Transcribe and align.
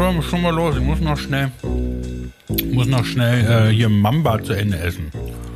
schon, 0.00 0.22
schon 0.22 0.42
mal 0.42 0.54
los. 0.54 0.76
Ich 0.76 0.82
muss 0.82 1.00
noch 1.00 1.18
schnell, 1.18 1.50
muss 2.72 2.86
noch 2.86 3.04
schnell 3.04 3.68
äh, 3.68 3.72
hier 3.72 3.88
Mamba 3.90 4.42
zu 4.42 4.54
Ende 4.54 4.78
essen. 4.78 5.10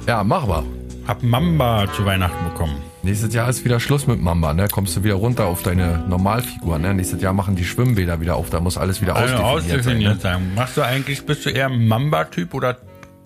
Ja, 0.06 0.22
mach 0.22 0.46
mal. 0.46 0.64
Hab 1.06 1.22
Mamba 1.22 1.86
zu 1.94 2.04
Weihnachten 2.04 2.44
bekommen. 2.50 2.76
Nächstes 3.02 3.34
Jahr 3.34 3.48
ist 3.50 3.64
wieder 3.64 3.78
Schluss 3.80 4.06
mit 4.06 4.20
Mamba, 4.22 4.54
ne? 4.54 4.68
Kommst 4.70 4.96
du 4.96 5.04
wieder 5.04 5.14
runter 5.14 5.46
auf 5.46 5.62
deine 5.62 5.98
Normalfigur, 6.08 6.78
ne? 6.78 6.94
Nächstes 6.94 7.20
Jahr 7.22 7.32
machen 7.34 7.56
die 7.56 7.64
Schwimmbäder 7.64 8.20
wieder 8.20 8.36
auf, 8.36 8.48
da 8.50 8.60
muss 8.60 8.76
alles 8.78 9.00
wieder 9.02 9.16
Also 9.16 9.34
ausdefiniert 9.34 9.64
sein. 9.64 9.82
ausdefiniert 9.82 10.14
Ne? 10.14 10.20
sein. 10.20 10.54
Machst 10.54 10.76
du 10.76 10.82
eigentlich, 10.82 11.24
bist 11.26 11.44
du 11.44 11.50
eher 11.50 11.68
Mamba-Typ 11.68 12.54
oder 12.54 12.78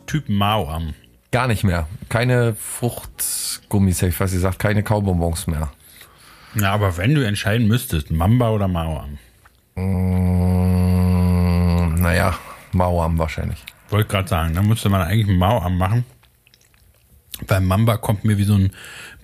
Typ 0.07 0.29
Mao 0.29 0.69
am? 0.69 0.95
Gar 1.31 1.47
nicht 1.49 1.63
mehr. 1.63 1.87
Keine 2.09 2.55
Fruchtgummis, 2.55 4.03
ich 4.03 4.15
fast 4.15 4.33
gesagt, 4.35 4.59
keine 4.59 4.83
Kaubonbons 4.83 5.47
mehr. 5.47 5.71
Na, 6.55 6.73
aber 6.73 6.97
wenn 6.97 7.15
du 7.15 7.25
entscheiden 7.25 7.69
müsstest, 7.69 8.11
Mamba 8.11 8.51
oder 8.51 8.67
Mao 8.67 8.99
am? 9.01 9.19
Mauam 12.73 13.19
wahrscheinlich. 13.19 13.65
Wollte 13.91 14.09
gerade 14.09 14.29
sagen, 14.29 14.55
da 14.55 14.63
müsste 14.63 14.89
man 14.89 15.03
eigentlich 15.03 15.29
einen 15.29 15.39
Mao 15.39 15.61
am 15.61 15.79
machen. 15.79 16.05
Weil 17.47 17.61
Mamba 17.61 17.97
kommt 17.97 18.25
mir 18.25 18.37
wie 18.37 18.45
so 18.45 18.55
ein 18.55 18.73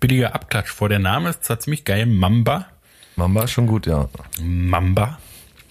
billiger 0.00 0.34
Abklatsch 0.34 0.70
vor. 0.70 0.88
Der 0.88 1.00
Name 1.00 1.30
ist 1.30 1.44
zwar 1.44 1.58
ziemlich 1.58 1.84
geil, 1.84 2.06
Mamba. 2.06 2.66
Mamba 3.16 3.44
ist 3.44 3.52
schon 3.52 3.66
gut, 3.66 3.86
ja. 3.86 4.08
Mamba. 4.40 5.18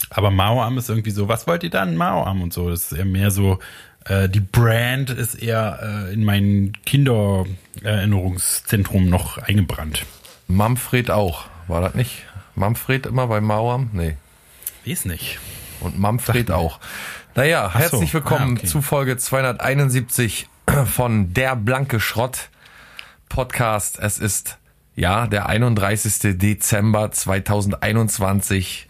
Aber 0.09 0.31
Mao-Am 0.31 0.77
ist 0.77 0.89
irgendwie 0.89 1.11
so, 1.11 1.27
was 1.27 1.47
wollt 1.47 1.63
ihr 1.63 1.69
dann? 1.69 1.95
Mao-Am 1.95 2.41
und 2.41 2.53
so. 2.53 2.69
Das 2.69 2.91
ist 2.91 2.97
eher 2.97 3.05
mehr 3.05 3.31
so, 3.31 3.59
äh, 4.05 4.29
die 4.29 4.41
Brand 4.41 5.09
ist 5.09 5.33
eher 5.35 6.07
äh, 6.09 6.13
in 6.13 6.23
mein 6.23 6.73
Kindererinnerungszentrum 6.85 9.09
noch 9.09 9.39
eingebrannt. 9.39 10.05
Manfred 10.47 11.09
auch. 11.09 11.45
War 11.67 11.81
das 11.81 11.95
nicht? 11.95 12.25
Manfred 12.55 13.07
immer 13.07 13.27
bei 13.27 13.41
Mauam? 13.41 13.89
Nee. 13.93 14.15
Weiß 14.85 15.05
nicht. 15.05 15.39
Und 15.79 15.97
Manfred 15.99 16.51
auch. 16.51 16.79
Naja, 17.35 17.71
herzlich 17.73 18.11
so. 18.11 18.15
willkommen 18.15 18.55
Ah, 18.55 18.59
okay. 18.59 18.67
zu 18.67 18.81
Folge 18.81 19.17
271 19.17 20.47
von 20.85 21.33
Der 21.33 21.55
Blanke 21.55 21.99
Schrott 21.99 22.49
Podcast. 23.29 23.97
Es 23.99 24.19
ist 24.19 24.57
ja 24.95 25.25
der 25.27 25.47
31. 25.47 26.37
Dezember 26.37 27.11
2021. 27.11 28.87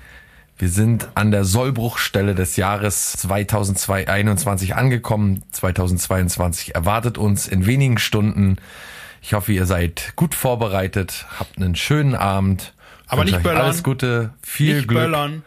Wir 0.58 0.70
sind 0.70 1.08
an 1.16 1.32
der 1.32 1.46
Sollbruchstelle 1.46 2.36
des 2.36 2.58
Jahres 2.58 3.14
2021 3.14 4.76
angekommen. 4.76 5.44
2022 5.52 6.76
erwartet 6.76 7.18
uns 7.18 7.48
in 7.48 7.66
wenigen 7.66 7.98
Stunden. 7.98 8.58
Ich 9.22 9.34
hoffe, 9.34 9.54
ihr 9.54 9.66
seid 9.66 10.14
gut 10.18 10.36
vorbereitet, 10.36 11.26
habt 11.40 11.58
einen 11.58 11.76
schönen 11.76 12.14
Abend. 12.14 12.74
Aber 13.08 13.24
nicht 13.26 13.42
böllern. 13.44 13.62
Alles 13.62 13.84
Gute, 13.84 14.34
viel 14.42 14.76
nicht 14.78 14.88
Glück. 14.90 15.04
böllern. 15.04 15.44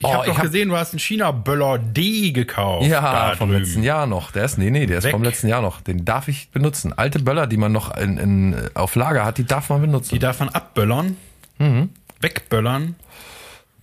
Ich 0.00 0.06
Oh, 0.06 0.12
habe 0.14 0.26
doch 0.26 0.36
hab- 0.38 0.42
gesehen, 0.44 0.68
du 0.68 0.76
hast 0.76 0.92
einen 0.92 0.98
China-Böller 0.98 1.78
D 1.78 2.32
gekauft. 2.32 2.86
Ja, 2.86 3.34
vom 3.36 3.48
drüben. 3.50 3.62
letzten 3.62 3.82
Jahr 3.84 4.06
noch. 4.06 4.32
Der 4.32 4.44
ist, 4.44 4.58
nee, 4.58 4.70
nee, 4.70 4.86
der 4.86 4.98
ist 4.98 5.04
Weg. 5.04 5.12
vom 5.12 5.22
letzten 5.22 5.46
Jahr 5.48 5.62
noch. 5.62 5.80
Den 5.80 6.04
darf 6.04 6.28
ich 6.28 6.50
benutzen. 6.50 6.92
Alte 6.92 7.20
Böller, 7.20 7.46
die 7.46 7.56
man 7.56 7.72
noch 7.72 7.96
in, 7.96 8.18
in, 8.18 8.56
auf 8.74 8.96
Lager 8.96 9.24
hat, 9.24 9.38
die 9.38 9.44
darf 9.44 9.68
man 9.70 9.80
benutzen. 9.80 10.14
Die 10.14 10.18
darf 10.18 10.40
man 10.40 10.48
abböllern, 10.50 11.16
Mhm. 11.58 11.90
wegböllern. 12.20 12.96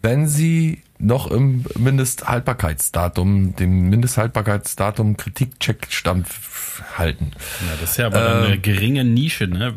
wenn 0.03 0.28
sie 0.28 0.81
noch 0.97 1.30
im 1.31 1.63
Mindesthaltbarkeitsdatum, 1.78 3.56
dem 3.56 3.90
Mindesthaltbarkeitsdatum 3.90 5.18
Kritikcheckstand 5.18 6.28
f- 6.28 6.84
halten. 6.97 7.31
Ja, 7.62 7.75
das 7.80 7.91
ist 7.91 7.97
ja 7.97 8.08
aber 8.08 8.19
dann 8.19 8.44
eine 8.46 8.59
geringe 8.59 9.03
Nische, 9.03 9.47
ne? 9.47 9.74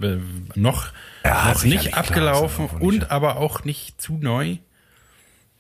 Noch, 0.55 0.87
Ähm. 1.25 1.31
Ja, 1.31 1.53
noch 1.55 1.65
nicht 1.65 1.95
abgelaufen 1.95 2.67
und 2.81 3.11
aber 3.11 3.37
auch 3.37 3.65
nicht 3.65 4.01
zu 4.01 4.19
neu. 4.21 4.57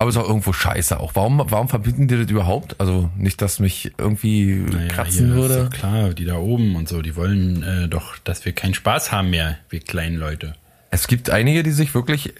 Aber 0.04 0.10
ist 0.10 0.18
auch 0.18 0.28
irgendwo 0.28 0.52
scheiße 0.52 1.00
auch. 1.00 1.12
Warum, 1.14 1.42
warum 1.48 1.70
verbieten 1.70 2.08
die 2.08 2.18
das 2.18 2.30
überhaupt? 2.30 2.78
Also 2.78 3.08
nicht, 3.16 3.40
dass 3.40 3.58
mich 3.58 3.92
irgendwie 3.96 4.56
Naja, 4.70 4.88
kratzen 4.88 5.32
würde. 5.34 5.70
Klar, 5.72 6.10
die 6.10 6.26
da 6.26 6.36
oben 6.36 6.76
und 6.76 6.90
so, 6.90 7.00
die 7.00 7.16
wollen 7.16 7.62
äh, 7.62 7.88
doch, 7.88 8.18
dass 8.18 8.44
wir 8.44 8.52
keinen 8.52 8.74
Spaß 8.74 9.12
haben 9.12 9.30
mehr, 9.30 9.56
wir 9.70 9.80
kleinen 9.80 10.16
Leute. 10.18 10.56
Es 10.90 11.06
gibt 11.08 11.30
einige, 11.30 11.62
die 11.62 11.70
sich 11.70 11.94
wirklich 11.94 12.28
äh, 12.28 12.34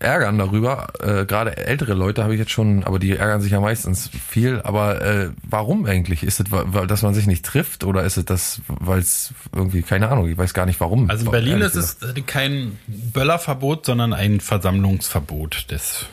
ärgern 0.00 0.36
darüber. 0.38 0.88
Äh, 1.00 1.24
Gerade 1.24 1.56
ältere 1.56 1.94
Leute 1.94 2.24
habe 2.24 2.34
ich 2.34 2.40
jetzt 2.40 2.50
schon, 2.50 2.82
aber 2.82 2.98
die 2.98 3.12
ärgern 3.12 3.40
sich 3.40 3.52
ja 3.52 3.60
meistens 3.60 4.10
viel. 4.28 4.60
Aber 4.62 5.00
äh, 5.00 5.30
warum 5.44 5.86
eigentlich? 5.86 6.24
Ist 6.24 6.40
es, 6.40 6.50
wa- 6.50 6.84
dass 6.84 7.02
man 7.02 7.14
sich 7.14 7.28
nicht 7.28 7.46
trifft 7.46 7.84
oder 7.84 8.02
ist 8.02 8.16
es 8.16 8.24
das, 8.24 8.60
weil 8.66 8.98
es 8.98 9.32
irgendwie, 9.54 9.82
keine 9.82 10.08
Ahnung, 10.10 10.28
ich 10.28 10.36
weiß 10.36 10.52
gar 10.52 10.66
nicht 10.66 10.80
warum. 10.80 11.08
Also 11.08 11.26
in 11.26 11.30
Berlin 11.30 11.60
ist 11.60 11.76
es 11.76 11.96
kein 12.26 12.76
Böllerverbot, 12.88 13.86
sondern 13.86 14.12
ein 14.12 14.40
Versammlungsverbot 14.40 15.70
des, 15.70 16.06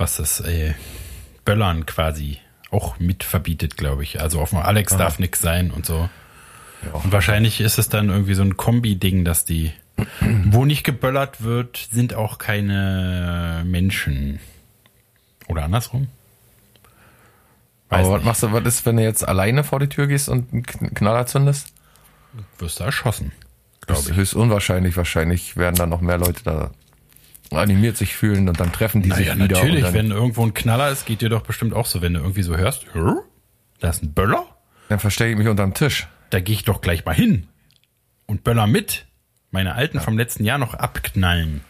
was 0.00 0.16
das 0.16 0.40
äh, 0.40 0.74
Böllern 1.44 1.86
quasi 1.86 2.38
auch 2.70 2.98
mit 2.98 3.22
verbietet, 3.24 3.76
glaube 3.76 4.02
ich. 4.02 4.20
Also 4.20 4.40
auf 4.40 4.50
dem 4.50 4.58
Alex 4.60 4.96
darf 4.96 5.18
nix 5.18 5.40
sein 5.40 5.70
und 5.70 5.84
so. 5.86 6.08
Und 6.92 7.12
wahrscheinlich 7.12 7.60
ist 7.60 7.78
es 7.78 7.88
dann 7.88 8.08
irgendwie 8.08 8.34
so 8.34 8.42
ein 8.42 8.56
Kombi-Ding, 8.56 9.24
dass 9.24 9.44
die, 9.44 9.72
wo 10.46 10.64
nicht 10.64 10.82
geböllert 10.84 11.42
wird, 11.42 11.88
sind 11.90 12.14
auch 12.14 12.38
keine 12.38 13.62
Menschen. 13.66 14.40
Oder 15.48 15.64
andersrum? 15.64 16.08
Weiß 17.90 18.06
Aber 18.06 18.10
was 18.14 18.18
nicht. 18.20 18.26
machst 18.26 18.42
du, 18.44 18.52
was 18.52 18.64
ist, 18.64 18.86
wenn 18.86 18.96
du 18.96 19.02
jetzt 19.02 19.26
alleine 19.26 19.64
vor 19.64 19.80
die 19.80 19.88
Tür 19.88 20.06
gehst 20.06 20.28
und 20.28 20.52
einen 20.52 20.62
Kn- 20.62 20.94
Knaller 20.94 21.26
zündest? 21.26 21.72
Wirst 22.58 22.78
du 22.80 22.84
erschossen. 22.84 23.32
Das 23.86 24.02
ist 24.06 24.14
höchst 24.14 24.34
unwahrscheinlich. 24.34 24.96
Wahrscheinlich 24.96 25.56
werden 25.56 25.74
dann 25.74 25.88
noch 25.88 26.00
mehr 26.00 26.16
Leute 26.18 26.44
da 26.44 26.70
animiert 27.52 27.96
sich 27.96 28.14
fühlen 28.14 28.48
und 28.48 28.60
dann 28.60 28.72
treffen 28.72 29.02
die 29.02 29.08
Naja, 29.08 29.32
sich 29.32 29.42
wieder. 29.42 29.54
natürlich, 29.56 29.84
und 29.84 29.94
dann, 29.94 29.94
wenn 29.94 30.10
irgendwo 30.10 30.44
ein 30.44 30.54
Knaller 30.54 30.90
ist, 30.90 31.06
geht 31.06 31.20
dir 31.20 31.28
doch 31.28 31.42
bestimmt 31.42 31.74
auch 31.74 31.86
so, 31.86 32.00
wenn 32.02 32.14
du 32.14 32.20
irgendwie 32.20 32.42
so 32.42 32.56
hörst, 32.56 32.86
"Hä? 32.94 33.12
da 33.80 33.90
ist 33.90 34.02
ein 34.02 34.12
Böller, 34.12 34.46
dann 34.88 34.98
verstecke 35.00 35.32
ich 35.32 35.38
mich 35.38 35.48
unterm 35.48 35.74
Tisch. 35.74 36.06
da 36.30 36.38
gehe 36.40 36.54
ich 36.54 36.64
doch 36.64 36.80
gleich 36.80 37.04
mal 37.04 37.14
hin 37.14 37.48
und 38.26 38.44
Böller 38.44 38.66
mit. 38.68 39.06
Meine 39.50 39.74
alten 39.74 39.98
vom 39.98 40.16
letzten 40.16 40.44
Jahr 40.44 40.58
noch 40.58 40.74
abknallen. 40.74 41.62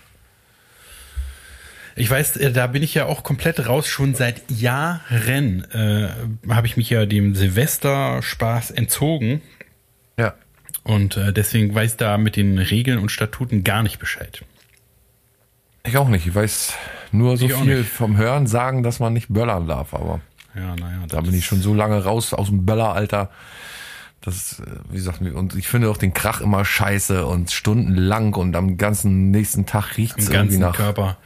Ich 1.97 2.11
weiß, 2.11 2.37
äh, 2.37 2.53
da 2.53 2.67
bin 2.67 2.83
ich 2.83 2.95
ja 2.95 3.07
auch 3.07 3.23
komplett 3.23 3.67
raus. 3.67 3.89
Schon 3.89 4.15
seit 4.15 4.51
Jahren 4.51 5.65
äh, 5.73 6.09
habe 6.49 6.67
ich 6.67 6.77
mich 6.77 6.89
ja 6.91 7.07
dem 7.07 7.35
Silvesterspaß 7.35 8.71
entzogen 8.71 9.41
Ja. 10.19 10.35
und 10.85 11.17
äh, 11.17 11.33
deswegen 11.33 11.75
weiß 11.75 11.97
da 11.97 12.17
mit 12.19 12.37
den 12.37 12.59
Regeln 12.59 12.99
und 12.99 13.11
Statuten 13.11 13.65
gar 13.65 13.83
nicht 13.83 13.99
Bescheid. 13.99 14.43
Ich 15.85 15.97
auch 15.97 16.09
nicht. 16.09 16.27
Ich 16.27 16.35
weiß 16.35 16.75
nur 17.13 17.37
so 17.37 17.47
Ich 17.47 17.55
viel 17.55 17.85
vom 17.85 18.17
Hören 18.17 18.47
sagen, 18.47 18.83
dass 18.83 19.01
man 19.01 19.13
nicht 19.13 19.29
böllern 19.29 19.67
darf, 19.67 19.95
aber 19.95 20.21
Ja, 20.55 20.77
naja, 20.77 21.05
da 21.09 21.21
bin 21.21 21.35
ich 21.35 21.47
schon 21.47 21.61
so 21.61 21.75
lange 21.75 22.05
raus 22.05 22.35
aus 22.35 22.49
dem 22.49 22.67
Bölleralter. 22.67 23.31
Das, 24.23 24.37
ist, 24.37 24.61
äh, 24.61 24.65
wie 24.91 24.97
gesagt, 24.97 25.23
und 25.23 25.55
ich 25.55 25.69
finde 25.69 25.89
auch 25.89 25.97
den 25.97 26.13
Krach 26.13 26.43
immer 26.43 26.65
scheiße 26.65 27.25
und 27.25 27.51
stundenlang 27.51 28.35
und 28.35 28.55
am 28.55 28.77
ganzen 28.77 29.31
nächsten 29.31 29.65
Tag 29.65 29.97
riecht 29.97 30.19
es 30.19 30.29
irgendwie 30.29 30.59
nach. 30.59 30.77
Körper. 30.77 31.17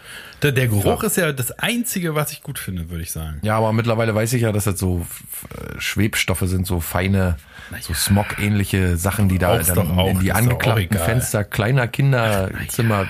Der, 0.45 0.53
der 0.53 0.69
Geruch 0.69 1.03
ist 1.03 1.17
ja 1.17 1.33
das 1.33 1.59
Einzige, 1.59 2.15
was 2.15 2.31
ich 2.31 2.43
gut 2.43 2.59
finde, 2.59 2.91
würde 2.91 3.03
ich 3.03 3.11
sagen. 3.13 3.39
Ja, 3.43 3.57
aber 3.57 3.73
mittlerweile 3.73 4.15
weiß 4.15 4.35
ich 4.35 4.43
ja, 4.43 4.53
dass 4.53 4.65
das 4.65 4.79
so 4.79 5.07
äh, 5.49 5.81
Schwebstoffe 5.81 6.43
sind, 6.43 6.67
so 6.67 6.81
feine, 6.81 7.37
so 7.81 7.95
Smog-ähnliche 7.95 8.99
Sachen, 8.99 9.31
die 9.31 9.39
da 9.39 9.59
dann 9.59 9.99
auch, 9.99 10.11
in 10.11 10.21
die 10.21 10.33
angeklappten. 10.33 10.99
Fenster 10.99 11.45
kleiner 11.45 11.89
Kinderzimmer 11.89 13.07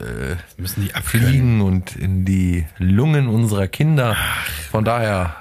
äh, 0.00 0.60
Müssen 0.60 0.82
die 0.82 0.94
abkühlen. 0.94 1.26
fliegen 1.26 1.60
und 1.60 1.94
in 1.94 2.24
die 2.24 2.66
Lungen 2.78 3.28
unserer 3.28 3.68
Kinder. 3.68 4.16
Von 4.72 4.84
daher, 4.84 5.36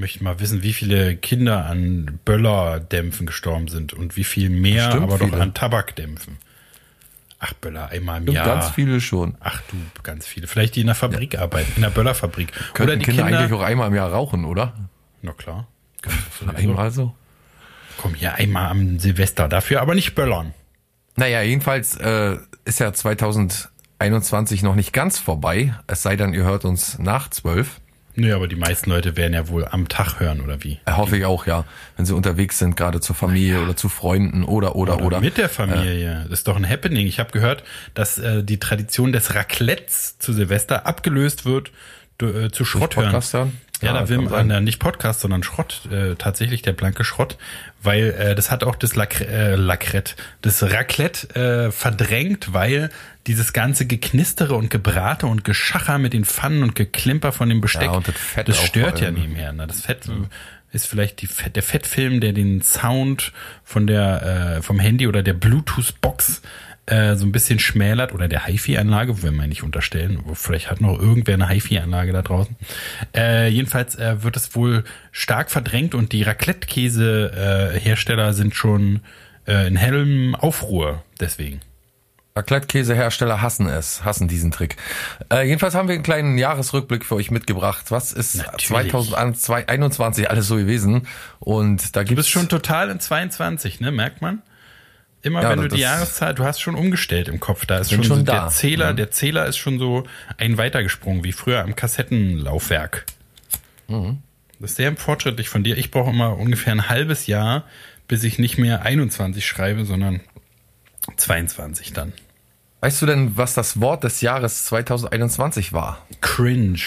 möchte 0.00 0.24
mal 0.24 0.40
wissen, 0.40 0.62
wie 0.64 0.72
viele 0.72 1.16
Kinder 1.16 1.66
an 1.66 2.18
Böllerdämpfen 2.24 3.26
gestorben 3.26 3.68
sind 3.68 3.92
und 3.92 4.16
wie 4.16 4.24
viel 4.24 4.50
mehr, 4.50 4.86
Bestimmt 4.86 5.04
aber 5.04 5.18
doch 5.18 5.28
viele. 5.28 5.40
an 5.42 5.54
Tabakdämpfen. 5.54 6.38
Ach, 7.38 7.52
Böller 7.54 7.88
einmal 7.90 8.20
im 8.26 8.32
Jahr. 8.34 8.44
ganz 8.44 8.70
viele 8.70 9.00
schon. 9.00 9.36
Ach 9.40 9.62
du, 9.70 9.76
ganz 10.02 10.26
viele. 10.26 10.46
Vielleicht 10.46 10.76
die 10.76 10.80
in 10.82 10.86
der 10.88 10.94
Fabrik 10.96 11.38
arbeiten, 11.38 11.72
in 11.76 11.82
der 11.82 11.88
Böllerfabrik. 11.90 12.48
Oder 12.52 12.72
Könnten 12.74 12.98
die 12.98 13.04
Kinder, 13.06 13.22
Kinder. 13.24 13.38
eigentlich 13.38 13.52
auch 13.58 13.62
einmal 13.62 13.88
im 13.88 13.94
Jahr 13.94 14.10
rauchen, 14.12 14.44
oder? 14.44 14.74
Na 15.22 15.32
klar. 15.32 15.66
Einmal 16.54 16.90
so. 16.90 17.14
Komm 17.98 18.14
hier 18.14 18.34
einmal 18.34 18.70
am 18.70 18.98
Silvester, 18.98 19.48
dafür 19.48 19.80
aber 19.80 19.94
nicht 19.94 20.14
böllern. 20.14 20.52
Naja, 21.16 21.42
jedenfalls 21.42 21.96
äh, 21.96 22.36
ist 22.64 22.80
ja 22.80 22.92
2021 22.92 24.62
noch 24.62 24.74
nicht 24.74 24.92
ganz 24.92 25.18
vorbei. 25.18 25.74
Es 25.86 26.02
sei 26.02 26.16
denn, 26.16 26.32
ihr 26.34 26.44
hört 26.44 26.64
uns 26.64 26.98
nach 26.98 27.28
zwölf. 27.30 27.80
Nö, 28.20 28.34
aber 28.34 28.48
die 28.48 28.56
meisten 28.56 28.90
Leute 28.90 29.16
werden 29.16 29.32
ja 29.32 29.48
wohl 29.48 29.66
am 29.66 29.88
Tag 29.88 30.20
hören, 30.20 30.42
oder 30.42 30.62
wie? 30.62 30.78
Äh, 30.84 30.92
Hoffe 30.92 31.16
ich 31.16 31.24
auch, 31.24 31.46
ja. 31.46 31.64
Wenn 31.96 32.04
sie 32.04 32.14
unterwegs 32.14 32.58
sind, 32.58 32.76
gerade 32.76 33.00
zur 33.00 33.16
Familie 33.16 33.62
oder 33.62 33.76
zu 33.76 33.88
Freunden 33.88 34.44
oder, 34.44 34.76
oder, 34.76 35.00
oder. 35.00 35.20
mit 35.20 35.38
der 35.38 35.48
Familie. 35.48 36.26
Das 36.28 36.40
ist 36.40 36.48
doch 36.48 36.56
ein 36.56 36.68
Happening. 36.68 37.06
Ich 37.06 37.18
habe 37.18 37.30
gehört, 37.30 37.64
dass 37.94 38.18
äh, 38.18 38.44
die 38.44 38.60
Tradition 38.60 39.12
des 39.12 39.34
Raclettes 39.34 40.18
zu 40.18 40.34
Silvester 40.34 40.86
abgelöst 40.86 41.46
wird 41.46 41.72
äh, 42.20 42.50
zu 42.50 42.66
Schrotthören. 42.66 43.22
Hören? 43.80 43.94
Ja, 43.94 44.00
da 44.00 44.08
will 44.08 44.18
man 44.18 44.50
äh, 44.50 44.60
nicht 44.60 44.78
Podcast, 44.78 45.20
sondern 45.20 45.42
Schrott, 45.42 45.82
äh, 45.90 46.14
tatsächlich 46.16 46.62
der 46.62 46.72
blanke 46.72 47.04
Schrott, 47.04 47.36
weil 47.82 48.10
äh, 48.10 48.34
das 48.34 48.50
hat 48.50 48.64
auch 48.64 48.76
das 48.76 48.94
Lac 48.96 49.20
äh, 49.20 49.54
Lacrette, 49.54 50.14
das 50.42 50.62
Raclette 50.62 51.34
äh, 51.68 51.70
verdrängt, 51.72 52.52
weil 52.52 52.90
dieses 53.26 53.52
ganze 53.52 53.86
Geknistere 53.86 54.54
und 54.54 54.70
Gebrate 54.70 55.26
und 55.26 55.44
Geschacher 55.44 55.98
mit 55.98 56.12
den 56.12 56.24
Pfannen 56.24 56.62
und 56.62 56.74
Geklimper 56.74 57.32
von 57.32 57.48
dem 57.48 57.60
Besteck, 57.60 57.90
Ja, 57.92 58.00
das 58.00 58.44
das 58.46 58.62
stört 58.62 59.00
ja 59.00 59.06
allem. 59.08 59.20
nebenher. 59.20 59.52
Ne? 59.52 59.66
Das 59.66 59.82
Fett 59.82 60.08
ist 60.72 60.86
vielleicht 60.86 61.20
die 61.20 61.26
Fett, 61.26 61.56
der 61.56 61.62
Fettfilm, 61.62 62.20
der 62.20 62.32
den 62.32 62.62
Sound 62.62 63.32
von 63.64 63.86
der 63.86 64.56
äh, 64.58 64.62
vom 64.62 64.78
Handy 64.78 65.06
oder 65.08 65.22
der 65.22 65.32
Bluetooth-Box 65.34 66.38
äh, 66.38 66.69
so 67.16 67.24
ein 67.24 67.32
bisschen 67.32 67.58
schmälert 67.58 68.12
oder 68.12 68.28
der 68.28 68.46
HiFi-Anlage, 68.46 69.22
wenn 69.22 69.36
wir 69.36 69.46
nicht 69.46 69.62
unterstellen, 69.62 70.22
vielleicht 70.34 70.70
hat 70.70 70.80
noch 70.80 70.98
irgendwer 70.98 71.34
eine 71.34 71.48
HiFi-Anlage 71.48 72.12
da 72.12 72.22
draußen. 72.22 72.56
Äh, 73.14 73.48
jedenfalls 73.48 73.96
äh, 73.96 74.22
wird 74.22 74.36
es 74.36 74.54
wohl 74.54 74.84
stark 75.12 75.50
verdrängt 75.50 75.94
und 75.94 76.12
die 76.12 76.22
Raclette-Käse-Hersteller 76.22 78.32
sind 78.32 78.54
schon 78.54 79.00
äh, 79.46 79.66
in 79.66 79.76
hellem 79.76 80.34
Aufruhr 80.34 81.04
deswegen. 81.20 81.60
Raclette-Käsehersteller 82.36 83.42
hassen 83.42 83.66
es, 83.66 84.04
hassen 84.04 84.28
diesen 84.28 84.50
Trick. 84.50 84.76
Äh, 85.32 85.46
jedenfalls 85.46 85.74
haben 85.74 85.88
wir 85.88 85.94
einen 85.94 86.04
kleinen 86.04 86.38
Jahresrückblick 86.38 87.04
für 87.04 87.16
euch 87.16 87.30
mitgebracht. 87.30 87.90
Was 87.90 88.12
ist 88.12 88.36
Natürlich. 88.36 88.92
2021 88.92 90.30
alles 90.30 90.46
so 90.46 90.56
gewesen? 90.56 91.06
Und 91.40 91.96
da 91.96 92.00
Du 92.00 92.08
gibt 92.08 92.16
bist 92.16 92.30
schon 92.30 92.48
total 92.48 92.90
in 92.90 93.00
22, 93.00 93.80
ne? 93.80 93.90
Merkt 93.90 94.22
man? 94.22 94.42
Immer 95.22 95.42
Ja, 95.42 95.50
wenn 95.50 95.60
du 95.60 95.68
die 95.68 95.80
Jahreszahl, 95.80 96.34
du 96.34 96.44
hast 96.44 96.60
schon 96.60 96.74
umgestellt 96.74 97.28
im 97.28 97.40
Kopf. 97.40 97.66
Da 97.66 97.78
ist 97.78 97.90
schon, 97.90 98.04
schon 98.04 98.18
so 98.18 98.22
da, 98.22 98.42
der 98.42 98.48
Zähler, 98.48 98.86
ja. 98.86 98.92
der 98.94 99.10
Zähler 99.10 99.46
ist 99.46 99.58
schon 99.58 99.78
so 99.78 100.04
ein 100.38 100.56
weitergesprungen, 100.56 101.24
wie 101.24 101.32
früher 101.32 101.62
am 101.62 101.76
Kassettenlaufwerk. 101.76 103.04
Mhm. 103.88 104.22
Das 104.58 104.70
ist 104.70 104.76
sehr 104.76 104.94
fortschrittlich 104.96 105.48
von 105.48 105.62
dir. 105.62 105.76
Ich 105.76 105.90
brauche 105.90 106.10
immer 106.10 106.36
ungefähr 106.36 106.72
ein 106.72 106.88
halbes 106.88 107.26
Jahr, 107.26 107.64
bis 108.08 108.24
ich 108.24 108.38
nicht 108.38 108.58
mehr 108.58 108.82
21 108.82 109.46
schreibe, 109.46 109.84
sondern 109.84 110.20
22 111.16 111.92
dann. 111.92 112.12
Weißt 112.80 113.02
du 113.02 113.06
denn, 113.06 113.36
was 113.36 113.54
das 113.54 113.80
Wort 113.80 114.04
des 114.04 114.22
Jahres 114.22 114.64
2021 114.64 115.72
war? 115.72 116.06
Cringe, 116.20 116.80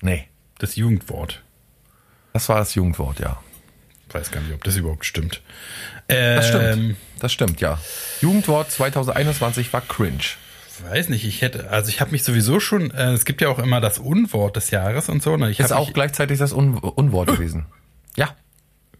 Nee, 0.00 0.28
das 0.58 0.76
Jugendwort. 0.76 1.42
das 2.32 2.48
war 2.48 2.58
das 2.58 2.74
Jugendwort, 2.74 3.18
ja. 3.18 3.40
Weiß 4.10 4.30
gar 4.30 4.40
nicht, 4.40 4.52
ob 4.54 4.64
das 4.64 4.76
überhaupt 4.76 5.04
stimmt. 5.04 5.42
Ähm, 6.08 6.36
Das 6.36 6.48
stimmt. 6.48 6.96
Das 7.20 7.32
stimmt, 7.32 7.60
ja. 7.60 7.78
Jugendwort 8.20 8.70
2021 8.70 9.72
war 9.72 9.80
cringe. 9.82 10.18
Weiß 10.90 11.08
nicht, 11.08 11.24
ich 11.24 11.42
hätte, 11.42 11.70
also 11.70 11.88
ich 11.88 12.00
habe 12.00 12.12
mich 12.12 12.22
sowieso 12.22 12.60
schon, 12.60 12.90
äh, 12.92 13.10
es 13.12 13.24
gibt 13.24 13.40
ja 13.40 13.48
auch 13.48 13.58
immer 13.58 13.80
das 13.80 13.98
Unwort 13.98 14.54
des 14.56 14.70
Jahres 14.70 15.08
und 15.08 15.22
so. 15.22 15.36
Ne? 15.36 15.50
Ich 15.50 15.58
Ist 15.60 15.72
auch 15.72 15.86
mich, 15.86 15.94
gleichzeitig 15.94 16.38
das 16.38 16.52
Un 16.52 16.78
Unwort 16.78 17.28
gewesen. 17.28 17.66
Ja. 18.16 18.34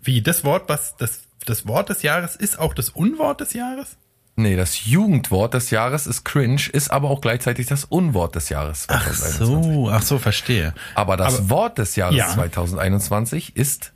wie 0.03 0.21
das 0.23 0.45
Wort, 0.45 0.69
was 0.69 0.97
das 0.97 1.21
das 1.47 1.67
Wort 1.67 1.89
des 1.89 2.03
Jahres 2.03 2.37
ist 2.37 2.59
auch 2.59 2.75
das 2.75 2.91
Unwort 2.91 3.41
des 3.41 3.53
Jahres? 3.55 3.97
Nee, 4.37 4.55
das 4.57 4.85
Jugendwort 4.87 5.55
des 5.55 5.71
Jahres 5.71 6.07
ist 6.07 6.25
cringe, 6.25 6.61
ist 6.73 6.91
aber 6.91 7.09
auch 7.11 7.21
gleichzeitig 7.21 7.67
das 7.67 7.85
Unwort 7.85 8.35
des 8.35 8.49
Jahres 8.51 8.83
2021. 8.87 9.89
ach 9.93 10.03
so, 10.03 10.19
verstehe. 10.19 10.75
Aber 10.95 11.17
das 11.17 11.39
Aber- 11.39 11.51
Wort 11.51 11.79
des 11.79 11.97
Jahres 11.97 12.17
Ja. 12.17 12.29
2021 12.29 13.57
ist 13.57 13.93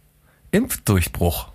Impfdurchbruch. 0.53 1.49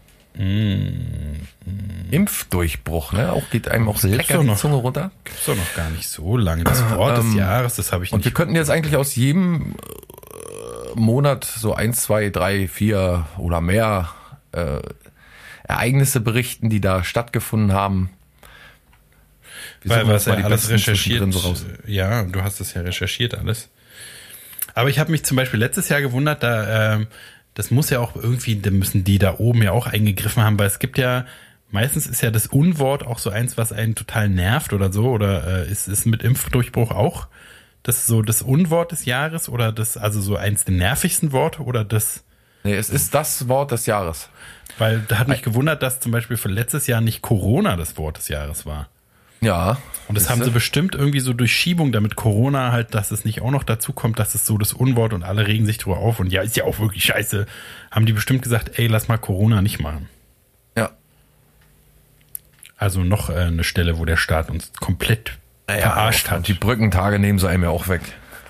Impfdurchbruch, 2.11 3.11
ne? 3.13 3.31
Auch 3.31 3.49
geht 3.49 3.67
einem 3.67 3.87
auch 3.89 4.01
lecker 4.03 4.39
die 4.39 4.45
noch. 4.45 4.57
Zunge 4.57 4.75
runter. 4.75 5.11
Gibt's 5.23 5.45
doch 5.45 5.55
noch 5.55 5.75
gar 5.75 5.89
nicht 5.89 6.07
so 6.07 6.37
lange. 6.37 6.63
Das 6.63 6.89
Wort 6.91 7.17
des 7.17 7.33
Jahres, 7.33 7.75
das 7.75 7.91
habe 7.91 8.03
ich 8.03 8.11
Und 8.13 8.23
wir 8.23 8.29
nicht. 8.29 8.35
könnten 8.35 8.55
jetzt 8.55 8.69
eigentlich 8.69 8.95
aus 8.95 9.15
jedem 9.15 9.73
äh, 10.95 10.99
Monat 10.99 11.43
so 11.45 11.73
eins, 11.73 12.03
zwei, 12.03 12.29
drei, 12.29 12.67
vier 12.67 13.25
oder 13.37 13.61
mehr 13.61 14.09
äh, 14.51 14.79
Ereignisse 15.63 16.19
berichten, 16.21 16.69
die 16.69 16.81
da 16.81 17.03
stattgefunden 17.03 17.73
haben. 17.73 18.09
Wir 19.81 19.91
Weil 19.91 20.07
was 20.07 20.25
ja 20.25 20.33
alles 20.35 20.69
recherchiert. 20.69 21.33
so 21.33 21.39
raus. 21.39 21.65
Ja, 21.85 22.23
du 22.23 22.41
hast 22.43 22.59
es 22.61 22.73
ja 22.73 22.81
recherchiert 22.81 23.35
alles. 23.35 23.69
Aber 24.75 24.89
ich 24.89 24.99
habe 24.99 25.11
mich 25.11 25.23
zum 25.25 25.35
Beispiel 25.37 25.59
letztes 25.59 25.89
Jahr 25.89 26.01
gewundert, 26.01 26.43
da 26.43 26.93
ähm, 26.95 27.07
das 27.57 27.71
muss 27.71 27.89
ja 27.89 27.99
auch 27.99 28.15
irgendwie, 28.15 28.55
da 28.57 28.69
müssen 28.69 29.03
die 29.03 29.17
da 29.17 29.39
oben 29.39 29.63
ja 29.63 29.71
auch 29.71 29.87
eingegriffen 29.87 30.43
haben, 30.43 30.59
weil 30.59 30.67
es 30.67 30.77
gibt 30.77 30.99
ja 30.99 31.25
meistens 31.71 32.05
ist 32.05 32.21
ja 32.21 32.29
das 32.29 32.45
Unwort 32.45 33.03
auch 33.03 33.17
so 33.17 33.31
eins, 33.31 33.57
was 33.57 33.71
einen 33.71 33.95
total 33.95 34.29
nervt 34.29 34.73
oder 34.73 34.93
so, 34.93 35.09
oder 35.09 35.65
äh, 35.65 35.71
ist 35.71 35.87
ist 35.87 36.05
mit 36.05 36.21
Impfdurchbruch 36.21 36.91
auch 36.91 37.27
das 37.81 38.05
so 38.05 38.21
das 38.21 38.43
Unwort 38.43 38.91
des 38.91 39.05
Jahres 39.05 39.49
oder 39.49 39.71
das 39.71 39.97
also 39.97 40.21
so 40.21 40.35
eins 40.35 40.65
der 40.65 40.75
nervigsten 40.75 41.31
Worte 41.31 41.63
oder 41.63 41.83
das 41.83 42.23
Nee, 42.63 42.75
es 42.75 42.91
ist 42.91 43.15
das 43.15 43.47
Wort 43.47 43.71
des 43.71 43.87
Jahres. 43.87 44.29
weil 44.77 44.99
da 45.07 45.17
hat 45.17 45.27
mich 45.27 45.41
gewundert, 45.41 45.81
dass 45.81 45.99
zum 45.99 46.11
Beispiel 46.11 46.37
für 46.37 46.49
letztes 46.49 46.85
Jahr 46.85 47.01
nicht 47.01 47.23
Corona 47.23 47.75
das 47.75 47.97
Wort 47.97 48.17
des 48.17 48.27
Jahres 48.27 48.67
war. 48.67 48.87
Ja. 49.41 49.77
Und 50.07 50.15
das 50.17 50.29
haben 50.29 50.41
sie 50.43 50.51
bestimmt 50.51 50.95
irgendwie 50.95 51.19
so 51.19 51.33
durch 51.33 51.51
Schiebung, 51.53 51.91
damit 51.91 52.15
Corona 52.15 52.71
halt, 52.71 52.93
dass 52.95 53.11
es 53.11 53.25
nicht 53.25 53.41
auch 53.41 53.51
noch 53.51 53.63
dazu 53.63 53.91
kommt, 53.91 54.19
dass 54.19 54.35
es 54.35 54.45
so 54.45 54.57
das 54.57 54.71
Unwort 54.71 55.11
und 55.13 55.23
alle 55.23 55.47
regen 55.47 55.65
sich 55.65 55.77
drüber 55.79 55.97
auf 55.97 56.19
und 56.21 56.31
ja, 56.31 56.41
ist 56.41 56.55
ja 56.55 56.63
auch 56.63 56.79
wirklich 56.79 57.03
scheiße. 57.03 57.45
Haben 57.91 58.05
die 58.05 58.13
bestimmt 58.13 58.41
gesagt, 58.41 58.79
ey, 58.79 58.87
lass 58.87 59.09
mal 59.09 59.17
Corona 59.17 59.61
nicht 59.61 59.79
machen. 59.81 60.07
Ja. 60.77 60.91
Also 62.77 63.01
noch 63.03 63.29
äh, 63.29 63.33
eine 63.33 63.63
Stelle, 63.65 63.97
wo 63.97 64.05
der 64.05 64.17
Staat 64.17 64.49
uns 64.49 64.71
komplett 64.79 65.37
verarscht 65.67 66.29
hat. 66.31 66.47
Die 66.47 66.53
Brückentage 66.53 67.19
nehmen 67.19 67.39
sie 67.39 67.49
einem 67.49 67.63
ja 67.63 67.69
auch 67.69 67.89
weg. 67.89 68.01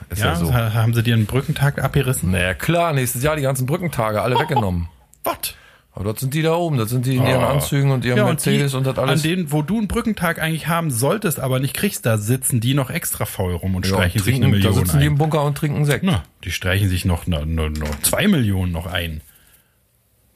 Ist 0.09 0.19
ja, 0.19 0.27
ja, 0.27 0.35
so. 0.35 0.53
ha- 0.53 0.73
haben 0.75 0.93
sie 0.93 1.01
dir 1.01 1.15
einen 1.15 1.25
Brückentag 1.25 1.83
abgerissen? 1.83 2.29
Naja, 2.31 2.53
klar, 2.53 2.93
nächstes 2.93 3.23
Jahr 3.23 3.35
die 3.35 3.41
ganzen 3.41 3.65
Brückentage, 3.65 4.21
alle 4.21 4.37
weggenommen. 4.39 4.89
Was? 5.23 5.55
Aber 5.97 6.03
dort 6.03 6.19
sind 6.19 6.35
die 6.35 6.43
da 6.43 6.53
oben, 6.53 6.77
das 6.77 6.91
sind 6.91 7.07
die 7.07 7.15
in 7.15 7.25
ihren 7.25 7.41
Oh. 7.43 7.47
Anzügen 7.47 7.89
und 7.89 8.05
ihrem 8.05 8.19
Ja, 8.19 8.25
Mercedes 8.25 8.69
die, 8.69 8.77
und 8.77 8.85
das 8.85 8.99
alles. 8.99 9.23
An 9.23 9.29
denen, 9.31 9.51
wo 9.51 9.63
du 9.63 9.79
einen 9.79 9.87
Brückentag 9.87 10.39
eigentlich 10.39 10.67
haben 10.67 10.91
solltest, 10.91 11.39
aber 11.39 11.59
nicht 11.59 11.73
kriegst, 11.73 12.05
da 12.05 12.19
sitzen 12.19 12.59
die 12.59 12.75
noch 12.75 12.91
extra 12.91 13.25
faul 13.25 13.55
rum 13.55 13.73
und 13.73 13.83
Ja, 13.87 13.93
streichen 13.95 14.21
sich 14.21 14.33
trinken, 14.35 14.43
eine 14.43 14.59
da 14.59 14.67
Million 14.69 14.85
sitzen 14.85 14.99
die 14.99 15.07
im 15.07 15.13
ein. 15.13 15.17
Bunker 15.17 15.43
und 15.43 15.57
trinken 15.57 15.85
Sekt. 15.85 16.03
Na, 16.03 16.21
die 16.43 16.51
streichen 16.51 16.87
sich 16.87 17.03
noch, 17.03 17.25
noch, 17.25 17.45
noch, 17.45 17.69
noch 17.69 17.99
zwei 18.03 18.27
Millionen 18.27 18.71
noch 18.71 18.85
ein. 18.85 19.21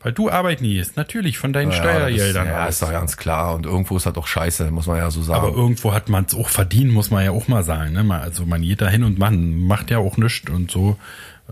Weil 0.04 0.14
du 0.14 0.32
arbeiten 0.32 0.64
gehst, 0.64 0.98
natürlich, 0.98 1.38
von 1.38 1.54
deinen 1.54 1.70
Ja, 1.70 1.78
Steuergeldern. 1.78 2.48
das, 2.48 2.54
ja, 2.56 2.66
ist 2.66 2.82
doch 2.82 2.92
ganz 2.92 3.18
klar. 3.18 3.54
Und 3.54 3.68
irgendwo 3.68 3.98
ist 3.98 4.08
das 4.08 4.14
doch 4.14 4.26
scheiße, 4.26 4.72
muss 4.72 4.88
man 4.88 4.98
ja 4.98 5.12
so 5.12 5.22
sagen. 5.22 5.46
aber 5.46 5.56
irgendwo 5.56 5.94
hat 5.94 6.10
man 6.10 6.26
es 6.26 6.34
auch 6.34 6.50
verdient, 6.50 6.92
muss 6.92 7.12
man 7.12 7.24
ja 7.24 7.30
auch 7.30 7.48
mal 7.48 7.62
sagen. 7.64 7.94
Ne? 7.94 8.20
Also 8.20 8.48
man 8.48 8.64
geht 8.64 8.82
da 8.82 8.90
hin 8.90 9.04
und 9.04 9.20
man 9.20 9.60
macht 9.60 9.92
ja 9.92 10.00
auch 10.00 10.18
nichts 10.18 10.50
und 10.50 10.72
so 10.72 10.98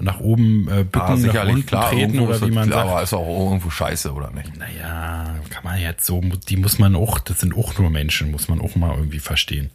nach 0.02 0.20
oben 0.20 0.68
äh, 0.70 0.84
bücken, 0.84 1.00
nach 1.00 1.18
sicherlich, 1.18 1.56
unten 1.56 1.66
klar, 1.68 1.90
treten 1.90 2.20
oder 2.20 2.42
wie 2.42 2.52
man 2.52 2.70
klar, 2.70 2.80
sagt. 2.84 2.92
aber 2.92 3.04
ist 3.04 3.14
auch 3.14 3.28
irgendwo 3.28 3.70
scheiße, 3.70 4.14
oder 4.14 4.32
nicht? 4.32 4.58
Naja, 4.58 5.36
kann 5.50 5.64
man 5.64 5.80
jetzt 5.80 6.06
so, 6.06 6.22
die 6.22 6.58
muss 6.58 6.80
man 6.80 6.96
auch, 6.96 7.20
das 7.20 7.40
sind 7.40 7.56
auch 7.56 7.78
nur 7.78 7.90
Menschen, 7.90 8.32
muss 8.32 8.48
man 8.48 8.62
auch 8.62 8.76
mal 8.76 8.96
irgendwie 8.96 9.20
verstehen. 9.20 9.72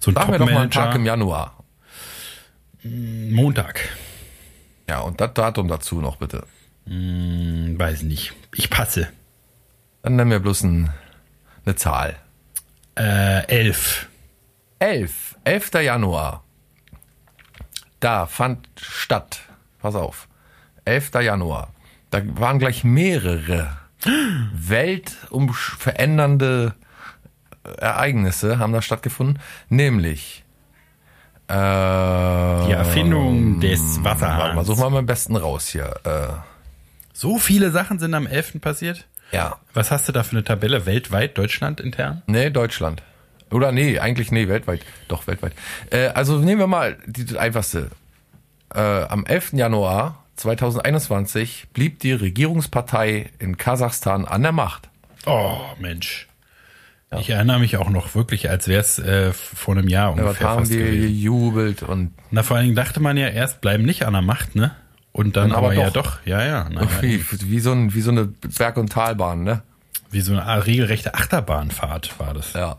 So 0.00 0.10
ein 0.10 0.14
wir 0.28 0.38
doch 0.38 0.50
mal 0.50 0.62
einen 0.62 0.70
Tag 0.70 0.94
im 0.94 1.06
Januar. 1.06 1.64
Montag, 2.82 3.88
Ja, 4.88 5.00
und 5.00 5.20
das 5.20 5.34
Datum 5.34 5.68
dazu 5.68 6.00
noch 6.00 6.16
bitte. 6.16 6.46
Hm, 6.86 7.74
weiß 7.78 8.02
nicht, 8.02 8.32
ich 8.54 8.70
passe. 8.70 9.08
Dann 10.02 10.16
nennen 10.16 10.30
wir 10.30 10.38
bloß 10.38 10.62
ein, 10.62 10.90
eine 11.64 11.74
Zahl. 11.74 12.16
Äh, 12.96 13.46
elf. 13.48 14.08
11. 14.78 15.36
11. 15.44 15.74
Januar. 15.82 16.44
Da 18.00 18.26
fand 18.26 18.68
statt. 18.80 19.40
Pass 19.86 19.94
auf. 19.94 20.26
11. 20.84 21.12
Januar. 21.22 21.68
Da 22.10 22.20
waren 22.40 22.58
gleich 22.58 22.82
mehrere 22.82 23.68
weltumverändernde 24.52 26.74
Ereignisse 27.78 28.58
haben 28.58 28.72
da 28.72 28.82
stattgefunden, 28.82 29.38
nämlich 29.68 30.42
äh, 31.48 31.52
Die 31.54 32.72
Erfindung 32.72 33.60
des 33.60 34.02
Warte 34.02 34.24
mal, 34.24 34.38
Wasserhahns. 34.56 34.66
suchen 34.66 34.80
wir 34.82 34.90
mal 34.90 34.98
am 34.98 35.06
besten 35.06 35.36
raus 35.36 35.68
hier. 35.68 35.94
Äh, 36.04 36.26
So 37.12 37.38
viele 37.38 37.70
Sachen 37.70 38.00
sind 38.00 38.12
am 38.14 38.26
11. 38.26 38.60
passiert? 38.60 39.06
ja, 39.30 39.56
Was 39.72 39.90
hast 39.92 40.08
du 40.08 40.12
da 40.12 40.24
für 40.24 40.32
eine 40.32 40.42
Tabelle? 40.44 40.84
Weltweit, 40.86 41.38
Deutschland 41.38 41.78
intern? 41.80 42.22
nee, 42.26 42.50
Deutschland. 42.50 43.02
Oder 43.52 43.70
nee, 43.70 44.00
eigentlich 44.00 44.32
nee, 44.32 44.48
weltweit. 44.48 44.80
Doch, 45.06 45.28
weltweit. 45.28 45.52
Äh, 45.90 46.08
also 46.08 46.38
nehmen 46.38 46.58
wir 46.60 46.66
mal 46.66 46.96
die, 47.06 47.24
das 47.24 47.36
einfachste. 47.36 47.90
Äh, 48.76 49.04
am 49.08 49.24
11. 49.24 49.54
Januar 49.54 50.24
2021 50.36 51.68
blieb 51.72 51.98
die 52.00 52.12
Regierungspartei 52.12 53.30
in 53.38 53.56
Kasachstan 53.56 54.24
an 54.26 54.42
der 54.42 54.52
Macht. 54.52 54.88
Oh, 55.24 55.56
Mensch. 55.80 56.28
Ich 57.18 57.30
erinnere 57.30 57.60
mich 57.60 57.76
auch 57.78 57.88
noch 57.88 58.14
wirklich, 58.14 58.50
als 58.50 58.68
wäre 58.68 58.80
es 58.80 58.98
äh, 58.98 59.32
vor 59.32 59.76
einem 59.76 59.88
Jahr 59.88 60.14
Ja, 60.16 60.22
ungefähr 60.24 60.48
haben 60.48 60.58
fast 60.60 60.72
die 60.72 60.78
gewesen. 60.78 61.02
gejubelt 61.02 61.82
und 61.82 62.12
Na, 62.30 62.42
vor 62.42 62.56
allen 62.56 62.66
Dingen 62.66 62.76
dachte 62.76 63.00
man 63.00 63.16
ja 63.16 63.28
erst, 63.28 63.60
bleiben 63.60 63.84
nicht 63.84 64.04
an 64.04 64.12
der 64.12 64.22
Macht, 64.22 64.54
ne? 64.56 64.72
Und 65.12 65.36
dann 65.36 65.48
Dann 65.50 65.56
aber 65.58 65.68
aber, 65.68 65.74
ja 65.76 65.90
doch. 65.90 66.16
doch, 66.18 66.26
ja, 66.26 66.44
ja. 66.44 66.68
Na, 66.70 66.86
wie, 67.00 67.24
wie, 67.30 67.60
so 67.60 67.72
ein, 67.72 67.94
wie 67.94 68.00
so 68.02 68.10
eine 68.10 68.26
Berg- 68.26 68.76
und 68.76 68.92
Talbahn, 68.92 69.44
ne? 69.44 69.62
wie 70.10 70.20
so 70.20 70.32
eine 70.36 70.66
regelrechte 70.66 71.14
Achterbahnfahrt 71.14 72.18
war 72.20 72.34
das. 72.34 72.52
Ja. 72.52 72.76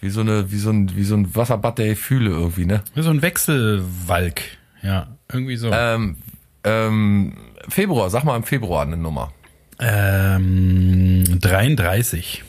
Wie 0.00 0.10
so 0.10 0.20
eine, 0.20 0.50
wie 0.52 0.58
so 0.58 0.70
ein, 0.70 0.94
wie 0.96 1.04
so 1.04 1.14
ein 1.16 1.34
Wasserbad 1.34 1.78
der 1.78 1.88
Gefühle 1.88 2.30
irgendwie, 2.30 2.66
ne? 2.66 2.82
Wie 2.94 3.02
so 3.02 3.10
ein 3.10 3.22
Wechselwalk. 3.22 4.40
Ja, 4.82 5.08
irgendwie 5.32 5.56
so. 5.56 5.70
Ähm, 5.72 6.16
Ähm, 6.62 7.36
Februar, 7.68 8.10
sag 8.10 8.24
mal 8.24 8.36
im 8.36 8.42
Februar 8.42 8.82
eine 8.82 8.96
Nummer. 8.96 9.32
Ähm, 9.78 11.24
33. 11.40 12.44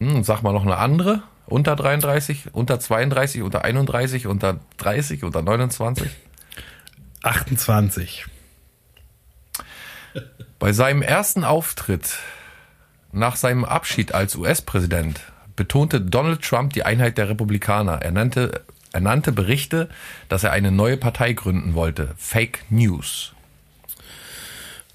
Hm, 0.00 0.24
sag 0.24 0.42
mal 0.42 0.52
noch 0.52 0.64
eine 0.64 0.76
andere. 0.76 1.22
Unter 1.46 1.76
33, 1.76 2.54
unter 2.54 2.78
32, 2.80 3.42
unter 3.42 3.64
31, 3.64 4.26
unter 4.26 4.60
30, 4.78 5.24
unter 5.24 5.42
29. 5.42 6.08
28. 7.22 8.26
Bei 10.58 10.72
seinem 10.72 11.02
ersten 11.02 11.44
Auftritt 11.44 12.18
nach 13.12 13.36
seinem 13.36 13.64
Abschied 13.64 14.14
als 14.14 14.36
US-Präsident 14.36 15.20
betonte 15.56 16.00
Donald 16.00 16.42
Trump 16.42 16.72
die 16.72 16.84
Einheit 16.84 17.18
der 17.18 17.28
Republikaner. 17.28 18.00
Er 18.00 18.12
nannte, 18.12 18.62
er 18.92 19.00
nannte 19.00 19.32
Berichte, 19.32 19.88
dass 20.28 20.44
er 20.44 20.52
eine 20.52 20.70
neue 20.70 20.96
Partei 20.96 21.32
gründen 21.32 21.74
wollte. 21.74 22.14
Fake 22.16 22.64
News. 22.70 23.32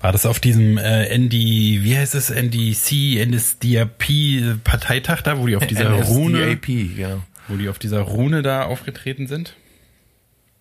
War 0.02 0.12
das 0.12 0.26
auf 0.26 0.40
diesem 0.40 0.78
äh, 0.78 1.18
ND, 1.18 1.34
wie 1.34 1.98
heißt 1.98 2.14
es, 2.16 2.30
NDC, 2.30 3.26
NSDAP 3.26 4.64
Parteitag 4.64 5.22
da, 5.22 5.40
wo 5.40 5.48
die 5.48 5.56
auf 5.56 5.66
dieser 5.66 5.92
Rune, 6.04 6.46
NSDAP, 6.46 6.96
genau. 6.96 7.22
wo 7.48 7.56
die 7.56 7.70
auf 7.70 7.80
dieser 7.80 8.02
Rune 8.02 8.42
da 8.42 8.66
aufgetreten 8.66 9.28
sind? 9.28 9.56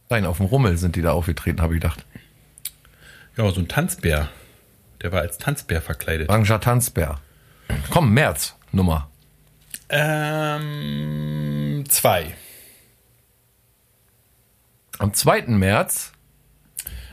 Nein, 0.08 0.24
auf 0.24 0.36
dem 0.36 0.46
Rummel 0.46 0.76
sind 0.76 0.96
die 0.96 1.02
da 1.02 1.12
aufgetreten, 1.12 1.60
habe 1.60 1.74
ich 1.74 1.80
gedacht. 1.80 2.04
Ja, 3.36 3.50
so 3.50 3.60
ein 3.60 3.68
Tanzbär. 3.68 4.28
Der 5.02 5.12
war 5.12 5.20
als 5.20 5.38
Tanzbär 5.38 5.82
verkleidet. 5.82 6.30
Ranger 6.30 6.60
Tanzbär. 6.60 7.20
Komm, 7.90 8.14
März, 8.14 8.54
Nummer. 8.72 9.10
Ähm, 9.88 11.84
zwei. 11.88 12.34
Am 14.98 15.12
2. 15.12 15.42
März 15.48 16.12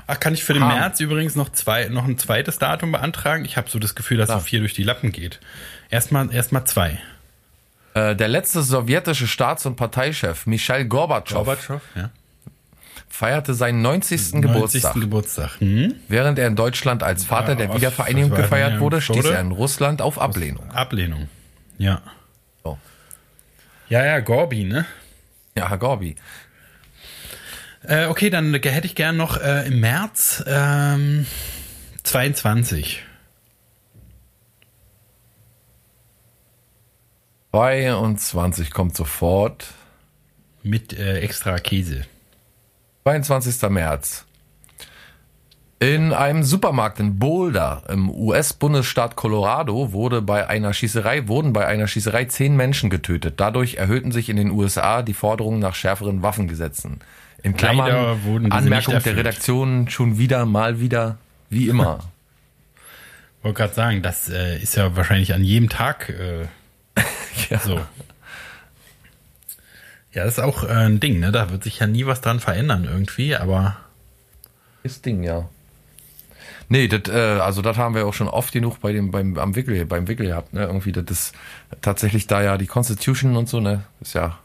Ach, 0.08 0.20
kann 0.20 0.34
ich 0.34 0.44
für 0.44 0.54
den. 0.54 0.68
März 0.68 1.00
übrigens 1.00 1.36
noch 1.36 1.50
zwei, 1.50 1.88
noch 1.88 2.06
ein 2.06 2.18
zweites 2.18 2.58
Datum 2.60 2.92
beantragen? 2.92 3.46
Ich 3.46 3.56
habe 3.56 3.70
so 3.70 3.80
das 3.80 3.96
Gefühl, 3.96 4.18
dass 4.18 4.28
so 4.28 4.34
Klar. 4.34 4.44
viel 4.44 4.60
durch 4.60 4.74
die 4.74 4.84
Lappen 4.84 5.12
geht. 5.12 5.40
Erstmal, 5.90 6.34
erstmal 6.34 6.66
zwei. 6.66 7.00
äh, 7.94 8.16
der 8.16 8.28
letzte 8.28 8.62
sowjetische 8.62 9.28
Staats- 9.28 9.66
und 9.66 9.76
Parteichef 9.78 10.46
Michail 10.48 10.86
Gorbatschow 10.86 11.46
Gorbatschow, 11.46 11.82
ja. 11.96 12.10
feierte 13.08 13.54
seinen 13.54 13.82
90. 13.82 14.34
90. 14.34 14.42
Geburtstag. 14.42 14.94
Geburtstag. 14.96 15.60
Hm? 15.60 15.96
Während 16.10 16.40
er 16.40 16.48
in 16.48 16.56
Deutschland 16.58 17.04
als 17.04 17.24
Vater 17.24 17.50
Ja, 17.50 17.56
der 17.56 17.74
Wiedervereinigung 17.76 18.32
gefeiert 18.32 18.80
wurde, 18.82 19.00
stieß 19.02 19.26
er 19.26 19.40
in 19.40 19.52
Russland 19.52 20.02
auf 20.02 20.20
Ablehnung. 20.20 20.72
Ablehnung. 20.72 21.30
Ja. 21.78 22.02
So. 22.64 22.78
Ja, 23.88 24.04
ja, 24.04 24.20
Gorbi, 24.20 24.66
ne? 24.66 24.86
Ja, 25.56 25.70
Herr 25.70 25.78
Gorbi. 25.78 26.16
Äh, 27.84 28.06
okay, 28.06 28.30
dann 28.30 28.54
hätte 28.54 28.86
ich 28.86 28.96
gern 28.96 29.18
noch 29.18 29.42
äh, 29.42 29.68
im 29.68 29.80
März 29.80 30.44
ähm, 30.48 31.26
22. 32.04 33.04
22 37.52 38.72
kommt 38.72 38.96
sofort. 38.96 39.74
Mit 40.64 40.94
äh, 40.94 41.20
extra 41.20 41.58
Käse. 41.58 42.06
22. 43.04 43.70
März. 43.70 44.26
In 45.80 46.14
einem 46.14 46.44
Supermarkt 46.44 47.00
in 47.00 47.18
Boulder 47.18 47.82
im 47.90 48.12
US-Bundesstaat 48.12 49.16
Colorado 49.16 49.92
wurde 49.92 50.22
bei 50.22 50.48
einer 50.48 50.74
Schießerei, 50.74 51.28
wurden 51.28 51.54
bei 51.54 51.66
einer 51.66 51.88
Schießerei 51.88 52.26
zehn 52.26 52.56
Menschen 52.56 52.92
getötet. 52.92 53.40
Dadurch 53.40 53.76
erhöhten 53.76 54.12
sich 54.12 54.30
in 54.30 54.38
den 54.38 54.52
USA 54.52 55.02
die 55.02 55.16
Forderungen 55.16 55.60
nach 55.60 55.74
schärferen 55.74 56.22
Waffengesetzen. 56.22 57.00
In 57.44 57.56
Klammern 57.56 58.52
Anmerkung 58.52 59.00
der. 59.02 59.18
Redaktion 59.18 59.90
schon 59.90 60.18
wieder, 60.18 60.46
mal 60.46 60.80
wieder, 60.80 61.18
wie 61.50 61.68
immer. 61.68 62.00
Wollte 63.42 63.58
gerade 63.58 63.74
sagen, 63.74 64.02
das 64.04 64.30
äh, 64.30 64.62
ist 64.62 64.76
ja 64.76 64.96
wahrscheinlich 64.96 65.34
an 65.34 65.44
jedem 65.44 65.70
Tag 65.70 66.10
äh, 66.10 66.46
ja. 67.50 67.60
so. 67.60 67.82
Ja, 70.14 70.26
das 70.26 70.38
ist 70.38 70.44
auch 70.44 70.64
äh, 70.64 70.68
ein 70.68 71.00
Ding, 71.00 71.20
ne? 71.20 71.32
Da 71.32 71.50
wird 71.50 71.64
sich 71.64 71.80
ja 71.80 71.88
nie 71.88 72.06
was 72.06 72.22
dran 72.22 72.40
verändern 72.40 72.84
irgendwie, 72.84 73.36
aber 73.36 73.78
Ist 74.84 75.06
Ding, 75.06 75.24
ja. 75.24 75.50
Nee, 76.70 76.88
das, 76.88 77.14
äh, 77.14 77.40
also 77.40 77.62
das 77.62 77.78
haben 77.78 77.96
wir 77.96 78.06
auch 78.06 78.14
schon 78.14 78.28
oft 78.28 78.54
genug 78.54 78.80
bei 78.80 78.94
dem, 78.94 79.12
beim, 79.12 79.38
am 79.38 79.56
Wickel, 79.56 79.86
beim 79.86 80.08
Wickel 80.08 80.28
gehabt, 80.28 80.54
ne? 80.54 80.62
Irgendwie, 80.62 80.92
das 80.92 81.06
ist 81.10 81.34
tatsächlich 81.82 82.28
da 82.28 82.44
ja 82.44 82.58
die 82.58 82.68
Constitution 82.68 83.36
und 83.36 83.50
so, 83.50 83.60
ne? 83.60 83.84
Ist 84.02 84.14
ja 84.14 84.38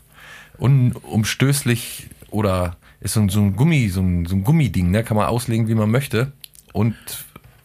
unumstößlich 0.58 2.08
oder 2.30 2.76
ist 3.00 3.14
so 3.14 3.20
ein, 3.20 3.28
so 3.28 3.40
ein 3.40 3.56
Gummi, 3.56 3.88
so 3.88 4.00
ein, 4.00 4.26
so 4.26 4.36
ein 4.36 4.44
Gummiding, 4.44 4.90
ne? 4.90 5.04
Kann 5.04 5.16
man 5.16 5.26
auslegen, 5.26 5.68
wie 5.68 5.74
man 5.74 5.90
möchte. 5.90 6.32
Und 6.72 6.94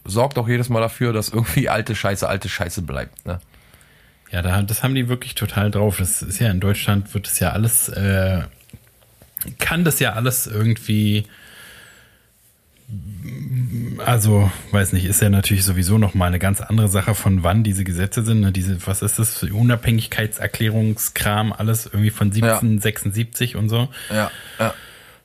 sorgt 0.04 0.38
auch 0.38 0.48
jedes 0.48 0.68
Mal 0.68 0.80
dafür, 0.80 1.12
dass 1.12 1.28
irgendwie 1.28 1.68
alte 1.68 1.94
Scheiße, 1.94 2.28
alte 2.28 2.48
Scheiße 2.48 2.82
bleibt, 2.82 3.24
ne? 3.26 3.40
ja, 4.32 4.42
da, 4.42 4.62
das 4.62 4.82
haben 4.82 4.94
die 4.94 5.08
wirklich 5.08 5.34
total 5.34 5.70
drauf. 5.70 5.98
Das 5.98 6.22
ist 6.22 6.40
ja 6.40 6.50
in 6.50 6.60
Deutschland 6.60 7.12
wird 7.14 7.26
es 7.26 7.38
ja 7.38 7.50
alles, 7.50 7.90
äh, 7.90 8.42
kann 9.58 9.84
das 9.84 10.00
ja 10.00 10.14
alles 10.14 10.46
irgendwie, 10.46 11.26
also 14.04 14.50
weiß 14.70 14.94
nicht, 14.94 15.04
ist 15.04 15.20
ja 15.20 15.28
natürlich 15.28 15.64
sowieso 15.64 15.98
noch 15.98 16.14
mal 16.14 16.26
eine 16.26 16.38
ganz 16.38 16.62
andere 16.62 16.88
Sache 16.88 17.14
von 17.14 17.44
wann 17.44 17.62
diese 17.62 17.84
Gesetze 17.84 18.22
sind. 18.22 18.40
Ne? 18.40 18.52
Diese, 18.52 18.86
was 18.86 19.02
ist 19.02 19.18
das, 19.18 19.42
Unabhängigkeitserklärungskram, 19.42 21.52
alles 21.52 21.84
irgendwie 21.86 22.10
von 22.10 22.28
1776 22.28 23.56
und 23.56 23.68
so, 23.68 23.90
Ja, 24.08 24.30
ja. 24.58 24.72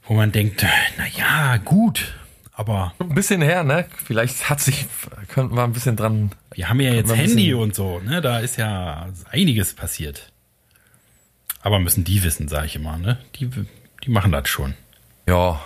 Wo 0.07 0.13
man 0.13 0.31
denkt, 0.31 0.65
na 0.97 1.05
ja, 1.07 1.57
gut, 1.57 2.15
aber 2.53 2.93
Ein 2.99 3.09
bisschen 3.13 3.41
her, 3.41 3.63
ne? 3.63 3.85
Vielleicht 4.05 4.49
hat 4.49 4.59
sich, 4.61 4.85
könnten 5.27 5.55
wir 5.55 5.63
ein 5.63 5.73
bisschen 5.73 5.95
dran. 5.95 6.31
Wir 6.53 6.69
haben 6.69 6.79
ja 6.79 6.93
jetzt 6.93 7.15
Handy 7.15 7.53
und 7.53 7.75
so, 7.75 7.99
ne? 7.99 8.21
Da 8.21 8.39
ist 8.39 8.57
ja 8.57 9.07
einiges 9.31 9.73
passiert. 9.75 10.31
Aber 11.61 11.79
müssen 11.79 12.03
die 12.03 12.23
wissen, 12.23 12.47
sage 12.47 12.67
ich 12.67 12.75
immer, 12.75 12.97
ne? 12.97 13.17
Die, 13.35 13.49
die 14.03 14.09
machen 14.09 14.31
das 14.31 14.47
schon. 14.49 14.73
Ja, 15.27 15.59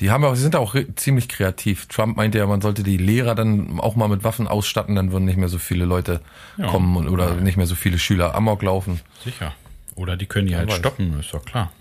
die 0.00 0.10
haben 0.10 0.22
ja, 0.22 0.34
sie 0.36 0.42
sind 0.42 0.54
auch 0.54 0.76
ziemlich 0.94 1.28
kreativ. 1.28 1.86
Trump 1.86 2.16
meinte 2.16 2.38
ja, 2.38 2.46
man 2.46 2.60
sollte 2.60 2.82
die 2.84 2.98
Lehrer 2.98 3.34
dann 3.34 3.80
auch 3.80 3.96
mal 3.96 4.08
mit 4.08 4.22
Waffen 4.22 4.46
ausstatten, 4.46 4.94
dann 4.94 5.10
würden 5.10 5.24
nicht 5.24 5.38
mehr 5.38 5.48
so 5.48 5.58
viele 5.58 5.86
Leute 5.86 6.20
Ja. 6.56 6.66
kommen 6.68 6.96
und, 6.96 7.08
oder 7.08 7.34
nicht 7.36 7.56
mehr 7.56 7.66
so 7.66 7.74
viele 7.74 7.98
Schüler 7.98 8.34
Amok 8.34 8.62
laufen. 8.62 9.00
Sicher. 9.24 9.54
Oder 9.96 10.16
die 10.16 10.26
können 10.26 10.46
die 10.46 10.54
halt 10.56 10.68
weiß. 10.68 10.76
stoppen, 10.76 11.18
ist 11.18 11.34
doch 11.34 11.44
klar. 11.44 11.72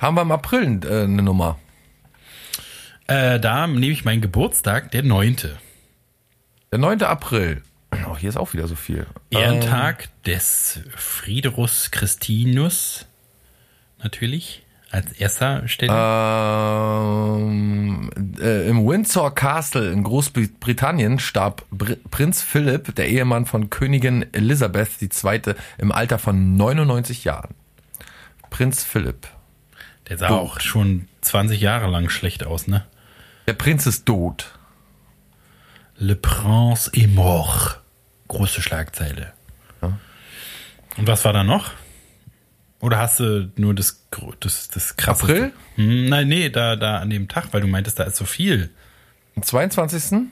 Haben 0.00 0.16
wir 0.16 0.22
im 0.22 0.32
April 0.32 0.80
äh, 0.84 1.04
eine 1.04 1.22
Nummer. 1.22 1.58
Äh, 3.06 3.38
da 3.40 3.66
nehme 3.66 3.92
ich 3.92 4.04
meinen 4.04 4.22
Geburtstag, 4.22 4.90
der 4.92 5.02
9. 5.02 5.36
Der 6.72 6.78
9. 6.78 7.02
April. 7.02 7.62
Oh, 8.08 8.16
hier 8.16 8.28
ist 8.28 8.36
auch 8.36 8.52
wieder 8.52 8.66
so 8.66 8.74
viel. 8.74 9.06
Ehrentag 9.30 10.08
des 10.24 10.80
Friederus 10.96 11.90
Christinus. 11.90 13.06
Natürlich. 14.02 14.62
Als 14.90 15.12
erster 15.12 15.66
Stelle. 15.66 15.92
Ähm, 17.36 18.10
äh, 18.40 18.68
Im 18.68 18.86
Windsor 18.86 19.34
Castle 19.34 19.90
in 19.90 20.04
Großbritannien 20.04 21.18
starb 21.18 21.64
Br 21.70 21.96
Prinz 22.10 22.42
Philipp, 22.42 22.94
der 22.94 23.08
Ehemann 23.08 23.44
von 23.46 23.70
Königin 23.70 24.26
Elizabeth 24.32 25.02
II., 25.02 25.54
im 25.78 25.90
Alter 25.90 26.20
von 26.20 26.56
99 26.56 27.24
Jahren. 27.24 27.54
Prinz 28.50 28.84
Philipp. 28.84 29.26
Der 30.08 30.18
sah 30.18 30.28
tot. 30.28 30.38
auch 30.40 30.60
schon 30.60 31.08
20 31.22 31.60
Jahre 31.60 31.88
lang 31.88 32.10
schlecht 32.10 32.44
aus, 32.44 32.66
ne? 32.66 32.84
Der 33.46 33.54
Prinz 33.54 33.86
ist 33.86 34.06
tot. 34.06 34.52
Le 35.96 36.16
Prince 36.16 36.90
est 36.94 37.08
mort. 37.08 37.80
Große 38.28 38.62
Schlagzeile. 38.62 39.32
Und 40.96 41.08
was 41.08 41.24
war 41.24 41.32
da 41.32 41.42
noch? 41.44 41.72
Oder 42.80 42.98
hast 42.98 43.20
du 43.20 43.50
nur 43.56 43.74
das, 43.74 44.06
das, 44.40 44.68
das 44.68 44.96
krasse? 44.96 45.22
April? 45.22 45.52
Hm, 45.76 46.08
nein, 46.08 46.28
nee, 46.28 46.50
da, 46.50 46.76
da 46.76 46.98
an 46.98 47.10
dem 47.10 47.28
Tag, 47.28 47.48
weil 47.52 47.60
du 47.60 47.66
meintest, 47.66 47.98
da 47.98 48.04
ist 48.04 48.16
so 48.16 48.24
viel. 48.24 48.70
Am 49.36 49.42
22. 49.42 50.28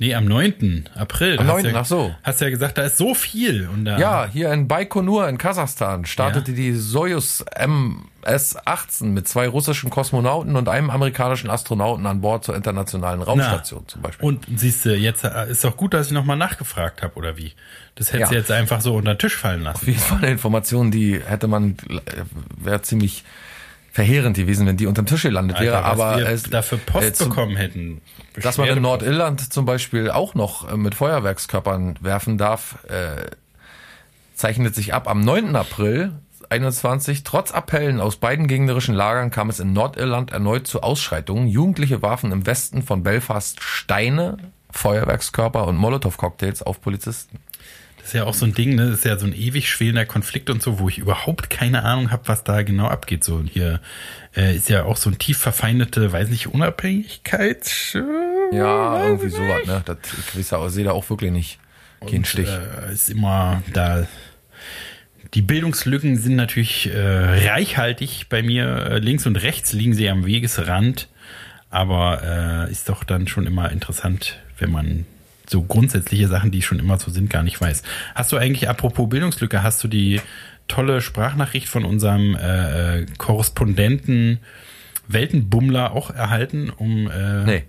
Nee, 0.00 0.14
am 0.14 0.26
9. 0.26 0.88
April. 0.94 1.38
Am 1.38 1.46
Da 1.48 1.54
hast 1.54 1.62
9., 1.64 1.74
Ja, 1.74 1.80
ach 1.80 1.84
so. 1.84 2.14
Hast 2.22 2.40
ja 2.40 2.50
gesagt, 2.50 2.78
da 2.78 2.82
ist 2.82 2.98
so 2.98 3.14
viel. 3.14 3.68
Und 3.68 3.84
da, 3.84 3.98
Ja, 3.98 4.28
hier 4.32 4.52
in 4.52 4.68
Baikonur 4.68 5.28
in 5.28 5.38
Kasachstan 5.38 6.04
startete 6.06 6.52
die 6.52 6.72
Soyuz 6.72 7.44
MS-18 8.22 9.06
mit 9.06 9.26
zwei 9.28 9.48
russischen 9.48 9.90
Kosmonauten 9.90 10.56
und 10.56 10.68
einem 10.68 10.90
amerikanischen 10.90 11.50
Astronauten 11.50 12.06
an 12.06 12.20
Bord 12.20 12.44
zur 12.44 12.54
internationalen 12.54 13.22
Raumstation 13.22 13.88
zum 13.88 14.02
Beispiel. 14.02 14.26
Und 14.26 14.46
siehst 14.54 14.84
du, 14.84 14.94
jetzt 14.94 15.24
äh, 15.24 15.50
ist 15.50 15.64
doch 15.64 15.76
gut, 15.76 15.94
dass 15.94 16.06
ich 16.06 16.12
nochmal 16.12 16.36
nachgefragt 16.36 17.02
habe, 17.02 17.14
oder 17.16 17.36
wie? 17.36 17.52
Das 17.96 18.12
hättest 18.12 18.30
du 18.30 18.34
Ja. 18.36 18.40
jetzt 18.40 18.50
einfach 18.52 18.80
so 18.80 18.94
unter 18.94 19.14
den 19.14 19.18
Tisch 19.18 19.36
fallen 19.36 19.66
Auf 19.66 19.74
lassen. 19.74 19.86
jeden 19.86 19.98
Fall 20.00 20.18
eine 20.18 20.30
Information, 20.30 20.90
die 20.90 21.20
hätte 21.20 21.48
man, 21.48 21.76
wäre 22.56 22.82
ziemlich 22.82 23.24
verheerend 23.98 24.36
gewesen, 24.36 24.64
wenn 24.66 24.76
die 24.76 24.86
unterm 24.86 25.06
Tisch 25.06 25.22
gelandet 25.22 25.58
wäre. 25.58 25.84
Aber 25.84 26.18
wir 26.18 26.28
es, 26.28 26.44
dafür 26.44 26.78
Post 26.78 27.06
äh, 27.06 27.12
zum- 27.14 27.30
bekommen 27.30 27.56
hätten. 27.56 28.00
dass 28.40 28.56
man 28.58 28.68
in 28.68 28.74
Beschwerde- 28.76 28.80
Nordirland 28.80 29.52
zum 29.52 29.64
Beispiel 29.64 30.10
auch 30.10 30.34
noch 30.36 30.70
äh, 30.72 30.76
mit 30.76 30.94
Feuerwerkskörpern 30.94 31.96
werfen 32.00 32.38
darf, 32.38 32.78
äh, 32.88 33.26
zeichnet 34.36 34.74
sich 34.76 34.94
ab 34.94 35.08
am 35.08 35.20
9. 35.20 35.56
April 35.56 36.12
2021. 36.48 37.24
Trotz 37.24 37.50
Appellen 37.50 38.00
aus 38.00 38.16
beiden 38.16 38.46
gegnerischen 38.46 38.94
Lagern 38.94 39.30
kam 39.32 39.50
es 39.50 39.58
in 39.58 39.72
Nordirland 39.72 40.30
erneut 40.32 40.68
zu 40.68 40.80
Ausschreitungen. 40.82 41.48
Jugendliche 41.48 42.00
warfen 42.00 42.30
im 42.30 42.46
Westen 42.46 42.82
von 42.84 43.02
Belfast 43.02 43.60
Steine, 43.62 44.36
Feuerwerkskörper 44.70 45.66
und 45.66 45.76
Molotow-Cocktails 45.76 46.62
auf 46.62 46.80
Polizisten. 46.80 47.40
Ist 48.08 48.14
ja 48.14 48.24
auch 48.24 48.32
so 48.32 48.46
ein 48.46 48.54
Ding, 48.54 48.74
ne? 48.74 48.86
Das 48.86 49.00
ist 49.00 49.04
ja 49.04 49.18
so 49.18 49.26
ein 49.26 49.34
ewig 49.34 49.68
schwelender 49.68 50.06
Konflikt 50.06 50.48
und 50.48 50.62
so, 50.62 50.78
wo 50.78 50.88
ich 50.88 50.96
überhaupt 50.96 51.50
keine 51.50 51.84
Ahnung 51.84 52.10
habe, 52.10 52.22
was 52.24 52.42
da 52.42 52.62
genau 52.62 52.86
abgeht. 52.86 53.22
So 53.22 53.42
hier 53.42 53.82
äh, 54.34 54.56
ist 54.56 54.70
ja 54.70 54.84
auch 54.84 54.96
so 54.96 55.10
ein 55.10 55.18
tief 55.18 55.36
verfeindete, 55.36 56.10
weiß 56.10 56.30
nicht, 56.30 56.46
Unabhängigkeit. 56.46 57.70
Äh, 57.94 58.56
Ja, 58.56 59.04
irgendwie 59.04 59.28
sowas, 59.28 59.66
ne? 59.66 59.82
Das, 59.84 59.98
ich 60.32 60.38
weiß 60.38 60.50
ja, 60.52 60.68
sehe 60.70 60.84
da 60.84 60.92
auch 60.92 61.10
wirklich 61.10 61.30
nicht. 61.32 61.58
Kein 62.10 62.24
Stich. 62.24 62.48
Äh, 62.48 62.94
ist 62.94 63.10
immer 63.10 63.62
da. 63.74 64.06
Die 65.34 65.42
Bildungslücken 65.42 66.16
sind 66.16 66.36
natürlich 66.36 66.88
äh, 66.90 66.98
reichhaltig 66.98 68.30
bei 68.30 68.42
mir. 68.42 68.86
Äh, 68.86 68.98
links 69.00 69.26
und 69.26 69.36
rechts 69.36 69.74
liegen 69.74 69.92
sie 69.92 70.08
am 70.08 70.24
Wegesrand. 70.24 71.08
Aber 71.68 72.68
ist 72.70 72.88
doch 72.88 73.04
dann 73.04 73.28
schon 73.28 73.46
immer 73.46 73.70
interessant, 73.70 74.38
wenn 74.58 74.70
man 74.70 75.04
so 75.48 75.62
grundsätzliche 75.62 76.28
Sachen, 76.28 76.50
die 76.50 76.62
schon 76.62 76.78
immer 76.78 76.98
so 76.98 77.10
sind, 77.10 77.30
gar 77.30 77.42
nicht 77.42 77.60
weiß. 77.60 77.82
Hast 78.14 78.32
du 78.32 78.36
eigentlich, 78.36 78.68
apropos 78.68 79.08
Bildungslücke, 79.08 79.62
hast 79.62 79.82
du 79.82 79.88
die 79.88 80.20
tolle 80.68 81.00
Sprachnachricht 81.00 81.68
von 81.68 81.84
unserem 81.84 82.34
äh, 82.36 83.06
Korrespondenten 83.16 84.38
Weltenbummler 85.08 85.92
auch 85.92 86.10
erhalten, 86.10 86.68
um 86.70 87.10
äh, 87.10 87.44
Nee. 87.44 87.64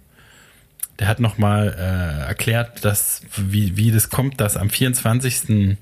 der 0.99 1.07
hat 1.07 1.21
nochmal 1.21 1.73
äh, 1.77 2.27
erklärt, 2.27 2.83
dass, 2.83 3.21
wie, 3.37 3.77
wie 3.77 3.91
das 3.91 4.09
kommt, 4.09 4.41
dass 4.41 4.57
am 4.57 4.69
24. 4.69 5.77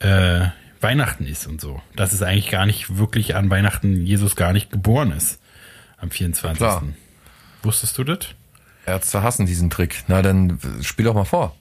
Äh, 0.00 0.46
Weihnachten 0.80 1.26
ist 1.26 1.46
und 1.46 1.60
so. 1.60 1.80
Dass 1.94 2.12
es 2.12 2.22
eigentlich 2.22 2.50
gar 2.50 2.66
nicht 2.66 2.96
wirklich 2.96 3.36
an 3.36 3.50
Weihnachten 3.50 4.04
Jesus 4.06 4.34
gar 4.34 4.52
nicht 4.52 4.70
geboren 4.70 5.12
ist. 5.12 5.38
Am 5.98 6.10
24. 6.10 6.56
Klar. 6.58 6.82
Wusstest 7.62 7.98
du 7.98 8.04
das? 8.04 8.18
Ärzte 8.90 9.22
hassen 9.22 9.46
diesen 9.46 9.70
Trick. 9.70 10.04
Na, 10.08 10.22
dann 10.22 10.58
spiel 10.82 11.04
doch 11.06 11.14
mal 11.14 11.24
vor. 11.24 11.56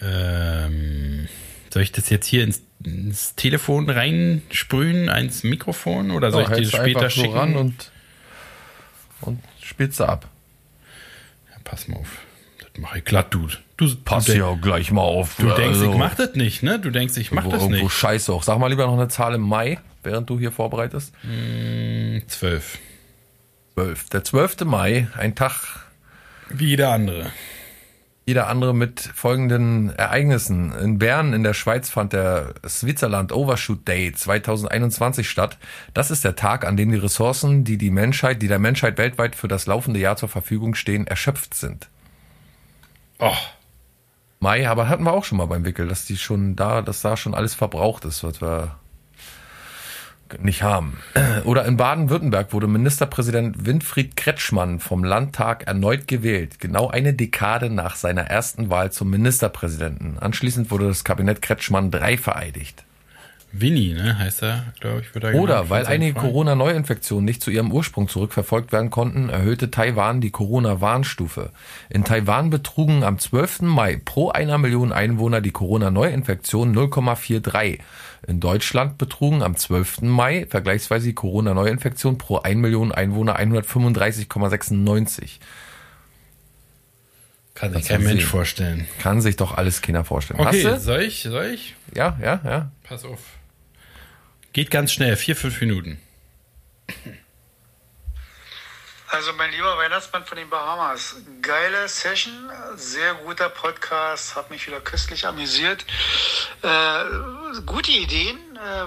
Ähm, 0.00 1.28
soll 1.72 1.82
ich 1.82 1.92
das 1.92 2.08
jetzt 2.08 2.26
hier 2.26 2.44
ins, 2.44 2.62
ins 2.84 3.34
Telefon 3.34 3.90
reinsprühen, 3.90 5.08
ins 5.08 5.42
Mikrofon 5.42 6.10
oder 6.12 6.30
soll 6.30 6.42
ich 6.42 6.48
dir 6.48 6.54
hältst 6.56 6.74
das 6.74 6.80
später 6.80 6.98
einfach 7.00 7.10
so 7.16 7.20
schicken? 7.22 7.36
ran 7.36 7.56
und, 7.56 7.90
und 9.22 9.40
spielst 9.62 9.98
du 10.00 10.04
ab. 10.04 10.28
ja, 11.50 11.56
pass 11.64 11.88
mal 11.88 11.96
auf. 11.98 12.18
Das 12.60 12.80
mache 12.80 12.98
ich 12.98 13.04
glatt, 13.04 13.34
du. 13.34 13.48
Du, 13.76 13.94
Pass 14.04 14.24
du, 14.26 14.32
denk- 14.32 14.44
ja 14.44 14.54
gleich 14.60 14.90
mal 14.90 15.02
auf. 15.02 15.36
du 15.36 15.46
denkst, 15.46 15.78
also, 15.78 15.92
ich 15.92 15.96
mach 15.98 16.14
das 16.14 16.34
nicht, 16.34 16.62
ne? 16.62 16.78
Du 16.80 16.90
denkst, 16.90 17.16
ich 17.16 17.30
mach 17.32 17.44
wo- 17.44 17.50
das 17.50 17.62
irgendwo 17.62 17.84
nicht. 17.84 17.92
scheiße 17.92 18.32
auch. 18.32 18.42
Sag 18.42 18.58
mal 18.58 18.68
lieber 18.68 18.86
noch 18.86 18.94
eine 18.94 19.08
Zahl 19.08 19.34
im 19.34 19.40
Mai, 19.42 19.78
während 20.02 20.28
du 20.30 20.38
hier 20.38 20.50
vorbereitest. 20.52 21.12
Zwölf. 22.28 22.78
12. 23.74 24.08
Der 24.10 24.24
12. 24.24 24.64
Mai, 24.64 25.06
ein 25.16 25.36
Tag 25.36 25.52
Wie 26.50 26.68
jeder 26.68 26.92
andere. 26.92 27.30
jeder 28.26 28.48
andere 28.48 28.74
mit 28.74 29.00
folgenden 29.00 29.90
Ereignissen. 29.90 30.72
In 30.72 30.98
Bern 30.98 31.32
in 31.32 31.42
der 31.42 31.54
Schweiz 31.54 31.88
fand 31.88 32.12
der 32.12 32.54
Switzerland 32.66 33.32
Overshoot 33.32 33.88
Day 33.88 34.12
2021 34.12 35.28
statt. 35.28 35.56
Das 35.94 36.10
ist 36.10 36.24
der 36.24 36.36
Tag, 36.36 36.66
an 36.66 36.76
dem 36.76 36.90
die 36.90 36.98
Ressourcen, 36.98 37.64
die 37.64 37.78
die 37.78 37.90
Menschheit, 37.90 38.42
die 38.42 38.48
der 38.48 38.58
Menschheit 38.58 38.98
weltweit 38.98 39.34
für 39.34 39.48
das 39.48 39.66
laufende 39.66 39.98
Jahr 39.98 40.16
zur 40.16 40.28
Verfügung 40.28 40.74
stehen, 40.74 41.06
erschöpft 41.06 41.54
sind. 41.54 41.88
Oh, 43.18 43.34
Mai, 44.40 44.68
aber 44.68 44.88
hatten 44.88 45.04
wir 45.04 45.12
auch 45.12 45.24
schon 45.24 45.38
mal 45.38 45.46
beim 45.46 45.64
Wickel, 45.64 45.88
dass 45.88 46.04
die 46.04 46.16
schon 46.16 46.54
da, 46.54 46.80
dass 46.82 47.02
da 47.02 47.16
schon 47.16 47.34
alles 47.34 47.54
verbraucht 47.54 48.04
ist, 48.04 48.22
was 48.22 48.40
wir 48.40 48.76
nicht 50.42 50.62
haben. 50.62 50.98
Oder 51.44 51.64
in 51.64 51.76
Baden-Württemberg 51.76 52.52
wurde 52.52 52.66
Ministerpräsident 52.66 53.66
Winfried 53.66 54.16
Kretschmann 54.16 54.80
vom 54.80 55.04
Landtag 55.04 55.66
erneut 55.66 56.06
gewählt, 56.08 56.60
genau 56.60 56.88
eine 56.88 57.14
Dekade 57.14 57.70
nach 57.70 57.96
seiner 57.96 58.22
ersten 58.22 58.70
Wahl 58.70 58.92
zum 58.92 59.10
Ministerpräsidenten. 59.10 60.18
Anschließend 60.18 60.70
wurde 60.70 60.88
das 60.88 61.04
Kabinett 61.04 61.42
Kretschmann 61.42 61.90
drei 61.90 62.16
vereidigt. 62.16 62.84
Winnie, 63.50 63.94
ne, 63.94 64.18
heißt 64.18 64.42
er, 64.42 64.64
glaube 64.78 65.00
ich, 65.00 65.14
wird 65.14 65.24
er 65.24 65.34
Oder 65.34 65.70
weil 65.70 65.86
einige. 65.86 66.20
Corona-Neuinfektionen 66.20 67.24
nicht 67.24 67.42
zu 67.42 67.50
ihrem 67.50 67.72
Ursprung 67.72 68.06
zurückverfolgt 68.06 68.72
werden 68.72 68.90
konnten, 68.90 69.30
erhöhte 69.30 69.70
Taiwan 69.70 70.20
die 70.20 70.30
Corona-Warnstufe. 70.30 71.50
In 71.88 72.04
Taiwan 72.04 72.50
betrugen 72.50 73.04
am 73.04 73.18
12. 73.18 73.62
Mai 73.62 74.00
pro 74.04 74.28
einer 74.28 74.58
Million 74.58 74.92
Einwohner 74.92 75.40
die 75.40 75.50
Corona-Neuinfektion 75.50 76.76
0,43. 76.76 77.78
In 78.26 78.40
Deutschland 78.40 78.98
betrugen 78.98 79.42
am 79.42 79.56
12. 79.56 80.02
Mai 80.02 80.46
vergleichsweise 80.48 81.06
die 81.06 81.14
Corona-Neuinfektion 81.14 82.18
pro 82.18 82.38
1 82.38 82.58
Million 82.60 82.92
Einwohner 82.92 83.38
135,96. 83.38 85.38
Kann 87.54 87.72
sich 87.74 87.88
kein 87.88 88.02
Mensch 88.02 88.22
Sie. 88.22 88.26
vorstellen. 88.28 88.86
Kann 89.00 89.20
sich 89.20 89.36
doch 89.36 89.56
alles 89.56 89.82
keiner 89.82 90.04
vorstellen. 90.04 90.40
Okay, 90.40 90.64
Hast 90.64 90.76
du? 90.76 90.80
soll 90.80 91.00
ich, 91.02 91.22
soll 91.22 91.46
ich? 91.46 91.74
Ja, 91.94 92.18
ja, 92.22 92.40
ja. 92.44 92.70
Pass 92.84 93.04
auf. 93.04 93.20
Geht 94.52 94.70
ganz 94.70 94.92
schnell, 94.92 95.16
vier, 95.16 95.36
fünf 95.36 95.60
Minuten. 95.60 95.98
Also 99.10 99.32
mein 99.32 99.50
lieber 99.52 99.76
Weihnachtsmann 99.78 100.24
von 100.26 100.36
den 100.36 100.50
Bahamas, 100.50 101.16
geile 101.40 101.88
Session, 101.88 102.50
sehr 102.76 103.14
guter 103.14 103.48
Podcast, 103.48 104.36
hat 104.36 104.50
mich 104.50 104.66
wieder 104.66 104.80
köstlich 104.80 105.26
amüsiert. 105.26 105.84
Äh, 106.62 107.60
gute 107.64 107.90
Ideen. 107.90 108.36
Äh, 108.56 108.84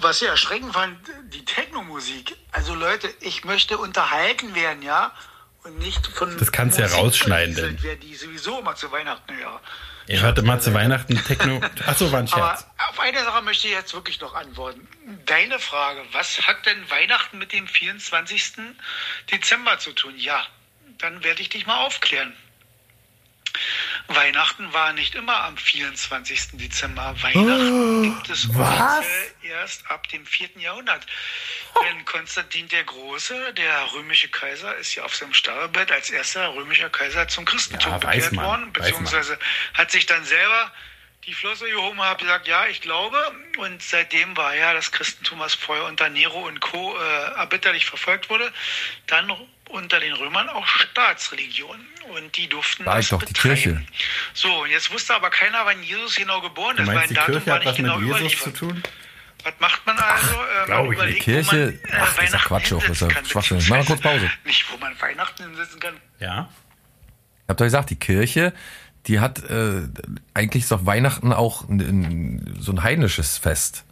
was 0.00 0.20
ich 0.20 0.28
erschreckend 0.28 0.74
fand, 0.74 0.98
die 1.28 1.44
Techno-Musik. 1.44 2.36
Also 2.52 2.74
Leute, 2.74 3.08
ich 3.20 3.44
möchte 3.44 3.78
unterhalten 3.78 4.54
werden, 4.54 4.82
ja, 4.82 5.12
und 5.62 5.78
nicht 5.78 6.06
von 6.06 6.36
Das 6.36 6.52
kannst 6.52 6.78
du 6.78 6.82
ja 6.82 6.88
rausschneiden, 6.88 7.54
denn. 7.54 7.82
werden, 7.82 8.00
die 8.00 8.14
sowieso 8.16 8.58
immer 8.58 8.74
zu 8.74 8.90
Weihnachten 8.92 9.34
hören. 9.34 9.60
Ihr 10.06 10.20
hört 10.20 10.38
immer 10.38 10.60
zu 10.60 10.74
Weihnachten 10.74 11.16
Techno. 11.24 11.60
Achso, 11.86 12.12
war 12.12 12.18
ein 12.20 12.28
Aber 12.32 12.56
Scherz. 12.56 12.66
auf 12.90 13.00
eine 13.00 13.22
Sache 13.24 13.42
möchte 13.42 13.68
ich 13.68 13.72
jetzt 13.72 13.94
wirklich 13.94 14.20
noch 14.20 14.34
antworten. 14.34 14.86
Deine 15.26 15.58
Frage, 15.58 16.02
was 16.12 16.46
hat 16.46 16.66
denn 16.66 16.90
Weihnachten 16.90 17.38
mit 17.38 17.52
dem 17.52 17.66
24. 17.66 18.52
Dezember 19.32 19.78
zu 19.78 19.92
tun? 19.92 20.14
Ja, 20.18 20.46
dann 20.98 21.24
werde 21.24 21.40
ich 21.40 21.48
dich 21.48 21.66
mal 21.66 21.78
aufklären. 21.84 22.36
Weihnachten 24.08 24.72
war 24.72 24.92
nicht 24.92 25.14
immer 25.14 25.44
am 25.44 25.56
24. 25.56 26.50
Dezember. 26.52 27.14
Weihnachten 27.22 28.02
gibt 28.02 28.30
es 28.30 28.48
erst 29.42 29.90
ab 29.90 30.08
dem 30.08 30.26
4. 30.26 30.50
Jahrhundert. 30.58 31.06
Denn 31.82 32.04
Konstantin 32.04 32.68
der 32.68 32.84
Große, 32.84 33.54
der 33.54 33.92
römische 33.94 34.28
Kaiser, 34.28 34.76
ist 34.76 34.94
ja 34.94 35.04
auf 35.04 35.14
seinem 35.16 35.34
Sterbebett 35.34 35.90
als 35.90 36.10
erster 36.10 36.54
römischer 36.54 36.90
Kaiser 36.90 37.28
zum 37.28 37.44
Christentum 37.44 37.92
Ja, 37.92 37.98
bekehrt 37.98 38.32
man, 38.32 38.44
worden, 38.44 38.72
beziehungsweise 38.72 39.38
hat 39.72 39.90
sich 39.90 40.06
dann 40.06 40.24
selber 40.24 40.70
die 41.26 41.34
Flosse 41.34 41.68
gehoben 41.68 41.98
und 41.98 42.04
hat 42.06 42.18
gesagt, 42.18 42.46
ja, 42.46 42.66
ich 42.66 42.80
glaube. 42.80 43.18
Und 43.56 43.82
seitdem 43.82 44.36
war 44.36 44.54
ja 44.54 44.74
das 44.74 44.92
Christentum, 44.92 45.38
was 45.38 45.54
vorher 45.54 45.86
unter 45.86 46.08
Nero 46.10 46.46
und 46.46 46.60
Co. 46.60 46.96
Äh, 46.96 47.38
erbitterlich 47.38 47.86
verfolgt 47.86 48.28
wurde, 48.28 48.52
dann 49.06 49.32
unter 49.74 50.00
den 50.00 50.12
Römern 50.14 50.48
auch 50.48 50.66
Staatsreligion. 50.66 51.76
Und 52.14 52.36
die 52.36 52.48
durften 52.48 52.84
War 52.86 52.96
das 52.96 53.08
doch 53.08 53.22
die 53.22 53.32
betreiben. 53.32 53.54
Kirche. 53.54 53.86
So, 54.34 54.62
und 54.62 54.70
jetzt 54.70 54.92
wusste 54.92 55.14
aber 55.14 55.30
keiner, 55.30 55.64
wann 55.64 55.82
Jesus 55.82 56.16
genau 56.16 56.40
geboren 56.40 56.76
Du 56.76 56.82
ist, 56.82 56.86
meinst, 56.88 57.10
die 57.10 57.14
Datum 57.14 57.34
Kirche 57.34 57.50
war 57.50 57.58
nicht 57.58 57.66
was 57.68 57.78
mit 57.78 57.86
genau 57.86 58.18
Jesus 58.18 58.42
zu 58.42 58.50
tun? 58.50 58.82
Was 59.42 59.52
macht 59.58 59.86
man 59.86 59.98
also? 59.98 60.32
Äh, 60.34 60.66
glaub 60.66 60.78
man 60.78 60.86
ich 60.86 60.92
überlegt, 60.92 61.22
Kirche- 61.22 61.50
wo 61.50 61.56
man, 61.56 61.68
äh, 61.70 61.78
ach, 61.92 61.98
das 62.00 62.08
ist 62.08 62.16
ja 62.16 62.22
Weihnachten 62.22 62.48
Quatsch 62.48 62.72
auch, 62.72 62.80
das 62.80 62.90
ist 62.90 63.00
ja 63.02 63.10
Schwachsinn. 63.10 63.32
beziehungsweise 63.58 63.70
Mach 63.70 63.76
mal 63.78 63.84
kurz 63.86 64.00
Pause. 64.00 64.30
Nicht, 64.44 64.72
wo 64.72 64.76
man 64.78 65.00
Weihnachten 65.00 65.42
hinsetzen 65.44 65.80
kann. 65.80 65.96
Ja. 66.20 66.48
Ich 67.42 67.48
hab 67.48 67.56
doch 67.58 67.64
gesagt, 67.66 67.90
die 67.90 67.96
Kirche, 67.96 68.54
die 69.06 69.20
hat 69.20 69.42
äh, 69.50 69.82
eigentlich 70.32 70.62
ist 70.62 70.72
doch 70.72 70.86
Weihnachten 70.86 71.32
auch 71.32 71.68
ein, 71.68 71.80
ein, 71.80 72.56
so 72.58 72.72
ein 72.72 72.82
heidnisches 72.82 73.36
Fest. 73.36 73.84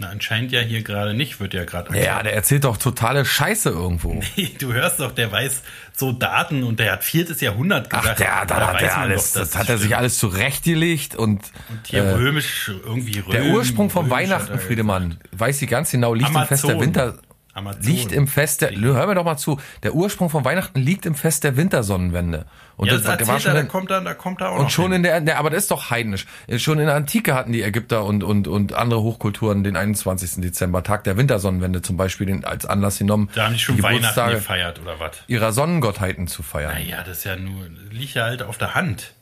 Na, 0.00 0.08
anscheinend 0.08 0.50
ja 0.50 0.60
hier 0.60 0.82
gerade 0.82 1.14
nicht, 1.14 1.38
wird 1.38 1.54
ja 1.54 1.64
gerade. 1.64 1.96
Ja, 1.96 2.22
der 2.22 2.34
erzählt 2.34 2.64
doch 2.64 2.76
totale 2.76 3.24
Scheiße 3.24 3.70
irgendwo. 3.70 4.20
Du 4.58 4.72
hörst 4.72 4.98
doch, 4.98 5.12
der 5.12 5.30
weiß 5.30 5.62
so 5.96 6.10
Daten 6.12 6.64
und 6.64 6.80
der 6.80 6.92
hat 6.92 7.04
viertes 7.04 7.40
Jahrhundert 7.40 7.88
Ach, 7.92 8.00
gesagt. 8.00 8.18
der, 8.18 8.46
da, 8.46 8.72
hat 8.72 8.82
er 8.82 8.98
alles, 8.98 9.32
doch, 9.32 9.40
das 9.40 9.56
hat 9.56 9.68
er 9.68 9.78
sich 9.78 9.96
alles 9.96 10.18
zurechtgelegt 10.18 11.14
und, 11.14 11.42
Und 11.68 11.86
hier 11.86 12.02
äh, 12.02 12.10
römisch, 12.12 12.68
irgendwie 12.84 13.20
römisch. 13.20 13.32
der 13.32 13.44
Ursprung 13.52 13.90
von 13.90 14.10
Weihnachten, 14.10 14.58
Friedemann, 14.58 15.18
weiß 15.32 15.58
sie 15.58 15.66
ganz 15.66 15.90
genau, 15.92 16.14
liegt 16.14 16.30
im 16.30 16.44
Fest 16.46 16.64
der 16.64 16.70
Amazon. 16.70 16.80
Winter, 16.80 17.18
Amazon. 17.54 17.82
liegt 17.82 18.12
im 18.12 18.26
Fest 18.26 18.60
der, 18.62 18.72
hör 18.72 19.06
mir 19.06 19.14
doch 19.14 19.24
mal 19.24 19.36
zu, 19.36 19.60
der 19.82 19.94
Ursprung 19.94 20.28
von 20.28 20.44
Weihnachten 20.44 20.80
liegt 20.80 21.06
im 21.06 21.14
Fest 21.14 21.44
der 21.44 21.56
Wintersonnenwende. 21.56 22.46
Und 22.76 22.88
Ja, 22.88 22.94
das 22.94 23.04
war- 23.04 23.12
erzählt 23.12 23.28
war 23.28 23.34
er, 23.36 23.40
schon 23.40 23.54
da 23.54 23.60
in- 23.60 23.68
kommt 23.68 23.90
er, 23.90 24.00
da 24.00 24.14
kommt 24.14 24.40
er 24.40 24.50
auch 24.50 24.58
Und 24.58 24.72
schon 24.72 24.86
hin. 24.86 24.94
in 24.94 25.02
der, 25.04 25.20
der, 25.20 25.38
aber 25.38 25.50
das 25.50 25.60
ist 25.64 25.70
doch 25.70 25.90
heidnisch. 25.90 26.26
Schon 26.56 26.80
in 26.80 26.86
der 26.86 26.96
Antike 26.96 27.34
hatten 27.34 27.52
die 27.52 27.62
Ägypter 27.62 28.04
und, 28.04 28.24
und, 28.24 28.48
und 28.48 28.72
andere 28.72 29.00
Hochkulturen 29.02 29.62
den 29.62 29.76
21. 29.76 30.40
Dezember, 30.42 30.82
Tag 30.82 31.04
der 31.04 31.16
Wintersonnenwende 31.16 31.82
zum 31.82 31.96
Beispiel, 31.96 32.26
den, 32.26 32.44
als 32.44 32.66
Anlass 32.66 32.98
genommen, 32.98 33.30
Da 33.34 33.44
haben 33.46 33.52
die 33.54 33.60
schon 33.60 33.76
die 33.76 33.82
Weihnachten 33.84 34.30
gefeiert 34.30 34.80
oder 34.80 34.98
was? 34.98 35.12
ihrer 35.28 35.52
Sonnengottheiten 35.52 36.26
zu 36.26 36.42
feiern. 36.42 36.72
Naja, 36.74 37.04
das 37.06 37.18
ist 37.18 37.24
ja 37.24 37.36
nur, 37.36 37.68
liegt 37.92 38.14
ja 38.14 38.24
halt 38.24 38.42
auf 38.42 38.58
der 38.58 38.74
Hand. 38.74 39.14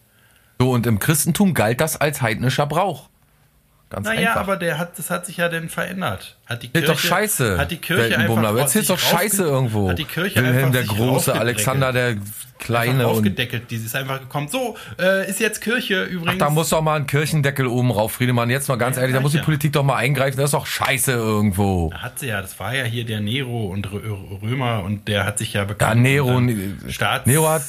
So, 0.59 0.71
und 0.71 0.87
im 0.87 0.99
Christentum 0.99 1.55
galt 1.55 1.81
das 1.83 2.01
als 2.01 2.23
heidnischer 2.23 2.66
Brauch. 2.66 3.11
Ganz 3.90 4.07
Naja, 4.07 4.29
einfach. 4.31 4.40
aber 4.40 4.57
der 4.57 4.79
hat, 4.79 4.99
das 4.99 5.11
hat 5.11 5.27
sich 5.27 5.37
ja 5.37 5.51
dann 5.51 5.68
verändert. 5.68 6.38
Hat 6.47 6.63
die 6.63 6.69
Kirche, 6.69 6.87
doch 6.87 6.99
Scheiße. 6.99 7.59
Hat 7.59 7.71
die 7.71 7.77
Kirche 7.77 8.19
einfach 8.19 8.59
Erzählt 8.59 8.91
doch 8.91 8.99
Scheiße 8.99 9.43
irgendwo. 9.45 9.89
Hat 9.91 9.99
die 9.99 10.05
Kirche 10.05 10.43
Wilhelm 10.43 10.73
der 10.73 10.85
Große. 10.85 11.33
Alexander 11.35 11.93
der 11.93 12.17
Kleine 12.59 13.09
aufgedeckelt. 13.09 13.71
Die 13.73 13.77
ist 13.77 13.97
einfach 13.97 14.21
gekommen. 14.21 14.47
So, 14.47 14.77
äh, 15.01 15.29
ist 15.29 15.41
jetzt 15.41 15.61
Kirche 15.61 16.05
übrigens. 16.05 16.39
da 16.39 16.49
muss 16.49 16.69
doch 16.69 16.81
mal 16.81 16.95
ein 16.95 17.09
Kirchendeckel 17.09 17.67
oben 17.67 17.91
rauf, 17.91 18.13
Friedemann. 18.13 18.51
Jetzt 18.51 18.69
mal 18.69 18.77
ganz 18.79 18.95
Ja, 18.97 19.03
ehrlich, 19.03 19.17
da 19.17 19.21
muss 19.21 19.33
die 19.33 19.39
ja. 19.39 19.43
Politik 19.45 19.73
doch 19.73 19.83
mal 19.83 19.97
eingreifen. 19.97 20.37
Das 20.37 20.47
ist 20.47 20.55
doch 20.55 20.67
Scheiße 20.67 21.11
irgendwo. 21.11 21.93
hat 21.93 22.21
sie 22.21 22.29
ja, 22.29 22.41
das 22.41 22.59
war 22.61 22.73
ja 22.73 22.85
hier 22.85 23.05
der 23.05 23.21
Nero 23.21 23.67
und 23.67 23.89
Rö- 23.89 24.43
Römer 24.43 24.85
und 24.85 25.09
der 25.09 25.25
hat 25.27 25.39
sich 25.39 25.55
ja 25.55 25.63
Ja, 25.63 25.67
bekannt. 25.67 26.03
Nero, 26.03 26.37
und 26.37 26.49
dann 26.49 26.79
Staats, 26.89 27.27
Nero 27.27 27.49
hat 27.49 27.63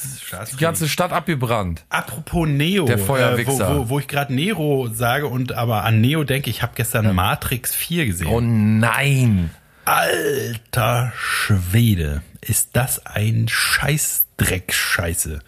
die 0.52 0.58
ganze 0.58 0.88
Stadt 0.88 1.12
abgebrannt. 1.12 1.84
Apropos 1.90 2.48
Neo, 2.48 2.86
Der 2.86 2.98
äh, 2.98 3.00
wo, 3.02 3.06
Feuerwichser. 3.06 3.76
wo, 3.76 3.90
wo 3.90 4.00
ich 4.00 4.08
gerade 4.08 4.32
Nero 4.32 4.90
sage 4.94 5.26
und 5.26 5.54
aber 5.54 5.86
an 5.86 6.02
Neo 6.02 6.24
denke, 6.24 6.52
ich 6.52 6.62
habe 6.62 6.74
gestern 6.76 7.16
Matrix 7.16 7.74
4 7.74 8.06
gesehen. 8.06 8.28
Oh 8.28 8.42
nein. 8.80 9.50
Alter 9.86 11.12
Schwede, 11.18 12.22
ist 12.42 12.70
das 12.74 13.06
ein 13.06 13.48
Scheißdreck-Scheiße. 13.50 15.40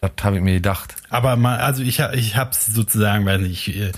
Das 0.00 0.10
habe 0.22 0.36
ich 0.36 0.42
mir 0.42 0.54
gedacht. 0.54 0.94
Aber 1.10 1.36
mal, 1.36 1.58
also 1.58 1.82
ich, 1.82 2.00
ich 2.00 2.36
habe 2.36 2.50
sozusagen, 2.54 3.24
weiß 3.24 3.40
nicht, 3.42 3.68
ich 3.68 3.76
äh, 3.80 3.92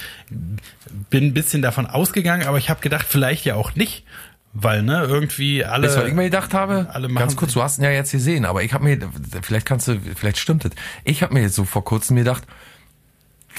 bin 1.11 1.25
ein 1.29 1.35
bisschen 1.35 1.63
davon 1.63 1.87
ausgegangen, 1.87 2.47
aber 2.47 2.59
ich 2.59 2.69
habe 2.69 2.81
gedacht, 2.81 3.07
vielleicht 3.09 3.45
ja 3.47 3.55
auch 3.55 3.75
nicht, 3.75 4.05
weil 4.53 4.83
ne 4.83 5.03
irgendwie 5.05 5.65
alle. 5.65 5.89
Du, 5.89 5.97
was 5.97 6.07
ich 6.07 6.13
mir 6.15 6.25
gedacht 6.25 6.53
habe? 6.53 6.89
alle 6.93 7.09
machen- 7.09 7.21
Ganz 7.23 7.37
kurz, 7.37 7.53
du 7.55 7.63
hast 7.63 7.79
ihn 7.79 7.85
ja 7.85 7.91
jetzt 7.91 8.13
gesehen, 8.13 8.45
aber 8.45 8.63
ich 8.65 8.75
habe 8.75 8.85
mir, 8.85 8.99
vielleicht 9.43 9.67
kannst 9.67 9.89
du, 9.89 9.99
vielleicht 10.15 10.39
stimmt 10.39 10.65
es. 10.67 10.73
Ich 11.05 11.23
habe 11.23 11.33
mir 11.33 11.41
jetzt 11.43 11.55
so 11.55 11.65
vor 11.65 11.85
kurzem 11.85 12.17
gedacht, 12.17 12.43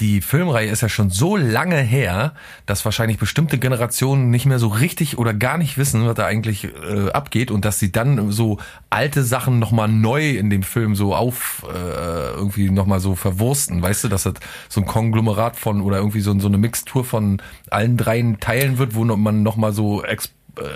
die 0.00 0.20
Filmreihe 0.20 0.68
ist 0.68 0.82
ja 0.82 0.88
schon 0.88 1.08
so 1.10 1.36
lange 1.36 1.76
her, 1.76 2.34
dass 2.66 2.84
wahrscheinlich 2.84 3.18
bestimmte 3.18 3.58
Generationen 3.58 4.30
nicht 4.30 4.44
mehr 4.44 4.58
so 4.58 4.68
richtig 4.68 5.16
oder 5.16 5.32
gar 5.32 5.56
nicht 5.56 5.78
wissen, 5.78 6.06
was 6.06 6.14
da 6.14 6.26
eigentlich 6.26 6.64
äh, 6.64 7.10
abgeht 7.12 7.50
und 7.50 7.64
dass 7.64 7.78
sie 7.78 7.92
dann 7.92 8.30
so 8.30 8.58
alte 8.90 9.24
Sachen 9.24 9.58
nochmal 9.58 9.88
neu 9.88 10.30
in 10.30 10.50
dem 10.50 10.62
Film 10.62 10.94
so 10.96 11.14
auf 11.14 11.64
äh, 11.72 12.30
irgendwie 12.36 12.70
nochmal 12.70 13.00
so 13.00 13.14
verwursten, 13.14 13.80
weißt 13.80 14.04
du, 14.04 14.08
dass 14.08 14.24
das 14.24 14.34
so 14.68 14.80
ein 14.82 14.86
Konglomerat 14.86 15.56
von 15.56 15.80
oder 15.80 15.96
irgendwie 15.96 16.20
so, 16.20 16.38
so 16.38 16.48
eine 16.48 16.58
Mixtur 16.58 17.04
von 17.04 17.40
allen 17.70 17.96
dreien 17.96 18.38
Teilen 18.38 18.78
wird, 18.78 18.94
wo 18.94 19.04
noch- 19.04 19.16
man 19.16 19.42
nochmal 19.42 19.72
so 19.72 20.02
äh, 20.04 20.16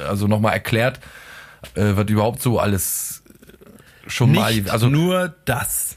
also 0.09 0.27
nochmal 0.29 0.55
erklärt, 0.55 1.01
äh, 1.75 1.97
wird 1.97 2.09
überhaupt 2.11 2.41
so 2.41 2.59
alles 2.59 3.23
schon 4.07 4.31
nicht 4.33 4.41
mal, 4.67 4.71
also 4.71 4.89
nur 4.89 5.35
das. 5.45 5.97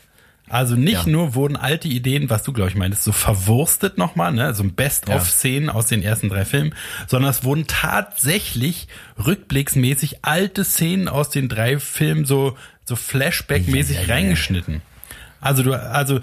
Also 0.49 0.75
nicht 0.75 1.05
Ja. 1.05 1.09
nur 1.11 1.35
wurden 1.35 1.55
alte 1.55 1.87
Ideen, 1.87 2.29
was 2.29 2.43
du 2.43 2.51
glaube 2.53 2.69
ich 2.69 2.75
meintest, 2.75 3.03
so 3.03 3.11
verwurstet 3.11 3.97
nochmal, 3.97 4.31
ne, 4.33 4.53
so 4.53 4.63
ein 4.63 4.73
Best-of-Szenen 4.73 5.69
aus 5.69 5.87
den 5.87 6.03
ersten 6.03 6.29
drei 6.29 6.45
Filmen, 6.45 6.75
sondern 7.07 7.31
es 7.31 7.43
wurden 7.43 7.65
tatsächlich 7.65 8.87
rückblicksmäßig 9.25 10.23
alte 10.25 10.63
Szenen 10.63 11.07
aus 11.07 11.29
den 11.29 11.49
drei 11.49 11.79
Filmen 11.79 12.25
so 12.25 12.57
so 12.85 12.95
Flashback-mäßig 12.95 13.93
Ja, 13.95 14.01
ja, 14.01 14.01
ja, 14.01 14.07
ja. 14.07 14.13
reingeschnitten. 14.15 14.81
Also 15.39 15.63
du, 15.63 15.73
also 15.73 16.19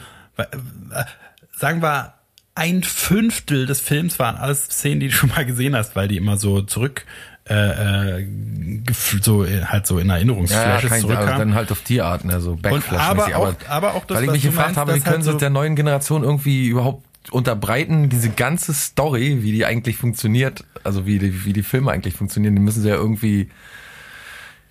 sagen 1.56 1.82
wir 1.82 2.14
ein 2.54 2.82
Fünftel 2.82 3.64
des 3.66 3.80
Films 3.80 4.18
waren 4.18 4.36
alles 4.36 4.64
Szenen, 4.64 5.00
die 5.00 5.08
du 5.08 5.14
schon 5.14 5.30
mal 5.30 5.46
gesehen 5.46 5.74
hast, 5.74 5.96
weil 5.96 6.08
die 6.08 6.16
immer 6.16 6.36
so 6.36 6.60
zurück 6.62 7.06
äh, 7.50 8.20
äh, 8.22 8.26
so 9.20 9.44
äh, 9.44 9.64
halt 9.64 9.86
so 9.86 9.98
in 9.98 10.06
Ja, 10.06 10.12
ja, 10.14 10.16
Erinnerungsflashes 10.18 10.88
kein, 10.90 11.04
also 11.04 11.14
dann 11.38 11.54
halt 11.54 11.72
auf 11.72 11.80
Tierarten, 11.82 12.30
also 12.30 12.56
Backflash. 12.56 13.00
aber 13.02 13.36
auch- 13.36 13.54
aber 13.68 13.94
auch 13.94 14.04
das, 14.04 14.18
weil 14.18 14.24
ich 14.26 14.30
mich 14.30 14.42
gefragt 14.42 14.68
meinst, 14.68 14.78
habe, 14.78 14.94
wie 14.94 14.98
dass 14.98 15.06
halt 15.06 15.12
können 15.14 15.24
sie 15.24 15.30
so- 15.30 15.36
es 15.36 15.40
der 15.40 15.50
neuen 15.50 15.74
Generation 15.76 16.22
irgendwie 16.22 16.68
überhaupt 16.68 17.04
unterbreiten, 17.32 18.08
diese 18.08 18.30
ganze 18.30 18.72
Story, 18.72 19.38
wie 19.42 19.52
die 19.52 19.66
eigentlich 19.66 19.96
funktioniert, 19.96 20.64
also 20.84 21.04
wie 21.06 21.18
die, 21.18 21.44
wie 21.44 21.52
die 21.52 21.62
Filme 21.62 21.90
eigentlich 21.90 22.14
funktionieren, 22.14 22.54
die 22.56 22.62
müssen 22.62 22.82
sie 22.82 22.88
ja 22.88 22.94
irgendwie, 22.94 23.50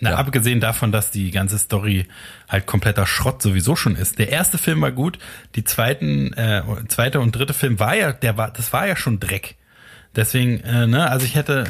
Na, 0.02 0.12
Ja. 0.12 0.15
abgesehen 0.15 0.62
davon, 0.62 0.94
dass 0.94 1.12
die 1.12 1.30
ganze 1.30 1.58
Story 1.58 2.08
halt 2.48 2.65
kompletter 2.65 3.06
Schrott 3.06 3.42
sowieso 3.42 3.76
schon 3.76 3.98
ist. 3.98 4.18
Der 4.18 4.30
erste 4.30 4.58
Film 4.58 4.80
war 4.80 4.94
gut, 4.94 5.20
die 5.56 5.65
zweiten, 5.65 6.32
äh, 6.34 6.62
zweite 6.88 7.20
und 7.20 7.34
dritte 7.36 7.54
Film 7.54 7.82
war 7.82 7.96
ja, 7.98 8.13
der 8.13 8.38
war, 8.38 8.50
das 8.50 8.72
war 8.72 8.88
ja 8.88 8.96
schon 8.96 9.20
Dreck. 9.20 9.56
Deswegen, 10.15 10.62
äh, 10.62 10.88
ne, 10.88 11.10
also 11.12 11.26
ich 11.26 11.36
hätte, 11.36 11.65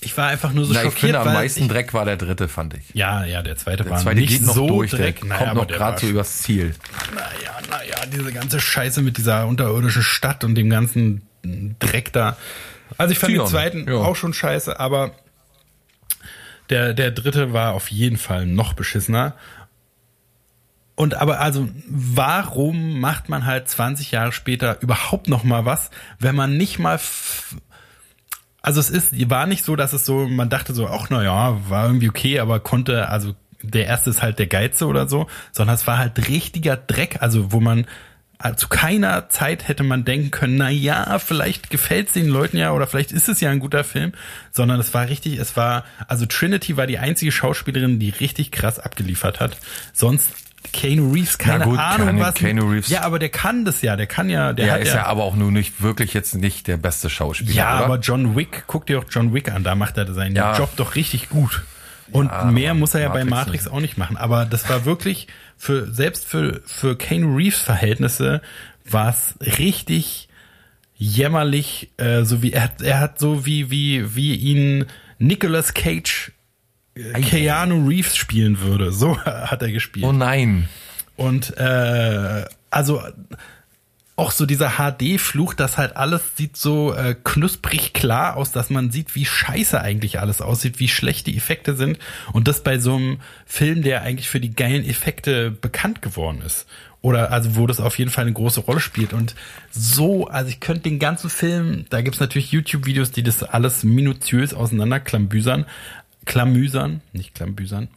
ich 0.00 0.16
war 0.16 0.28
einfach 0.28 0.52
nur 0.52 0.64
so 0.64 0.72
na, 0.72 0.80
ich 0.80 0.84
schockiert, 0.84 1.00
finde 1.00 1.20
am 1.20 1.32
meisten 1.32 1.62
ich, 1.62 1.68
Dreck 1.68 1.92
war 1.92 2.04
der 2.04 2.16
dritte, 2.16 2.48
fand 2.48 2.74
ich. 2.74 2.94
Ja, 2.94 3.24
ja, 3.24 3.42
der 3.42 3.56
zweite 3.56 3.82
Der 3.82 3.90
war 3.90 3.98
zweite 3.98 4.20
nicht 4.20 4.28
geht 4.28 4.42
noch 4.42 4.54
so 4.54 4.68
durch, 4.68 4.92
Dreck. 4.92 5.20
der 5.20 5.28
Naja, 5.28 5.54
kommt 5.54 5.54
noch 5.56 5.66
gerade 5.66 6.00
so 6.00 6.06
übers 6.06 6.38
Ziel. 6.42 6.74
Naja, 7.14 7.58
naja, 7.68 8.06
diese 8.06 8.32
ganze 8.32 8.60
Scheiße 8.60 9.02
mit 9.02 9.16
dieser 9.16 9.46
unterirdischen 9.46 10.02
Stadt 10.02 10.44
und 10.44 10.54
dem 10.54 10.70
ganzen 10.70 11.22
Dreck 11.42 12.12
da. 12.12 12.36
Also 12.96 13.12
ich 13.12 13.18
fand 13.18 13.32
Tion, 13.32 13.46
den 13.46 13.50
zweiten 13.50 13.88
ja. 13.88 13.96
auch 13.96 14.16
schon 14.16 14.32
scheiße, 14.32 14.78
aber 14.78 15.12
der, 16.70 16.94
der 16.94 17.10
dritte 17.10 17.52
war 17.52 17.74
auf 17.74 17.90
jeden 17.90 18.18
Fall 18.18 18.46
noch 18.46 18.74
beschissener. 18.74 19.34
Und 20.94 21.14
aber 21.14 21.40
also, 21.40 21.68
warum 21.88 23.00
macht 23.00 23.28
man 23.28 23.46
halt 23.46 23.68
20 23.68 24.10
Jahre 24.10 24.32
später 24.32 24.80
überhaupt 24.80 25.28
noch 25.28 25.44
mal 25.44 25.64
was, 25.64 25.90
wenn 26.18 26.34
man 26.34 26.56
nicht 26.56 26.78
mal 26.78 26.98
also 28.62 28.80
es 28.80 28.90
ist, 28.90 29.30
war 29.30 29.46
nicht 29.46 29.64
so, 29.64 29.76
dass 29.76 29.92
es 29.92 30.04
so, 30.04 30.26
man 30.28 30.50
dachte 30.50 30.74
so, 30.74 30.88
ach 30.88 31.08
na 31.10 31.22
ja, 31.22 31.58
war 31.68 31.86
irgendwie 31.86 32.08
okay, 32.08 32.40
aber 32.40 32.60
konnte, 32.60 33.08
also 33.08 33.34
der 33.62 33.86
erste 33.86 34.10
ist 34.10 34.22
halt 34.22 34.38
der 34.38 34.46
Geize 34.46 34.86
oder 34.86 35.08
so, 35.08 35.26
sondern 35.52 35.74
es 35.74 35.86
war 35.86 35.98
halt 35.98 36.28
richtiger 36.28 36.76
Dreck, 36.76 37.18
also 37.20 37.52
wo 37.52 37.60
man 37.60 37.86
also 38.40 38.56
zu 38.56 38.68
keiner 38.68 39.28
Zeit 39.28 39.66
hätte 39.66 39.82
man 39.82 40.04
denken 40.04 40.30
können, 40.30 40.56
na 40.56 40.70
ja, 40.70 41.18
vielleicht 41.18 41.70
gefällt 41.70 42.06
es 42.08 42.12
den 42.12 42.28
Leuten 42.28 42.56
ja 42.56 42.72
oder 42.72 42.86
vielleicht 42.86 43.10
ist 43.10 43.28
es 43.28 43.40
ja 43.40 43.50
ein 43.50 43.58
guter 43.58 43.82
Film, 43.82 44.12
sondern 44.52 44.78
es 44.78 44.94
war 44.94 45.08
richtig, 45.08 45.38
es 45.38 45.56
war, 45.56 45.84
also 46.06 46.24
Trinity 46.24 46.76
war 46.76 46.86
die 46.86 46.98
einzige 46.98 47.32
Schauspielerin, 47.32 47.98
die 47.98 48.10
richtig 48.10 48.52
krass 48.52 48.78
abgeliefert 48.78 49.40
hat. 49.40 49.56
Sonst 49.92 50.47
Keanu 50.72 51.12
Reeves, 51.12 51.38
keine 51.38 51.64
gut, 51.64 51.78
Ahnung 51.78 52.18
was. 52.20 52.34
Keanu 52.34 52.68
Reeves. 52.70 52.88
Ja, 52.88 53.02
aber 53.02 53.18
der 53.18 53.28
kann 53.30 53.64
das 53.64 53.80
ja, 53.82 53.96
der 53.96 54.06
kann 54.06 54.28
ja, 54.28 54.52
der 54.52 54.66
Der 54.66 54.74
hat 54.74 54.80
ist 54.82 54.94
ja 54.94 55.06
aber 55.06 55.24
auch 55.24 55.36
nur 55.36 55.50
nicht 55.50 55.82
wirklich 55.82 56.14
jetzt 56.14 56.34
nicht 56.34 56.66
der 56.66 56.76
beste 56.76 57.08
Schauspieler, 57.10 57.52
ja, 57.52 57.76
oder? 57.76 57.84
aber 57.84 57.98
John 57.98 58.36
Wick, 58.36 58.64
guck 58.66 58.86
dir 58.86 58.98
auch 58.98 59.04
John 59.10 59.32
Wick 59.34 59.50
an, 59.50 59.64
da 59.64 59.74
macht 59.74 59.96
er 59.96 60.12
seinen 60.12 60.36
Ja. 60.36 60.56
Job 60.58 60.70
doch 60.76 60.94
richtig 60.94 61.28
gut. 61.30 61.62
Und 62.10 62.26
Ja, 62.26 62.44
mehr 62.44 62.74
muss 62.74 62.94
er 62.94 63.02
ja 63.02 63.08
bei 63.10 63.24
Matrix 63.24 63.30
Matrix 63.46 63.64
nicht. 63.64 63.72
auch 63.74 63.80
nicht 63.80 63.98
machen. 63.98 64.16
Aber 64.16 64.46
das 64.46 64.68
war 64.70 64.84
wirklich 64.84 65.26
für, 65.56 65.92
selbst 65.92 66.26
für, 66.26 66.62
für 66.66 66.96
Keanu 66.96 67.36
Reeves 67.36 67.60
Verhältnisse 67.60 68.40
war 68.90 69.10
es 69.10 69.34
richtig 69.58 70.28
jämmerlich, 70.96 71.90
äh, 71.98 72.24
so 72.24 72.42
wie 72.42 72.52
er, 72.52 72.64
hat- 72.64 72.82
er 72.82 73.00
hat 73.00 73.18
so 73.18 73.46
wie, 73.46 73.70
wie, 73.70 74.14
wie 74.16 74.34
ihn 74.34 74.86
Nicolas 75.18 75.74
Cage 75.74 76.32
Keanu 77.22 77.86
Reeves 77.86 78.16
spielen 78.16 78.60
würde. 78.60 78.92
So 78.92 79.18
hat 79.24 79.62
er 79.62 79.72
gespielt. 79.72 80.06
oh 80.06 80.12
nein. 80.12 80.68
Und 81.16 81.56
äh, 81.56 82.44
also 82.70 83.02
auch 84.18 84.32
so 84.32 84.46
dieser 84.46 84.72
HD-Fluch, 84.78 85.54
das 85.54 85.78
halt 85.78 85.96
alles 85.96 86.22
sieht 86.36 86.56
so 86.56 86.92
äh, 86.92 87.14
knusprig 87.22 87.92
klar 87.92 88.36
aus, 88.36 88.50
dass 88.50 88.68
man 88.68 88.90
sieht, 88.90 89.14
wie 89.14 89.24
scheiße 89.24 89.80
eigentlich 89.80 90.18
alles 90.18 90.42
aussieht, 90.42 90.80
wie 90.80 90.88
schlecht 90.88 91.28
die 91.28 91.36
Effekte 91.36 91.76
sind. 91.76 91.98
Und 92.32 92.48
das 92.48 92.64
bei 92.64 92.80
so 92.80 92.96
einem 92.96 93.20
Film, 93.46 93.82
der 93.82 94.02
eigentlich 94.02 94.28
für 94.28 94.40
die 94.40 94.54
geilen 94.54 94.84
Effekte 94.84 95.52
bekannt 95.52 96.02
geworden 96.02 96.42
ist. 96.44 96.66
Oder 97.00 97.30
also 97.30 97.54
wo 97.54 97.68
das 97.68 97.78
auf 97.78 97.96
jeden 97.96 98.10
Fall 98.10 98.22
eine 98.22 98.32
große 98.32 98.60
Rolle 98.60 98.80
spielt. 98.80 99.12
Und 99.12 99.36
so, 99.70 100.26
also 100.26 100.48
ich 100.50 100.58
könnte 100.58 100.82
den 100.82 100.98
ganzen 100.98 101.30
Film, 101.30 101.84
da 101.90 102.02
gibt's 102.02 102.18
natürlich 102.18 102.50
YouTube-Videos, 102.50 103.12
die 103.12 103.22
das 103.22 103.44
alles 103.44 103.84
minutiös 103.84 104.52
auseinanderklambüsern. 104.52 105.64
Klamüsern, 106.28 107.00
nicht 107.12 107.34
klambüsern. 107.34 107.88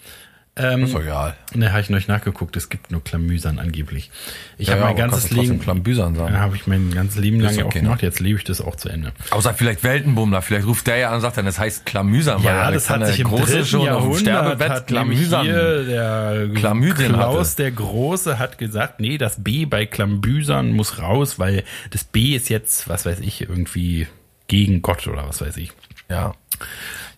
Ähm, 0.57 0.83
Ist 0.83 0.93
egal. 0.95 1.35
Ne, 1.53 1.71
habe 1.71 1.79
ich 1.79 1.89
neulich 1.89 2.09
nachgeguckt. 2.09 2.57
Es 2.57 2.67
gibt 2.67 2.91
nur 2.91 3.01
Klamüsern 3.01 3.57
angeblich. 3.57 4.11
Ich 4.57 4.67
Ja, 4.67 4.73
habe 4.73 4.83
mein 4.83 4.95
ganzes 4.97 5.31
Leben 5.31 5.61
Klambüsern 5.61 6.15
sagen. 6.15 6.37
Habe 6.37 6.57
ich 6.57 6.67
mein 6.67 6.91
ganzes 6.93 7.17
Leben 7.19 7.39
lang 7.39 7.55
ja 7.55 7.63
auch 7.63 7.67
okay, 7.67 7.79
ne? 7.79 7.83
gemacht. 7.85 8.01
Jetzt 8.01 8.19
lebe 8.19 8.37
ich 8.37 8.43
das 8.43 8.59
auch 8.59 8.75
zu 8.75 8.89
Ende. 8.89 9.13
Außer 9.29 9.53
vielleicht 9.53 9.83
Weltenbummler, 9.85 10.41
vielleicht 10.41 10.67
ruft 10.67 10.87
der 10.87 10.97
ja 10.97 11.09
an 11.09 11.15
und 11.15 11.21
sagt 11.21 11.37
dann, 11.37 11.45
das 11.45 11.57
heißt 11.57 11.85
Klamüsern, 11.85 12.43
weil 12.43 12.53
Ja, 12.53 12.69
das 12.69 12.89
hat 12.89 13.07
sich 13.07 13.21
im 13.21 13.27
Große 13.27 13.65
schon 13.65 13.87
auf 13.87 14.03
dem 14.03 14.15
Sterbebett 14.15 14.87
Klamüsern. 14.87 15.43
hier 15.45 15.83
der 15.85 16.49
Chlamydien 16.53 17.13
Klaus 17.13 17.51
hatte. 17.51 17.63
der 17.63 17.71
Große 17.71 18.37
hat 18.37 18.57
gesagt, 18.57 18.99
nee, 18.99 19.17
das 19.17 19.41
B 19.41 19.63
bei 19.65 19.85
Klambüsern 19.85 20.71
muss 20.73 20.99
raus, 20.99 21.39
weil 21.39 21.63
das 21.91 22.03
B 22.03 22.35
ist 22.35 22.49
jetzt, 22.49 22.89
was 22.89 23.05
weiß 23.05 23.19
ich, 23.21 23.41
irgendwie 23.41 24.07
gegen 24.47 24.81
Gott 24.81 25.07
oder 25.07 25.27
was 25.29 25.39
weiß 25.39 25.55
ich. 25.57 25.71
Ja. 26.09 26.33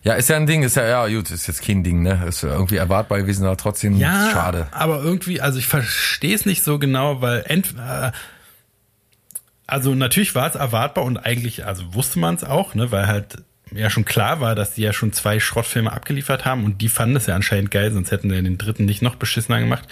Ja, 0.04 0.14
ist 0.14 0.28
ja 0.28 0.36
ein 0.36 0.46
Ding, 0.46 0.62
ist 0.62 0.76
ja, 0.76 0.86
ja, 0.86 1.08
gut, 1.08 1.30
ist 1.30 1.46
jetzt 1.46 1.62
kein 1.62 1.82
Ding, 1.82 2.02
ne? 2.02 2.22
Ist 2.28 2.42
ja 2.42 2.50
irgendwie 2.50 2.76
erwartbar 2.76 3.18
gewesen, 3.20 3.46
aber 3.46 3.56
trotzdem 3.56 3.96
Ja, 3.96 4.30
schade. 4.30 4.68
aber 4.70 5.02
irgendwie, 5.02 5.40
also 5.40 5.58
ich 5.58 5.66
verstehe 5.66 6.34
es 6.34 6.44
nicht 6.44 6.62
so 6.62 6.78
genau, 6.78 7.22
weil 7.22 7.42
ent, 7.48 7.74
äh, 7.78 8.12
also 9.66 9.94
natürlich 9.94 10.34
war 10.34 10.46
es 10.46 10.56
erwartbar 10.56 11.04
und 11.04 11.16
eigentlich, 11.16 11.64
also 11.64 11.94
wusste 11.94 12.18
man 12.18 12.34
es 12.34 12.44
auch, 12.44 12.74
ne, 12.74 12.92
weil 12.92 13.06
halt 13.06 13.38
ja 13.72 13.88
schon 13.88 14.04
klar 14.04 14.40
war, 14.40 14.54
dass 14.54 14.74
die 14.74 14.82
ja 14.82 14.92
schon 14.92 15.14
zwei 15.14 15.40
Schrottfilme 15.40 15.90
abgeliefert 15.90 16.44
haben 16.44 16.64
und 16.64 16.82
die 16.82 16.90
fanden 16.90 17.16
es 17.16 17.24
ja 17.26 17.34
anscheinend 17.34 17.70
geil, 17.70 17.90
sonst 17.90 18.10
hätten 18.10 18.28
sie 18.28 18.42
den 18.42 18.58
dritten 18.58 18.84
nicht 18.84 19.00
noch 19.00 19.16
beschissener 19.16 19.58
gemacht. 19.60 19.88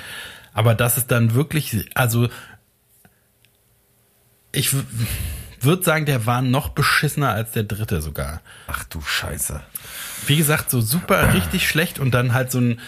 Aber 0.52 0.74
dass 0.74 0.98
es 0.98 1.06
dann 1.06 1.34
wirklich, 1.34 1.88
also 1.94 2.28
ich 4.52 4.74
würde 5.64 5.82
sagen, 5.82 6.06
der 6.06 6.26
war 6.26 6.42
noch 6.42 6.70
beschissener 6.70 7.32
als 7.32 7.52
der 7.52 7.64
dritte 7.64 8.00
sogar. 8.00 8.40
Ach 8.66 8.84
du 8.84 9.00
Scheiße. 9.00 9.60
Wie 10.26 10.36
gesagt, 10.36 10.70
so 10.70 10.80
super 10.80 11.34
richtig 11.34 11.68
schlecht 11.68 11.98
und 11.98 12.12
dann 12.12 12.32
halt 12.32 12.50
so 12.50 12.60
ein 12.60 12.80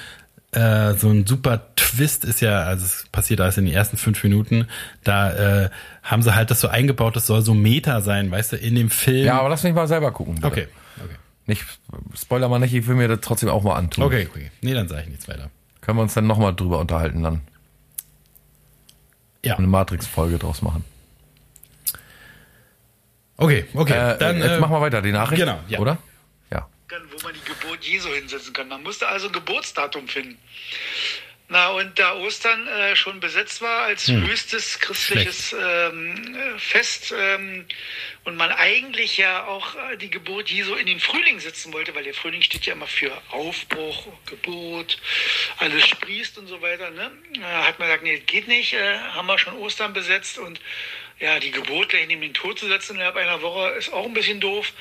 äh, 0.54 0.94
so 0.94 1.08
ein 1.08 1.26
super 1.26 1.74
Twist 1.74 2.24
ist 2.24 2.40
ja, 2.40 2.62
also 2.62 2.84
es 2.84 3.06
passiert 3.10 3.40
alles 3.40 3.58
in 3.58 3.64
den 3.64 3.74
ersten 3.74 3.96
fünf 3.96 4.22
Minuten, 4.22 4.68
da 5.02 5.64
äh, 5.64 5.70
haben 6.02 6.22
sie 6.22 6.34
halt 6.34 6.50
das 6.50 6.60
so 6.60 6.68
eingebaut, 6.68 7.16
das 7.16 7.26
soll 7.26 7.42
so 7.42 7.54
Meta 7.54 8.00
sein, 8.00 8.30
weißt 8.30 8.52
du, 8.52 8.56
in 8.56 8.74
dem 8.76 8.90
Film. 8.90 9.26
Ja, 9.26 9.40
aber 9.40 9.48
lass 9.48 9.64
mich 9.64 9.74
mal 9.74 9.88
selber 9.88 10.12
gucken. 10.12 10.36
Bitte. 10.36 10.46
okay, 10.46 10.68
okay. 11.02 11.14
Nicht, 11.46 11.64
spoiler 12.14 12.48
mal 12.48 12.60
nicht, 12.60 12.72
ich 12.72 12.86
will 12.86 12.94
mir 12.94 13.08
das 13.08 13.20
trotzdem 13.20 13.48
auch 13.48 13.64
mal 13.64 13.74
antun. 13.74 14.04
Okay, 14.04 14.28
okay. 14.30 14.50
Nee, 14.62 14.74
dann 14.74 14.88
sage 14.88 15.02
ich 15.02 15.08
nichts 15.08 15.28
weiter. 15.28 15.50
Können 15.80 15.98
wir 15.98 16.02
uns 16.02 16.14
dann 16.14 16.26
nochmal 16.26 16.54
drüber 16.54 16.78
unterhalten 16.78 17.22
dann? 17.22 17.40
Ja. 19.44 19.56
Eine 19.56 19.66
Matrix-Folge 19.66 20.38
draus 20.38 20.62
machen. 20.62 20.84
Okay, 23.36 23.66
okay. 23.74 24.14
Äh, 24.14 24.18
dann 24.18 24.38
jetzt 24.38 24.46
äh, 24.46 24.58
machen 24.60 24.72
wir 24.72 24.80
weiter, 24.80 25.02
die 25.02 25.12
Nachricht. 25.12 25.40
genau, 25.40 25.58
ja. 25.68 25.78
Oder? 25.78 25.98
Ja. 26.50 26.68
kann, 26.88 27.02
wo 27.10 27.22
man 27.24 27.34
die 27.34 27.40
Geburt 27.40 27.84
Jesu 27.84 28.08
hinsetzen 28.10 28.52
kann. 28.52 28.68
Man 28.68 28.82
musste 28.82 29.08
also 29.08 29.26
ein 29.26 29.32
Geburtsdatum 29.32 30.06
finden. 30.06 30.38
Na, 31.48 31.68
und 31.68 31.98
da 31.98 32.16
Ostern 32.16 32.66
äh, 32.66 32.96
schon 32.96 33.20
besetzt 33.20 33.60
war 33.60 33.82
als 33.82 34.08
höchstes 34.08 34.80
christliches 34.80 35.52
ähm, 35.52 36.34
äh, 36.34 36.58
Fest 36.58 37.12
ähm, 37.14 37.66
und 38.24 38.36
man 38.36 38.50
eigentlich 38.50 39.18
ja 39.18 39.44
auch 39.44 39.74
äh, 39.74 39.98
die 39.98 40.08
Geburt 40.08 40.48
Jesu 40.48 40.74
in 40.74 40.86
den 40.86 41.00
Frühling 41.00 41.38
setzen 41.40 41.74
wollte, 41.74 41.94
weil 41.94 42.04
der 42.04 42.14
Frühling 42.14 42.40
steht 42.40 42.64
ja 42.64 42.72
immer 42.72 42.86
für 42.86 43.12
Aufbruch, 43.30 44.08
Geburt, 44.24 44.98
alles 45.58 45.86
sprießt 45.86 46.38
und 46.38 46.46
so 46.46 46.62
weiter, 46.62 46.90
ne? 46.90 47.10
hat 47.42 47.78
man 47.78 47.88
gesagt, 47.88 48.04
nee, 48.04 48.18
geht 48.20 48.48
nicht, 48.48 48.72
äh, 48.72 48.98
haben 48.98 49.26
wir 49.26 49.38
schon 49.38 49.54
Ostern 49.58 49.92
besetzt 49.92 50.38
und 50.38 50.58
ja, 51.20 51.38
die 51.40 51.50
Geburt 51.50 51.90
gleich 51.90 52.06
neben 52.06 52.22
den 52.22 52.34
Tod 52.34 52.58
zu 52.58 52.66
setzen 52.68 52.96
innerhalb 52.96 53.16
einer 53.16 53.42
Woche 53.42 53.68
ist 53.72 53.92
auch 53.92 54.06
ein 54.06 54.14
bisschen 54.14 54.40
doof. 54.40 54.72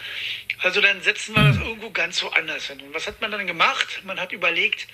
Also 0.60 0.80
dann 0.80 1.02
setzen 1.02 1.36
wir 1.36 1.43
das 1.43 1.58
irgendwo 1.58 1.91
ganz 1.91 2.23
woanders 2.23 2.67
hin. 2.67 2.82
Und 2.82 2.93
was 2.93 3.06
hat 3.06 3.21
man 3.21 3.32
dann 3.32 3.45
gemacht? 3.45 4.02
Man 4.06 4.19
hat 4.19 4.32
überlegt, 4.32 4.88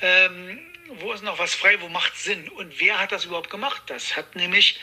ähm, 0.00 0.60
wo 1.00 1.12
ist 1.12 1.22
noch 1.22 1.38
was 1.38 1.54
frei, 1.54 1.76
wo 1.80 1.88
macht 1.88 2.16
Sinn? 2.16 2.48
Und 2.48 2.80
wer 2.80 2.98
hat 3.00 3.12
das 3.12 3.24
überhaupt 3.26 3.50
gemacht? 3.50 3.82
Das 3.86 4.16
hat 4.16 4.34
nämlich 4.36 4.78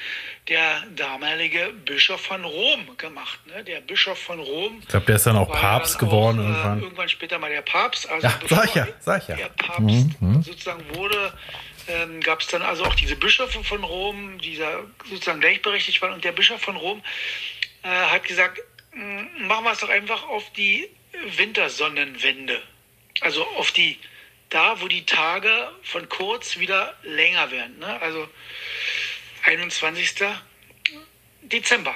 der 0.48 0.84
damalige 0.96 1.74
Bischof 1.86 2.22
von 2.22 2.44
Rom 2.46 2.98
gemacht. 2.98 3.40
Ne? 3.48 3.64
Der 3.64 3.82
Bischof 3.82 4.18
von 4.20 4.40
Rom. 4.40 4.80
Ich 4.82 4.88
glaube, 4.88 5.06
der 5.06 5.16
ist 5.16 5.26
dann 5.26 5.36
auch 5.38 5.52
Papst 5.52 5.96
dann 5.96 6.08
geworden 6.10 6.40
auch, 6.40 6.44
äh, 6.44 6.48
irgendwann. 6.48 6.82
Irgendwann 6.82 7.10
später 7.10 7.40
mal 7.40 7.50
der 7.50 7.62
Papst. 7.62 8.10
Also 8.10 8.28
Ja, 8.28 8.40
sag 8.48 8.66
ich 8.66 8.76
ja, 8.76 8.88
sag 9.00 9.22
ich 9.24 9.28
ja. 9.30 9.36
Der 9.36 9.50
Papst 9.50 10.08
sozusagen 10.42 10.84
wurde, 10.96 11.34
ähm, 11.88 12.20
gab 12.22 12.42
es 12.42 12.48
dann 12.48 12.62
also 12.62 12.84
auch 12.86 12.96
diese 12.96 13.16
Bischöfe 13.16 13.64
von 13.64 13.84
Rom, 13.84 14.38
die 14.40 14.58
da 14.58 14.84
sozusagen 15.10 15.40
gleichberechtigt 15.40 16.02
waren. 16.02 16.14
Und 16.14 16.24
der 16.24 16.32
Bischof 16.32 16.62
von 16.62 16.76
Rom 16.76 17.02
äh, 17.84 17.88
hat 17.88 18.24
gesagt, 18.24 18.60
"Mm, 18.94 19.48
machen 19.48 19.64
wir 19.66 19.72
es 19.72 19.80
doch 19.80 19.90
einfach 19.90 20.28
auf 20.28 20.52
die 20.54 20.90
Wintersonnenwende. 21.38 22.62
Also 23.22 23.46
auf 23.58 23.72
die, 23.72 23.98
da 24.50 24.82
wo 24.82 24.88
die 24.88 25.06
Tage 25.06 25.72
von 25.84 26.08
kurz 26.10 26.58
wieder 26.58 26.96
länger 27.04 27.52
werden. 27.52 27.80
Ne? 27.80 28.02
Also 28.02 28.28
21. 29.44 30.16
Dezember. 31.42 31.96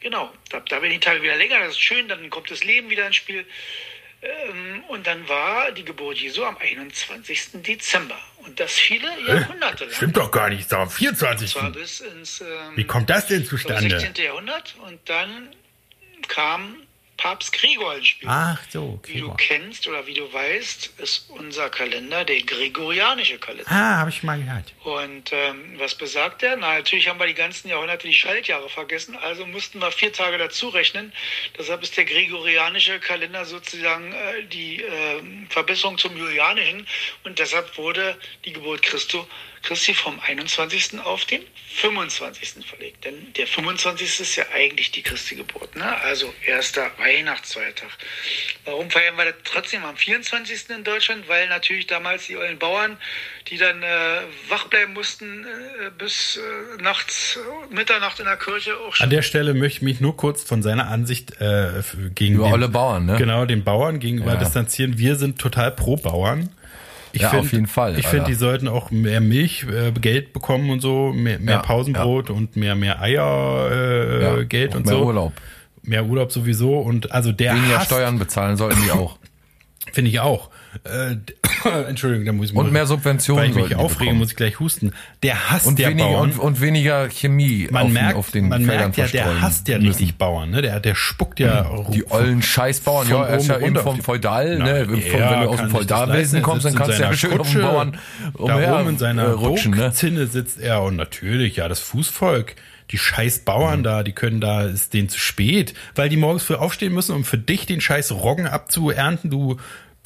Genau, 0.00 0.32
da, 0.50 0.60
da 0.60 0.82
werden 0.82 0.92
die 0.92 1.00
Tage 1.00 1.22
wieder 1.22 1.36
länger, 1.36 1.60
das 1.60 1.70
ist 1.70 1.80
schön, 1.80 2.08
dann 2.08 2.28
kommt 2.30 2.50
das 2.50 2.64
Leben 2.64 2.90
wieder 2.90 3.06
ins 3.06 3.16
Spiel. 3.16 3.46
Ähm, 4.22 4.84
und 4.88 5.06
dann 5.06 5.28
war 5.28 5.72
die 5.72 5.84
Geburt 5.84 6.18
Jesu 6.18 6.44
am 6.44 6.56
21. 6.56 7.62
Dezember. 7.62 8.18
Und 8.38 8.58
das 8.60 8.72
viele 8.72 9.08
Jahrhunderte 9.26 9.84
lang. 9.84 9.94
Stimmt 9.94 10.16
doch 10.16 10.30
gar 10.30 10.48
nicht, 10.48 10.70
doch 10.72 10.78
am 10.78 10.90
24. 10.90 11.52
Das 11.52 11.62
war 11.62 11.70
bis 11.70 12.00
ins 12.00 12.40
ähm, 12.40 12.46
Wie 12.76 12.84
kommt 12.84 13.10
das 13.10 13.26
denn 13.26 13.44
zustande? 13.44 13.98
16. 13.98 14.24
Jahrhundert. 14.24 14.74
Und 14.86 15.00
dann 15.08 15.54
kam 16.28 16.76
Papst 17.16 17.52
Gregor 17.52 17.94
ins 17.96 18.08
Spiel. 18.08 18.28
Ach 18.30 18.60
so, 18.70 19.00
Wie 19.04 19.20
du 19.20 19.30
okay. 19.30 19.58
kennst 19.58 19.88
oder 19.88 20.06
wie 20.06 20.14
du 20.14 20.30
weißt, 20.32 20.98
ist 20.98 21.30
unser 21.30 21.70
Kalender 21.70 22.24
der 22.24 22.40
gregorianische 22.42 23.38
Kalender. 23.38 23.70
Ah, 23.70 23.98
habe 23.98 24.10
ich 24.10 24.22
mal 24.22 24.38
gehört. 24.38 24.72
Und 24.84 25.32
ähm, 25.32 25.74
was 25.78 25.94
besagt 25.94 26.42
der? 26.42 26.56
Na, 26.56 26.74
natürlich 26.74 27.08
haben 27.08 27.18
wir 27.18 27.26
die 27.26 27.34
ganzen 27.34 27.68
Jahrhunderte 27.68 28.06
die 28.06 28.14
Schaltjahre 28.14 28.68
vergessen, 28.68 29.16
also 29.16 29.46
mussten 29.46 29.80
wir 29.80 29.90
vier 29.90 30.12
Tage 30.12 30.38
dazu 30.38 30.68
rechnen. 30.68 31.12
Deshalb 31.58 31.82
ist 31.82 31.96
der 31.96 32.04
gregorianische 32.04 33.00
Kalender 33.00 33.44
sozusagen 33.44 34.12
äh, 34.12 34.44
die 34.44 34.82
ähm, 34.82 35.46
Verbesserung 35.48 35.98
zum 35.98 36.16
julianischen 36.16 36.86
und 37.24 37.38
deshalb 37.38 37.76
wurde 37.78 38.18
die 38.44 38.52
Geburt 38.52 38.82
Christo, 38.82 39.26
Christi 39.62 39.94
vom 39.94 40.18
21. 40.20 41.00
auf 41.00 41.24
den 41.24 41.42
25. 41.80 42.64
verlegt. 42.66 43.04
Denn 43.04 43.32
der 43.36 43.46
25. 43.46 44.20
ist 44.20 44.36
ja 44.36 44.44
eigentlich 44.54 44.90
die 44.92 45.02
Christi 45.02 45.34
Geburt, 45.36 45.76
ne? 45.76 45.84
also 46.02 46.32
erster 46.46 46.90
Weihnachtsfeiertag. 46.98 47.90
Warum 48.64 48.90
feiern 48.90 49.16
wir 49.16 49.26
das 49.26 49.34
trotzdem 49.44 49.84
am 49.84 49.96
24. 49.96 50.70
in 50.70 50.84
Deutschland? 50.84 51.28
Weil 51.28 51.48
natürlich 51.48 51.86
damals 51.86 52.26
die 52.26 52.36
ollen 52.36 52.58
Bauern, 52.58 52.96
die 53.48 53.58
dann 53.58 53.82
äh, 53.82 53.86
wach 54.48 54.68
bleiben 54.68 54.92
mussten 54.94 55.44
äh, 55.44 55.90
bis 55.98 56.38
äh, 56.38 56.82
nachts, 56.82 57.38
Mitternacht 57.70 58.18
in 58.20 58.24
der 58.26 58.36
Kirche 58.36 58.76
auch 58.78 58.94
schon. 58.94 59.04
An 59.04 59.10
der 59.10 59.22
Stelle 59.22 59.52
möchte 59.54 59.78
ich 59.78 59.82
mich 59.82 60.00
nur 60.00 60.16
kurz 60.16 60.42
von 60.44 60.62
seiner 60.62 60.88
Ansicht 60.88 61.40
äh, 61.40 61.82
gegen 62.14 62.36
Über 62.36 62.44
den, 62.46 62.52
alle 62.54 62.68
Bauern, 62.68 63.06
ne? 63.06 63.16
Genau, 63.18 63.44
den 63.44 63.64
Bauern 63.64 63.98
gegenüber 64.00 64.32
Ja. 64.34 64.38
distanzieren. 64.38 64.98
Wir 64.98 65.16
sind 65.16 65.38
total 65.38 65.72
pro 65.72 65.96
Bauern. 65.96 66.50
Ich 67.16 67.22
Ja, 67.22 67.30
find, 67.30 67.42
auf 67.42 67.52
jeden 67.52 67.66
Fall, 67.66 67.98
Ich 67.98 68.06
finde, 68.06 68.26
die 68.26 68.34
sollten 68.34 68.68
auch 68.68 68.90
mehr 68.90 69.22
Milch, 69.22 69.64
äh, 69.72 69.90
Geld 69.92 70.34
bekommen 70.34 70.68
und 70.68 70.80
so, 70.80 71.12
mehr, 71.14 71.38
mehr 71.38 71.54
Ja, 71.54 71.60
Pausenbrot 71.62 72.28
und 72.28 72.56
mehr, 72.56 72.74
mehr 72.74 73.00
Eier, 73.00 73.70
äh, 73.72 74.22
Ja, 74.22 74.42
Geld 74.42 74.74
und 74.74 74.84
mehr 74.84 74.94
so. 74.94 75.04
Urlaub. 75.06 75.32
Mehr 75.82 76.04
Urlaub 76.04 76.30
sowieso 76.30 76.78
und 76.78 77.12
also 77.12 77.32
der 77.32 77.54
Weniger 77.54 77.78
hasst, 77.78 77.86
Steuern 77.86 78.18
bezahlen 78.18 78.56
sollten 78.58 78.82
die 78.84 78.90
auch. 78.92 79.18
finde 79.92 80.10
ich 80.10 80.20
auch. 80.20 80.50
Äh, 80.84 81.16
Entschuldigung, 81.88 82.26
da 82.26 82.32
muss 82.32 82.50
ich 82.50 82.56
Und 82.56 82.72
mehr 82.72 82.86
Subventionen 82.86 83.42
Weil 83.42 83.50
ich 83.50 83.68
mich 83.70 83.76
aufrege, 83.76 84.14
muss 84.14 84.30
ich 84.30 84.36
gleich 84.36 84.60
husten. 84.60 84.92
Der 85.22 85.50
hasst 85.50 85.66
Und 85.66 85.78
der 85.78 85.90
weniger, 85.90 86.08
Bauern. 86.08 86.30
und, 86.32 86.38
und 86.38 86.60
weniger 86.60 87.08
Chemie 87.08 87.68
man 87.70 87.86
auf, 87.86 87.92
merkt, 87.92 88.10
den, 88.10 88.16
auf 88.16 88.30
den 88.30 88.48
man 88.48 88.64
Feldern 88.64 88.92
merkt 88.96 88.96
ja, 88.96 89.06
der 89.24 89.40
hasst 89.40 89.68
ja 89.68 89.78
müssen. 89.78 89.88
richtig 89.88 90.16
Bauern, 90.16 90.50
ne? 90.50 90.62
Der, 90.62 90.80
der 90.80 90.94
spuckt 90.94 91.40
ja 91.40 91.84
Die 91.92 92.10
ollen 92.10 92.42
Scheißbauern, 92.42 93.06
Von 93.06 93.16
ja, 93.16 93.26
er 93.26 93.36
ist 93.36 93.48
ja 93.48 93.58
eben 93.58 93.76
vom 93.76 94.00
Feudal, 94.00 94.58
ne? 94.58 94.86
Vom, 94.86 94.94
wenn 94.94 95.40
du 95.40 95.48
aus 95.48 95.60
dem 95.60 95.70
Feudalwesen 95.70 96.42
kommst, 96.42 96.66
dann 96.66 96.74
kannst 96.74 96.98
du 96.98 97.02
ja 97.02 97.12
seiner 97.12 97.16
schön 97.16 97.40
auf 97.40 97.50
dem 97.50 97.62
Bauern 97.62 97.98
da 98.34 98.54
umher 98.54 98.80
oben 98.80 98.90
in 98.90 98.98
seiner 98.98 99.32
rutschen, 99.32 99.72
ne? 99.72 99.78
Burgzinne 99.78 100.26
sitzt 100.26 100.60
er 100.60 100.82
und 100.82 100.96
natürlich, 100.96 101.56
ja, 101.56 101.68
das 101.68 101.80
Fußvolk, 101.80 102.54
die 102.90 102.98
scheiß 102.98 103.40
Bauern 103.40 103.82
da, 103.82 104.02
die 104.02 104.12
können 104.12 104.40
da, 104.40 104.64
ist 104.64 104.94
denen 104.94 105.08
zu 105.08 105.18
spät, 105.18 105.74
weil 105.94 106.08
die 106.08 106.16
morgens 106.16 106.44
früh 106.44 106.54
aufstehen 106.54 106.94
müssen, 106.94 107.14
um 107.14 107.24
für 107.24 107.38
dich 107.38 107.66
den 107.66 107.80
scheiß 107.80 108.12
Roggen 108.12 108.46
abzuernten, 108.46 109.30
du 109.30 109.56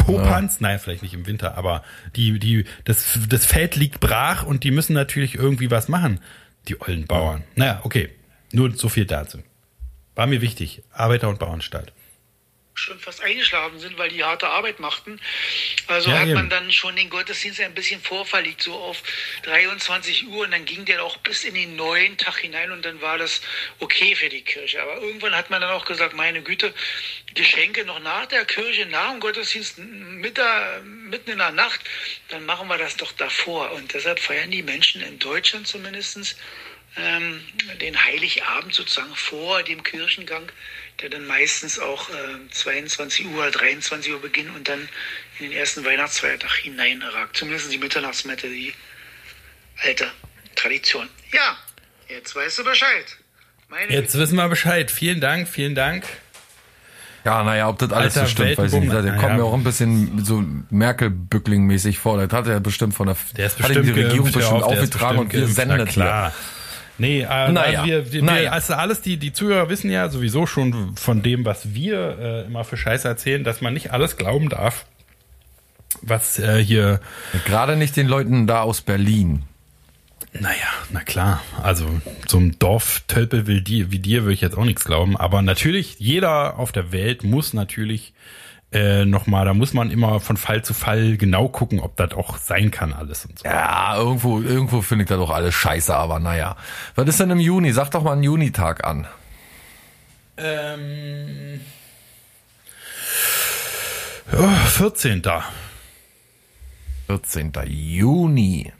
Popanz, 0.04 0.60
naja, 0.60 0.78
vielleicht 0.78 1.02
nicht 1.02 1.14
im 1.14 1.26
Winter, 1.26 1.56
aber 1.56 1.82
die, 2.16 2.38
die, 2.38 2.64
das, 2.84 3.18
das 3.28 3.46
Feld 3.46 3.76
liegt 3.76 4.00
brach 4.00 4.44
und 4.44 4.64
die 4.64 4.70
müssen 4.70 4.92
natürlich 4.92 5.34
irgendwie 5.34 5.70
was 5.70 5.88
machen, 5.88 6.20
die 6.68 6.80
ollen 6.80 7.06
Bauern. 7.06 7.44
Naja, 7.56 7.80
okay, 7.84 8.10
nur 8.52 8.74
so 8.76 8.88
viel 8.88 9.06
dazu. 9.06 9.38
War 10.14 10.26
mir 10.26 10.40
wichtig, 10.40 10.82
Arbeiter- 10.92 11.28
und 11.28 11.38
Bauernstaat. 11.38 11.92
Schon 12.80 12.98
fast 12.98 13.20
eingeschlafen 13.22 13.78
sind, 13.78 13.98
weil 13.98 14.08
die 14.08 14.24
harte 14.24 14.48
Arbeit 14.48 14.80
machten. 14.80 15.20
Also 15.86 16.10
Ja, 16.10 16.18
hat 16.20 16.28
man 16.28 16.38
eben. 16.38 16.50
dann 16.50 16.72
schon 16.72 16.96
den 16.96 17.10
Gottesdienst 17.10 17.60
ein 17.60 17.74
bisschen 17.74 18.00
vorverlegt, 18.00 18.62
so 18.62 18.74
auf 18.74 19.02
23 19.42 20.26
Uhr 20.28 20.44
und 20.44 20.50
dann 20.50 20.64
ging 20.64 20.84
der 20.84 21.04
auch 21.04 21.16
bis 21.18 21.44
in 21.44 21.54
den 21.54 21.76
neuen 21.76 22.16
Tag 22.16 22.38
hinein 22.38 22.72
und 22.72 22.84
dann 22.84 23.00
war 23.00 23.18
das 23.18 23.40
okay 23.78 24.14
für 24.14 24.28
die 24.28 24.42
Kirche. 24.42 24.80
Aber 24.82 25.00
irgendwann 25.00 25.34
hat 25.34 25.50
man 25.50 25.60
dann 25.60 25.70
auch 25.70 25.84
gesagt, 25.84 26.14
meine 26.14 26.42
Güte, 26.42 26.72
Geschenke 27.34 27.84
noch 27.84 28.00
nach 28.00 28.26
der 28.26 28.44
Kirche, 28.44 28.86
nach 28.86 29.10
dem 29.10 29.20
Gottesdienst, 29.20 29.78
mitter, 29.78 30.80
mitten 30.82 31.30
in 31.30 31.38
der 31.38 31.52
Nacht, 31.52 31.80
dann 32.28 32.44
machen 32.46 32.68
wir 32.68 32.78
das 32.78 32.96
doch 32.96 33.12
davor. 33.12 33.72
Und 33.72 33.92
deshalb 33.94 34.18
feiern 34.20 34.50
die 34.50 34.62
Menschen 34.62 35.02
in 35.02 35.18
Deutschland 35.18 35.68
zumindestens 35.68 36.36
ähm, 36.96 37.40
den 37.80 38.02
Heiligabend 38.04 38.74
sozusagen 38.74 39.14
vor 39.14 39.62
dem 39.62 39.82
Kirchengang, 39.82 40.50
der 41.00 41.10
dann 41.10 41.26
meistens 41.26 41.78
auch 41.78 42.08
äh, 42.10 42.50
22 42.50 43.26
Uhr, 43.26 43.50
23 43.50 44.12
Uhr 44.12 44.20
beginnt 44.20 44.54
und 44.54 44.68
dann 44.68 44.88
in 45.38 45.50
den 45.50 45.52
ersten 45.58 45.84
Weihnachtsfeiertag 45.84 46.52
hineinragt. 46.56 47.36
Zumindest 47.36 47.72
die 47.72 47.78
Mitternachtsmette, 47.78 48.48
die 48.48 48.74
alte 49.82 50.10
Tradition. 50.54 51.08
Ja, 51.32 51.56
jetzt 52.08 52.34
weißt 52.34 52.58
du 52.58 52.64
Bescheid. 52.64 53.16
Meine 53.68 53.92
Jetzt 53.92 54.16
wissen 54.18 54.36
wir 54.36 54.48
Bescheid. 54.48 54.90
Vielen 54.90 55.20
Dank, 55.20 55.48
vielen 55.48 55.74
Dank. 55.74 56.04
Ja, 57.24 57.42
naja, 57.44 57.68
ob 57.68 57.78
das 57.78 57.92
alles 57.92 58.16
Alter 58.16 58.26
so 58.26 58.32
stimmt, 58.32 58.58
weiß 58.58 58.72
ich 58.72 58.80
nicht. 58.80 58.92
Der 58.92 59.02
Naja. 59.02 59.20
kommt 59.20 59.36
mir 59.36 59.44
auch 59.44 59.54
ein 59.54 59.62
bisschen 59.62 60.24
so 60.24 60.42
Merkel-Bückling-mäßig 60.70 61.98
vor. 61.98 62.18
Das 62.18 62.32
hat 62.36 62.46
er 62.46 62.60
bestimmt 62.60 62.94
von 62.94 63.08
der, 63.08 63.16
Der 63.36 63.46
ist 63.46 63.58
hat 63.58 63.68
bestimmt 63.68 63.86
die 63.86 64.00
Regierung 64.00 64.32
bestimmt 64.32 64.62
auf, 64.62 64.72
aufgetragen 64.72 65.18
und 65.18 65.32
wir 65.32 65.46
das 65.46 65.96
Na 65.96 66.28
hier. 66.28 66.32
Nee, 67.00 67.22
äh, 67.22 67.50
Naja, 67.50 67.80
also 67.80 67.84
wir, 67.86 68.12
wir, 68.12 68.22
naja. 68.22 68.50
also 68.50 68.74
alles 68.74 69.00
die, 69.00 69.16
die 69.16 69.32
Zuhörer 69.32 69.70
wissen 69.70 69.90
ja 69.90 70.10
sowieso 70.10 70.44
schon 70.44 70.96
von 70.98 71.22
dem, 71.22 71.46
was 71.46 71.72
wir 71.72 72.18
äh, 72.18 72.46
immer 72.46 72.62
für 72.62 72.76
Scheiße 72.76 73.08
erzählen, 73.08 73.42
dass 73.42 73.62
man 73.62 73.72
nicht 73.72 73.90
alles 73.90 74.18
glauben 74.18 74.50
darf, 74.50 74.84
was 76.02 76.38
äh, 76.38 76.62
hier 76.62 77.00
Gerade 77.46 77.76
nicht 77.76 77.96
den 77.96 78.06
Leuten 78.06 78.46
da 78.46 78.60
aus 78.60 78.82
Berlin. 78.82 79.44
Naja, 80.34 80.68
na 80.90 81.00
klar. 81.00 81.42
Also 81.62 81.88
so 82.28 82.36
ein 82.36 82.56
Dorftölpel 82.58 83.46
wie 83.46 83.62
dir, 83.62 83.90
wie 83.90 83.98
dir 83.98 84.24
würde 84.24 84.34
ich 84.34 84.42
jetzt 84.42 84.58
auch 84.58 84.66
nichts 84.66 84.84
glauben. 84.84 85.16
Aber 85.16 85.40
natürlich, 85.40 85.96
jeder 85.98 86.58
auf 86.58 86.70
der 86.70 86.92
Welt 86.92 87.24
muss 87.24 87.54
natürlich 87.54 88.12
äh, 88.72 89.04
nochmal, 89.04 89.44
da 89.46 89.54
muss 89.54 89.72
man 89.72 89.90
immer 89.90 90.20
von 90.20 90.36
Fall 90.36 90.62
zu 90.62 90.74
Fall 90.74 91.16
genau 91.16 91.48
gucken, 91.48 91.80
ob 91.80 91.96
das 91.96 92.12
auch 92.12 92.38
sein 92.38 92.70
kann 92.70 92.92
alles 92.92 93.24
und 93.24 93.38
so. 93.40 93.44
Ja, 93.44 93.96
irgendwo, 93.96 94.40
irgendwo 94.40 94.80
finde 94.80 95.04
ich 95.04 95.08
das 95.08 95.18
doch 95.18 95.30
alles 95.30 95.54
scheiße, 95.54 95.94
aber 95.94 96.20
naja. 96.20 96.56
Was 96.94 97.08
ist 97.08 97.18
denn 97.18 97.30
im 97.30 97.40
Juni? 97.40 97.72
Sag 97.72 97.90
doch 97.90 98.02
mal 98.04 98.12
einen 98.12 98.22
Junitag 98.22 98.84
an. 98.84 99.08
Ähm, 100.36 101.60
ja, 104.32 104.48
14. 104.66 105.22
14. 107.08 107.52
Juni. 107.66 108.72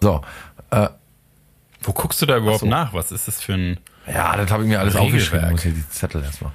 So, 0.00 0.20
äh, 0.70 0.88
Wo 1.82 1.92
guckst 1.92 2.20
du 2.22 2.26
da 2.26 2.36
überhaupt 2.36 2.60
so. 2.60 2.66
nach? 2.66 2.92
Was 2.94 3.12
ist 3.12 3.28
das 3.28 3.40
für 3.40 3.54
ein... 3.54 3.78
ja, 4.06 4.36
das 4.36 4.50
habe 4.50 4.62
ich 4.64 4.68
mir 4.68 4.80
alles 4.80 4.96
aufgeschrieben. 4.96 5.50
Muss 5.50 5.62
hier 5.62 5.72
die 5.72 5.88
Zettel 5.88 6.22
erstmal. 6.22 6.52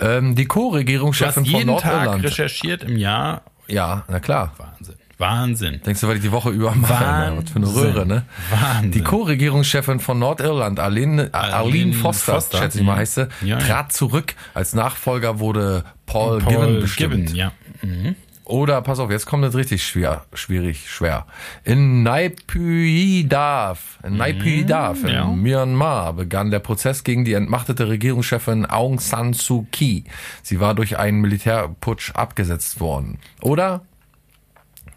Ähm, 0.00 0.34
die 0.34 0.46
Co-Regierungschefin 0.46 1.32
von 1.32 1.44
jeden 1.44 1.76
Tag 1.78 1.92
Nordirland. 1.94 2.24
recherchiert 2.24 2.82
im 2.84 2.96
Jahr. 2.96 3.42
Ja, 3.68 4.04
na 4.08 4.20
klar. 4.20 4.52
Wahnsinn. 4.58 4.94
Wahnsinn. 5.16 5.80
Denkst 5.86 6.00
du, 6.00 6.08
weil 6.08 6.16
ich 6.16 6.22
die 6.22 6.32
Woche 6.32 6.50
über 6.50 6.74
mache? 6.74 6.92
Wahnsinn. 7.04 7.42
Was 7.44 7.50
für 7.50 7.56
eine 7.56 7.74
Röhre, 7.74 8.06
ne? 8.06 8.24
Wahnsinn. 8.50 8.90
Die 8.90 9.02
Co-Regierungschefin 9.02 10.00
von 10.00 10.18
Nordirland, 10.18 10.80
Arlene, 10.80 11.30
Arlene 11.32 11.92
Foster, 11.92 12.34
Foster, 12.34 12.58
schätze 12.58 12.78
ich 12.80 12.84
mal, 12.84 12.96
heißt 12.96 13.14
sie, 13.14 13.28
Ja, 13.42 13.46
ja. 13.46 13.58
trat 13.58 13.92
zurück. 13.92 14.34
Als 14.54 14.74
Nachfolger 14.74 15.38
wurde 15.38 15.84
Paul, 16.06 16.40
Paul 16.40 16.52
Given 16.52 16.80
bestimmt. 16.80 17.12
Gibbon, 17.28 17.36
ja. 17.36 17.52
Mhm. 17.82 18.16
Oder, 18.44 18.82
pass 18.82 18.98
auf, 18.98 19.10
jetzt 19.10 19.24
kommt 19.24 19.44
es 19.44 19.54
richtig 19.54 19.86
schwer, 19.86 20.26
schwierig, 20.34 20.90
schwer. 20.90 21.26
In 21.64 22.02
Naypyidaw, 22.02 23.78
in 24.02 24.16
Naypyidaw 24.18 25.00
in 25.00 25.08
ja. 25.08 25.24
Myanmar 25.26 26.12
begann 26.12 26.50
der 26.50 26.58
Prozess 26.58 27.04
gegen 27.04 27.24
die 27.24 27.32
entmachtete 27.32 27.88
Regierungschefin 27.88 28.66
Aung 28.66 29.00
San 29.00 29.32
Suu 29.32 29.66
Kyi. 29.72 30.04
Sie 30.42 30.60
war 30.60 30.74
durch 30.74 30.98
einen 30.98 31.22
Militärputsch 31.22 32.12
abgesetzt 32.14 32.80
worden. 32.80 33.18
Oder? 33.40 33.80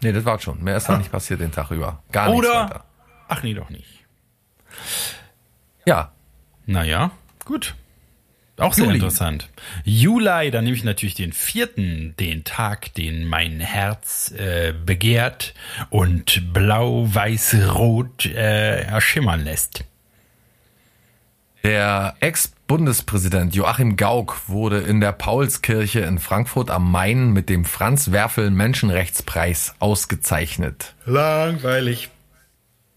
Nee, 0.02 0.12
das 0.12 0.26
war 0.26 0.38
schon. 0.38 0.62
Mehr 0.62 0.76
ist 0.76 0.88
da 0.88 0.98
nicht 0.98 1.10
passiert 1.10 1.40
den 1.40 1.50
Tag 1.50 1.70
über. 1.70 2.02
Gar 2.12 2.30
nichts 2.30 2.46
weiter. 2.48 2.66
Oder... 2.66 2.84
Ach 3.28 3.42
nee, 3.42 3.54
doch 3.54 3.70
nicht. 3.70 4.04
Ja, 5.86 6.12
Naja, 6.68 7.12
gut. 7.46 7.74
Auch 8.58 8.72
sehr 8.72 8.86
Juli. 8.86 8.96
interessant. 8.96 9.48
Juli, 9.84 10.50
dann 10.50 10.64
nehme 10.64 10.76
ich 10.76 10.84
natürlich 10.84 11.14
den 11.14 11.32
vierten, 11.32 12.14
den 12.18 12.44
Tag, 12.44 12.92
den 12.94 13.24
mein 13.24 13.60
Herz 13.60 14.32
äh, 14.36 14.72
begehrt 14.72 15.54
und 15.90 16.52
blau-weiß-rot 16.52 18.26
äh, 18.26 18.82
erschimmern 18.82 19.44
lässt. 19.44 19.84
Der 21.62 22.14
Ex-Bundespräsident 22.20 23.54
Joachim 23.54 23.96
Gauck 23.96 24.48
wurde 24.48 24.78
in 24.78 25.00
der 25.00 25.12
Paulskirche 25.12 26.00
in 26.00 26.18
Frankfurt 26.18 26.70
am 26.70 26.90
Main 26.90 27.32
mit 27.32 27.48
dem 27.48 27.64
Franz 27.64 28.10
Werfel 28.10 28.50
Menschenrechtspreis 28.50 29.74
ausgezeichnet. 29.78 30.94
Langweilig. 31.04 32.10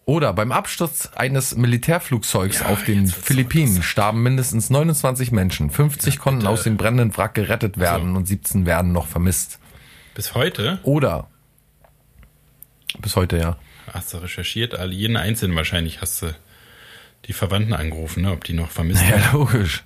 Oder 0.05 0.33
beim 0.33 0.51
Absturz 0.51 1.11
eines 1.15 1.55
Militärflugzeugs 1.55 2.63
auf 2.63 2.83
den 2.83 3.07
Philippinen 3.07 3.83
starben 3.83 4.23
mindestens 4.23 4.69
29 4.69 5.31
Menschen. 5.31 5.69
50 5.69 6.17
konnten 6.19 6.47
aus 6.47 6.63
dem 6.63 6.75
brennenden 6.75 7.15
Wrack 7.15 7.35
gerettet 7.35 7.77
werden 7.77 8.15
und 8.15 8.27
17 8.27 8.65
werden 8.65 8.91
noch 8.91 9.07
vermisst. 9.07 9.59
Bis 10.15 10.33
heute 10.33 10.79
Oder 10.83 11.27
bis 12.99 13.15
heute 13.15 13.37
ja. 13.37 13.57
hast 13.91 14.13
du 14.13 14.17
recherchiert, 14.17 14.75
alle, 14.75 14.93
jeden 14.93 15.17
einzelnen 15.17 15.55
wahrscheinlich 15.55 16.01
hast 16.01 16.21
du 16.21 16.27
die 17.27 17.33
Verwandten 17.33 17.73
angerufen, 17.73 18.23
ne, 18.23 18.31
ob 18.31 18.43
die 18.45 18.53
noch 18.53 18.71
vermisst 18.71 19.03
Ja, 19.03 19.09
werden. 19.11 19.25
logisch. 19.33 19.83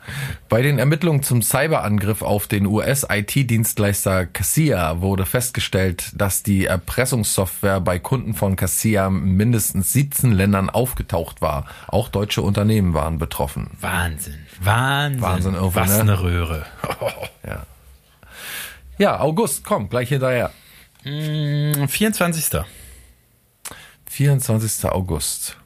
Bei 0.47 0.61
den 0.61 0.79
Ermittlungen 0.79 1.21
zum 1.21 1.41
Cyberangriff 1.41 2.21
auf 2.21 2.47
den 2.47 2.65
US-IT-Dienstleister 2.65 4.25
Cassia 4.25 5.01
wurde 5.01 5.25
festgestellt, 5.25 6.11
dass 6.15 6.43
die 6.43 6.65
Erpressungssoftware 6.65 7.81
bei 7.81 7.99
Kunden 7.99 8.35
von 8.35 8.55
Cassia 8.55 9.07
in 9.07 9.35
mindestens 9.35 9.91
17 9.91 10.31
Ländern 10.31 10.69
aufgetaucht 10.69 11.41
war. 11.41 11.65
Auch 11.87 12.07
deutsche 12.07 12.41
Unternehmen 12.41 12.93
waren 12.93 13.17
betroffen. 13.19 13.69
Wahnsinn. 13.81 14.39
Wahnsinn. 14.61 15.21
Wahnsinn 15.21 15.53
irgendwo, 15.55 15.75
Was 15.79 15.89
ne? 15.89 15.99
eine 16.01 16.21
Röhre. 16.21 16.65
Ja. 17.45 17.65
Ja, 18.97 19.19
August, 19.19 19.63
komm, 19.65 19.89
gleich 19.89 20.07
hinterher. 20.09 20.51
24. 21.03 22.61
24. 24.07 24.85
August. 24.89 25.57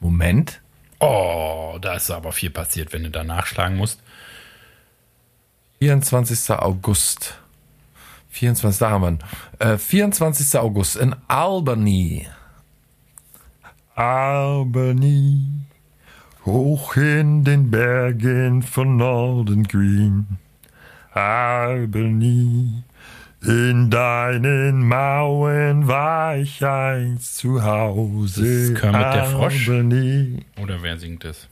Moment. 0.00 0.60
Oh, 1.00 1.78
da 1.80 1.94
ist 1.94 2.10
aber 2.10 2.32
viel 2.32 2.50
passiert, 2.50 2.92
wenn 2.92 3.04
du 3.04 3.10
da 3.10 3.24
nachschlagen 3.24 3.76
musst. 3.76 4.02
24. 5.80 6.50
August. 6.56 7.38
24. 8.30 8.78
Da 8.78 8.90
haben 8.90 9.18
wir. 9.60 9.74
Äh, 9.74 9.78
24. 9.78 10.58
August 10.58 10.96
in 10.96 11.14
Albany. 11.28 12.26
Albany. 13.94 15.44
Hoch 16.44 16.96
in 16.96 17.44
den 17.44 17.70
Bergen 17.70 18.62
von 18.62 18.96
Norden 18.96 19.64
Green. 19.64 20.38
Albany. 21.12 22.84
In 23.42 23.88
deinen 23.88 24.88
Mauern 24.88 25.86
war 25.86 26.36
ich 26.36 26.64
einst 26.64 27.36
zu 27.36 27.62
Hause. 27.62 28.72
Das 28.72 28.80
Kermit 28.80 29.14
der 29.14 29.24
Frosch. 29.26 29.68
Albany. 29.68 30.44
Oder 30.60 30.82
wer 30.82 30.98
singt 30.98 31.24
es? 31.24 31.48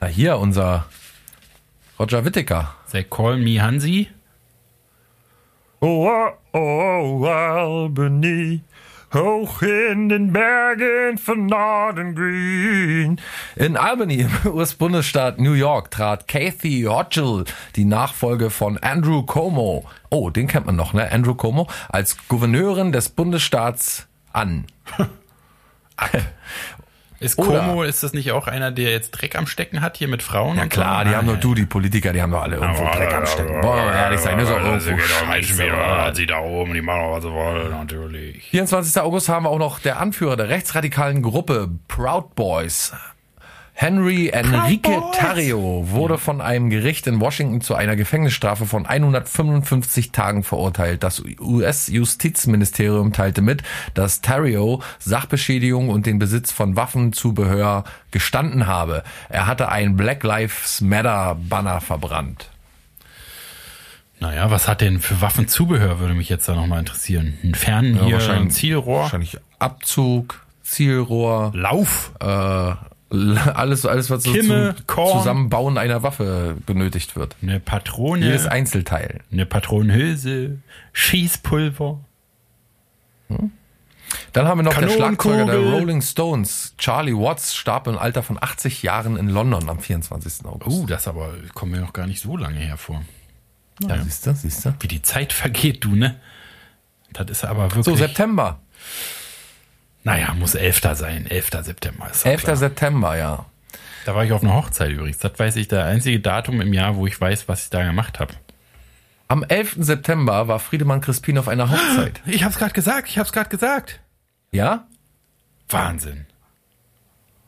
Na 0.00 0.06
hier, 0.06 0.38
unser 0.38 0.86
Roger 1.98 2.24
Whittaker. 2.24 2.74
Say 2.86 3.04
Call 3.04 3.38
Me 3.38 3.60
Hansi? 3.60 4.08
Oh, 5.80 6.08
oh, 6.52 6.58
oh, 6.58 7.24
Albany, 7.26 8.62
hoch 9.12 9.62
in 9.62 10.08
den 10.08 10.32
Bergen 10.32 11.18
von 11.18 11.46
Norden 11.46 12.14
Green. 12.14 13.20
In 13.54 13.76
Albany, 13.76 14.26
im 14.26 14.30
US-Bundesstaat 14.52 15.38
New 15.38 15.52
York, 15.52 15.90
trat 15.90 16.28
Kathy 16.28 16.84
Hochul, 16.88 17.44
die 17.76 17.84
Nachfolge 17.84 18.50
von 18.50 18.78
Andrew 18.78 19.22
Cuomo, 19.22 19.84
oh, 20.10 20.30
den 20.30 20.48
kennt 20.48 20.66
man 20.66 20.76
noch, 20.76 20.92
ne, 20.92 21.10
Andrew 21.10 21.34
Cuomo, 21.34 21.68
als 21.88 22.16
Gouverneurin 22.28 22.92
des 22.92 23.08
Bundesstaats 23.08 24.06
an. 24.32 24.66
Ist 27.26 27.36
Como, 27.36 27.82
ist 27.82 28.02
das 28.02 28.12
nicht 28.12 28.32
auch 28.32 28.46
einer, 28.46 28.70
der 28.70 28.90
jetzt 28.90 29.10
Dreck 29.10 29.36
am 29.36 29.46
Stecken 29.46 29.80
hat 29.80 29.96
hier 29.96 30.08
mit 30.08 30.22
Frauen? 30.22 30.56
Ja 30.56 30.66
klar, 30.66 31.02
so? 31.02 31.10
die 31.10 31.16
haben 31.16 31.26
doch 31.26 31.38
du, 31.40 31.54
die 31.54 31.66
Politiker, 31.66 32.12
die 32.12 32.22
haben 32.22 32.30
doch 32.30 32.42
alle 32.42 32.56
irgendwo 32.56 32.84
Dreck 32.84 33.12
am 33.12 33.26
Stecken. 33.26 33.60
Boah, 33.60 33.92
ehrlich 33.92 34.20
sein, 34.20 34.38
das 34.38 34.48
ist 34.48 34.54
auch 34.54 34.64
irgendwo 34.64 34.98
scheiße. 34.98 36.14
Sie 36.14 36.26
da 36.26 36.38
oben, 36.38 36.72
die 36.72 36.82
machen 36.82 37.00
auch, 37.00 37.16
was 37.16 37.24
sie 37.24 37.32
wollen, 37.32 37.70
natürlich. 37.70 38.44
24. 38.44 39.02
August 39.02 39.28
haben 39.28 39.44
wir 39.44 39.50
auch 39.50 39.58
noch 39.58 39.80
der 39.80 39.98
Anführer 40.00 40.36
der 40.36 40.48
rechtsradikalen 40.48 41.22
Gruppe 41.22 41.68
Proud 41.88 42.34
Boys. 42.34 42.92
Henry 43.78 44.30
Enrique. 44.30 45.02
Tarrio 45.12 45.90
wurde 45.90 46.16
von 46.16 46.40
einem 46.40 46.70
Gericht 46.70 47.06
in 47.06 47.20
Washington 47.20 47.60
zu 47.60 47.74
einer 47.74 47.94
Gefängnisstrafe 47.94 48.64
von 48.64 48.86
155 48.86 50.12
Tagen 50.12 50.44
verurteilt. 50.44 51.02
Das 51.02 51.22
US-Justizministerium 51.38 53.12
teilte 53.12 53.42
mit, 53.42 53.62
dass 53.92 54.22
Tarrio 54.22 54.82
Sachbeschädigung 54.98 55.90
und 55.90 56.06
den 56.06 56.18
Besitz 56.18 56.52
von 56.52 56.74
Waffenzubehör 56.74 57.84
gestanden 58.12 58.66
habe. 58.66 59.04
Er 59.28 59.46
hatte 59.46 59.68
ein 59.68 59.94
Black 59.94 60.22
Lives 60.22 60.80
Matter 60.80 61.36
Banner 61.38 61.82
verbrannt. 61.82 62.48
Naja, 64.20 64.50
was 64.50 64.68
hat 64.68 64.80
denn 64.80 65.00
für 65.00 65.20
Waffenzubehör, 65.20 66.00
würde 66.00 66.14
mich 66.14 66.30
jetzt 66.30 66.48
da 66.48 66.54
nochmal 66.54 66.78
interessieren. 66.78 67.38
Ein 67.44 67.54
Fern 67.54 68.00
hier, 68.02 68.26
ein 68.30 68.50
Zielrohr, 68.50 69.02
Wahrscheinlich 69.02 69.36
Abzug, 69.58 70.46
Zielrohr. 70.62 71.52
Lauf, 71.54 72.12
äh, 72.20 72.72
alles, 73.54 73.86
alles, 73.86 74.10
was 74.10 74.24
so 74.24 74.32
Kimme, 74.32 74.74
zum 74.76 74.86
Korn. 74.86 75.18
Zusammenbauen 75.18 75.78
einer 75.78 76.02
Waffe 76.02 76.56
benötigt 76.66 77.14
wird. 77.16 77.36
eine 77.42 77.60
Patrone, 77.60 78.24
Jedes 78.26 78.46
Einzelteil. 78.46 79.20
eine 79.30 79.46
Patronenhülse, 79.46 80.58
Schießpulver. 80.92 82.00
Dann 84.32 84.46
haben 84.46 84.58
wir 84.58 84.62
noch 84.62 84.72
Kanonenkugel. 84.72 84.96
Schlagzeuger 84.96 85.44
der 85.46 85.72
Rolling 85.72 86.02
Stones, 86.02 86.74
Charlie 86.78 87.14
Watts, 87.14 87.54
starb 87.56 87.86
im 87.86 87.98
Alter 87.98 88.22
von 88.22 88.38
80 88.40 88.82
Jahren 88.82 89.16
in 89.16 89.28
London 89.28 89.68
am 89.68 89.78
24. 89.80 90.44
August. 90.46 90.78
Oh, 90.82 90.86
das 90.86 91.08
aber 91.08 91.34
kommt 91.54 91.72
mir 91.72 91.80
noch 91.80 91.92
gar 91.92 92.06
nicht 92.06 92.20
so 92.20 92.36
lange 92.36 92.58
hervor. 92.58 93.02
ja, 93.82 94.02
siehst 94.02 94.26
du, 94.26 94.34
siehst 94.34 94.64
du. 94.64 94.74
Wie 94.80 94.88
die 94.88 95.02
Zeit 95.02 95.32
vergeht, 95.32 95.84
du, 95.84 95.94
ne? 95.94 96.16
Das 97.12 97.30
ist 97.30 97.44
aber 97.44 97.64
wirklich. 97.64 97.84
So, 97.84 97.96
September. 97.96 98.60
Naja, 100.06 100.34
muss 100.34 100.54
11. 100.54 100.80
sein. 100.94 101.26
11. 101.28 101.50
September 101.62 102.08
ist 102.10 102.24
doch 102.24 102.30
11. 102.30 102.42
klar. 102.44 102.56
September, 102.56 103.16
ja. 103.16 103.44
Da 104.04 104.14
war 104.14 104.24
ich 104.24 104.30
auf 104.32 104.42
einer 104.44 104.54
Hochzeit 104.54 104.90
übrigens. 104.92 105.18
Das 105.18 105.36
weiß 105.36 105.56
ich, 105.56 105.66
der 105.66 105.84
einzige 105.84 106.20
Datum 106.20 106.60
im 106.60 106.72
Jahr, 106.72 106.94
wo 106.96 107.06
ich 107.08 107.20
weiß, 107.20 107.48
was 107.48 107.64
ich 107.64 107.70
da 107.70 107.82
gemacht 107.84 108.20
habe. 108.20 108.34
Am 109.26 109.42
11. 109.42 109.78
September 109.80 110.46
war 110.46 110.60
Friedemann 110.60 111.00
Crispin 111.00 111.36
auf 111.38 111.48
einer 111.48 111.68
Hochzeit. 111.70 112.20
Ich 112.24 112.44
hab's 112.44 112.56
gerade 112.56 112.72
gesagt, 112.72 113.08
ich 113.08 113.18
hab's 113.18 113.32
gerade 113.32 113.50
gesagt. 113.50 113.98
Ja? 114.52 114.86
Wahnsinn. 115.68 116.26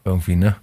Irgendwie, 0.05 0.35
ne? 0.35 0.57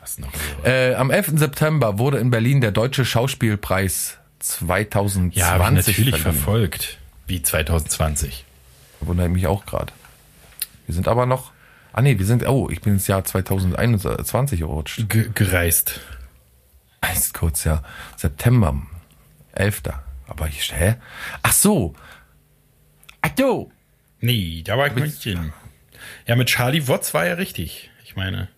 Was 0.00 0.18
noch? 0.18 0.28
Äh, 0.64 0.94
am 0.94 1.10
11. 1.10 1.32
September 1.40 1.98
wurde 1.98 2.18
in 2.18 2.30
Berlin 2.30 2.60
der 2.60 2.70
Deutsche 2.70 3.04
Schauspielpreis 3.04 4.18
2020 4.38 5.36
Ja, 5.36 5.58
natürlich 5.58 5.96
verliehen. 5.96 6.22
verfolgt. 6.22 6.98
Wie 7.26 7.42
2020. 7.42 8.44
Wundere 9.00 9.26
ich 9.26 9.32
mich 9.32 9.46
auch 9.48 9.66
gerade. 9.66 9.92
Wir 10.92 10.96
sind 10.96 11.08
aber 11.08 11.24
noch. 11.24 11.52
Ah 11.94 12.02
nee, 12.02 12.18
wir 12.18 12.26
sind. 12.26 12.46
Oh, 12.46 12.68
ich 12.70 12.82
bin 12.82 12.92
ins 12.92 13.06
Jahr 13.06 13.24
2021 13.24 14.60
gerutscht. 14.60 15.08
Ge 15.08 15.30
gereist. 15.34 16.00
Erst 17.00 17.32
kurz, 17.32 17.64
ja. 17.64 17.82
September. 18.18 18.76
11. 19.52 19.84
Aber 20.26 20.48
ich. 20.48 20.70
Hä? 20.70 20.96
Ach 21.42 21.52
so. 21.52 21.94
Ach 23.22 23.30
so. 23.38 23.72
Nee, 24.20 24.62
da 24.62 24.76
war 24.76 24.88
ich 24.88 24.94
nicht 24.94 25.22
hin. 25.22 25.54
Ja, 26.26 26.36
mit 26.36 26.48
Charlie 26.48 26.86
Watts 26.88 27.14
war 27.14 27.24
ja 27.24 27.34
richtig. 27.34 27.90
Ich 28.04 28.14
meine. 28.14 28.48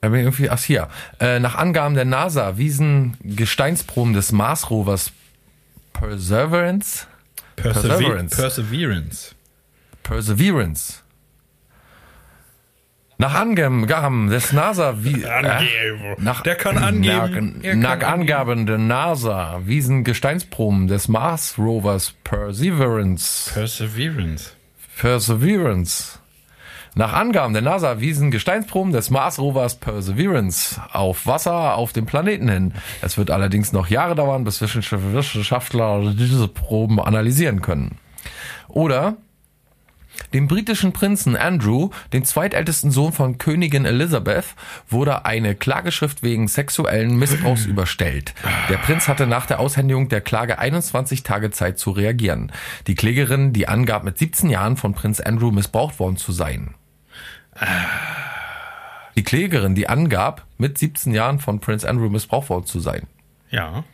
Da 0.00 0.10
bin 0.10 0.20
ich 0.20 0.26
irgendwie, 0.26 0.48
ach 0.48 0.62
hier. 0.62 0.88
Äh, 1.18 1.40
nach 1.40 1.56
Angaben 1.56 1.96
der 1.96 2.04
NASA 2.04 2.56
wiesen 2.56 3.16
Gesteinsproben 3.24 4.12
des 4.12 4.30
Mars-Rovers 4.30 5.10
Perseverance, 5.92 7.08
Perseverance. 7.56 8.36
Perseverance. 8.36 8.36
Perseverance. 8.36 9.34
Perseverance. 10.02 11.02
Nach 13.18 13.34
Angaben 13.34 14.30
des 14.30 14.52
NASA 14.52 15.04
wie, 15.04 15.24
Angeben. 15.24 16.16
nach, 16.18 16.40
Der 16.40 16.56
kann 16.56 16.76
angeben. 16.76 17.06
Nach, 17.06 17.30
kann 17.30 17.78
nach 17.78 17.90
angeben. 17.92 18.04
Angaben 18.04 18.66
der 18.66 18.78
NASA 18.78 19.60
wiesen 19.64 20.02
Gesteinsproben 20.02 20.88
des 20.88 21.06
Mars-Rovers 21.06 22.14
Perseverance 22.24 23.52
Perseverance. 23.54 24.50
Perseverance. 24.98 26.18
Nach 26.94 27.12
Angaben 27.12 27.52
der 27.52 27.62
NASA 27.62 28.00
wiesen 28.00 28.32
Gesteinsproben 28.32 28.92
des 28.92 29.10
Mars-Rovers 29.10 29.76
Perseverance 29.76 30.80
auf 30.92 31.24
Wasser 31.24 31.76
auf 31.76 31.92
dem 31.92 32.06
Planeten 32.06 32.48
hin. 32.48 32.74
Es 33.02 33.16
wird 33.16 33.30
allerdings 33.30 33.72
noch 33.72 33.86
Jahre 33.86 34.16
dauern, 34.16 34.42
bis 34.42 34.60
Wissenschaftler 34.60 36.12
diese 36.12 36.48
Proben 36.48 36.98
analysieren 37.00 37.62
können. 37.62 37.98
Oder 38.68 39.16
dem 40.34 40.48
britischen 40.48 40.92
Prinzen 40.92 41.36
Andrew, 41.36 41.90
dem 42.12 42.24
zweitältesten 42.24 42.90
Sohn 42.90 43.12
von 43.12 43.38
Königin 43.38 43.84
Elizabeth, 43.84 44.44
wurde 44.88 45.24
eine 45.24 45.54
Klageschrift 45.54 46.22
wegen 46.22 46.48
sexuellen 46.48 47.16
Missbrauchs 47.16 47.64
überstellt. 47.66 48.34
Der 48.68 48.78
Prinz 48.78 49.08
hatte 49.08 49.26
nach 49.26 49.46
der 49.46 49.60
Aushändigung 49.60 50.08
der 50.08 50.20
Klage 50.20 50.58
21 50.58 51.22
Tage 51.22 51.50
Zeit 51.50 51.78
zu 51.78 51.90
reagieren. 51.90 52.52
Die 52.86 52.94
Klägerin, 52.94 53.52
die 53.52 53.68
angab, 53.68 54.04
mit 54.04 54.18
17 54.18 54.50
Jahren 54.50 54.76
von 54.76 54.94
Prinz 54.94 55.20
Andrew 55.20 55.50
missbraucht 55.50 55.98
worden 55.98 56.16
zu 56.16 56.32
sein. 56.32 56.74
Die 59.16 59.22
Klägerin, 59.24 59.74
die 59.74 59.88
angab, 59.88 60.46
mit 60.56 60.78
17 60.78 61.12
Jahren 61.12 61.38
von 61.38 61.60
Prinz 61.60 61.84
Andrew 61.84 62.08
missbraucht 62.08 62.48
worden 62.48 62.66
zu 62.66 62.80
sein, 62.80 63.06
Ja. 63.50 63.84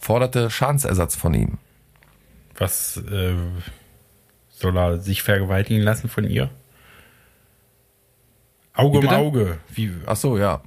forderte 0.00 0.48
Schadensersatz 0.50 1.14
von 1.14 1.34
ihm. 1.34 1.58
Was 2.56 2.96
äh, 2.96 3.34
soll 4.58 4.76
er 4.76 4.98
sich 4.98 5.22
vergewaltigen 5.22 5.82
lassen 5.82 6.08
von 6.08 6.24
ihr? 6.24 6.50
Auge 8.74 8.98
um? 8.98 9.08
Auge. 9.08 9.58
Wie, 9.72 9.92
Ach 10.06 10.16
so, 10.16 10.36
ja. 10.38 10.60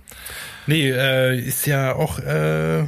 nee, 0.68 0.90
äh, 0.90 1.38
ist 1.40 1.66
ja 1.68 1.94
auch 1.96 2.20
äh, 2.20 2.88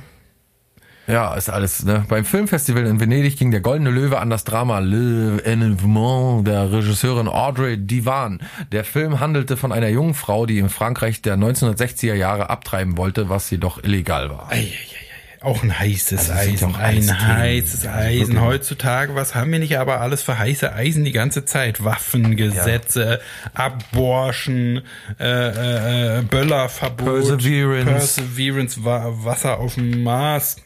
Ja, 1.08 1.34
ist 1.36 1.50
alles, 1.50 1.84
ne? 1.84 2.06
Beim 2.08 2.26
Filmfestival 2.26 2.86
in 2.86 3.00
Venedig 3.00 3.38
ging 3.38 3.52
der 3.52 3.62
Goldene 3.62 3.90
Löwe 3.92 4.20
an 4.20 4.30
das 4.30 4.44
Drama 4.44 4.80
Le 4.80 5.42
Enlèvement 5.44 6.44
der 6.44 6.72
Regisseurin 6.72 7.28
Audrey 7.28 7.78
Divan. 7.78 8.40
Der 8.72 8.84
Film 8.84 9.20
handelte 9.20 9.58
von 9.58 9.72
einer 9.72 9.90
jungen 9.90 10.14
Frau, 10.14 10.46
die 10.46 10.60
in 10.60 10.70
Frankreich 10.70 11.22
der 11.22 11.36
1960er 11.38 12.14
Jahre 12.16 12.50
abtreiben 12.50 12.98
wollte, 12.98 13.30
was 13.30 13.50
jedoch 13.50 13.84
illegal 13.84 14.30
war. 14.30 14.48
Ei, 14.52 14.56
ei, 14.56 14.60
ei, 14.60 14.66
ei. 14.66 15.11
Auch 15.42 15.64
ein 15.64 15.78
heißes 15.80 16.30
Also 16.30 16.52
ja 16.52 16.76
Eisen, 16.76 16.76
ein 16.76 17.28
heißes 17.28 17.86
Also 17.88 17.98
Eisen. 17.98 18.20
wirklich. 18.28 18.40
Heutzutage, 18.42 19.16
was 19.16 19.34
haben 19.34 19.52
wir 19.52 19.58
nicht 19.58 19.78
aber 19.80 20.00
alles 20.00 20.22
für 20.22 20.38
heiße 20.38 20.72
Eisen 20.72 21.04
die 21.04 21.12
ganze 21.12 21.46
Zeit? 21.46 21.84
Waffen, 21.84 22.36
Gesetze, 22.36 23.20
Abortion, 23.56 24.84
äh, 25.20 25.24
äh, 25.26 26.20
äh, 26.20 26.22
Böllerverbot, 26.22 27.06
Perseverance. 27.40 28.22
Perseverance, 28.22 28.86
Wa 28.86 29.12
Wasser 29.24 29.58
auf 29.60 29.76
dem 29.76 30.04
Mars 30.04 30.58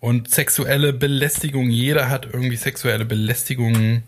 und 0.00 0.28
sexuelle 0.28 0.92
Belästigung. 0.92 1.70
Jeder 1.70 2.10
hat 2.10 2.26
irgendwie 2.32 2.56
sexuelle 2.56 3.04
Belästigung 3.04 4.02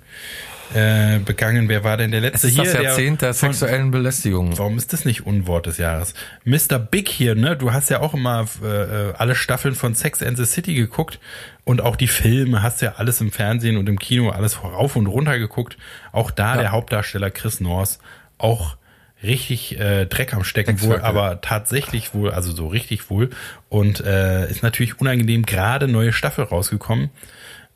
äh, 0.74 1.18
begangen. 1.18 1.68
Wer 1.68 1.84
war 1.84 1.96
denn 1.96 2.10
der 2.10 2.20
letzte 2.20 2.48
hier? 2.48 2.64
das 2.64 2.72
Jahrzehnt 2.74 3.22
der 3.22 3.34
von- 3.34 3.52
sexuellen 3.52 3.90
Belästigung. 3.90 4.58
Warum 4.58 4.76
ist 4.78 4.92
das 4.92 5.04
nicht 5.04 5.26
Unwort 5.26 5.66
des 5.66 5.78
Jahres? 5.78 6.14
Mr. 6.44 6.78
Big 6.78 7.08
hier, 7.08 7.34
ne? 7.34 7.56
Du 7.56 7.72
hast 7.72 7.90
ja 7.90 8.00
auch 8.00 8.14
immer 8.14 8.46
äh, 8.62 9.12
alle 9.16 9.34
Staffeln 9.34 9.74
von 9.74 9.94
Sex 9.94 10.22
and 10.22 10.36
the 10.36 10.44
City 10.44 10.74
geguckt 10.74 11.18
und 11.64 11.80
auch 11.80 11.96
die 11.96 12.08
Filme 12.08 12.62
hast 12.62 12.82
ja 12.82 12.94
alles 12.96 13.20
im 13.20 13.30
Fernsehen 13.32 13.76
und 13.76 13.88
im 13.88 13.98
Kino 13.98 14.30
alles 14.30 14.62
rauf 14.62 14.96
und 14.96 15.06
runter 15.06 15.38
geguckt. 15.38 15.76
Auch 16.12 16.30
da 16.30 16.56
der 16.56 16.72
Hauptdarsteller 16.72 17.30
Chris 17.30 17.60
Norris 17.60 17.98
auch 18.38 18.76
richtig 19.22 19.78
äh, 19.78 20.06
Dreck 20.06 20.34
am 20.34 20.42
Stecken 20.42 20.80
wohl, 20.82 21.00
aber 21.00 21.40
tatsächlich 21.42 22.12
wohl, 22.12 22.32
also 22.32 22.50
so 22.52 22.66
richtig 22.66 23.08
wohl 23.08 23.30
und 23.68 24.00
äh, 24.04 24.50
ist 24.50 24.64
natürlich 24.64 25.00
unangenehm 25.00 25.46
gerade 25.46 25.86
neue 25.86 26.12
Staffel 26.12 26.44
rausgekommen 26.44 27.10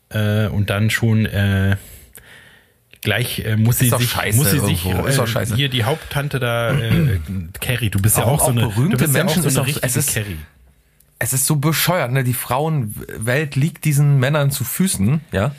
äh, 0.09 0.47
und 0.47 0.69
dann 0.69 0.89
schon 0.89 1.25
äh, 1.25 1.77
gleich 3.01 3.39
äh, 3.39 3.55
muss 3.55 3.79
sie 3.79 3.89
sich 3.89 4.09
scheiße 4.09 4.37
muss 4.37 4.51
sie 4.51 4.59
sich 4.59 4.81
scheiße. 4.81 5.55
hier 5.55 5.69
die 5.69 5.83
Haupttante 5.83 6.39
da 6.39 6.71
äh, 6.71 7.19
Carrie, 7.61 7.89
du 7.89 7.99
bist 7.99 8.17
ja 8.17 8.23
Auch- 8.25 8.41
auch 8.41 8.45
so 8.45 8.51
eine 8.51 8.61
berühmte 8.61 9.07
Menschen 9.07 9.43
ja 9.43 9.43
auch 9.43 9.45
ist 9.47 9.53
so 9.53 9.61
auch- 9.61 9.65
eine 9.67 9.75
es 9.81 9.95
ist- 9.95 10.13
Carrie. 10.13 10.37
Es 11.19 11.33
ist 11.33 11.47
so 11.47 11.55
bescheuert, 11.55 12.11
ne? 12.11 12.23
Die 12.23 12.35
Frauenwelt 12.35 13.55
liegt 13.55 13.85
diesen 13.85 14.19
Männern 14.19 14.51
zu 14.51 14.63
Füßen, 14.63 15.21
ja. 15.31 15.55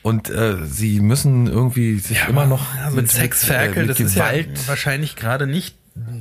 Und 0.00 0.30
äh, 0.30 0.64
sie 0.64 1.00
müssen 1.00 1.46
irgendwie 1.46 1.98
sich 1.98 2.26
immer 2.26 2.46
noch 2.46 2.74
also 2.82 2.96
mit 2.96 3.10
Sexferkel, 3.10 3.82
mit 3.82 3.90
das 3.90 4.00
ist 4.00 4.16
ja 4.16 4.28
Gewalt 4.30 4.66
wahrscheinlich 4.68 5.14
gerade 5.16 5.46
nicht 5.46 5.76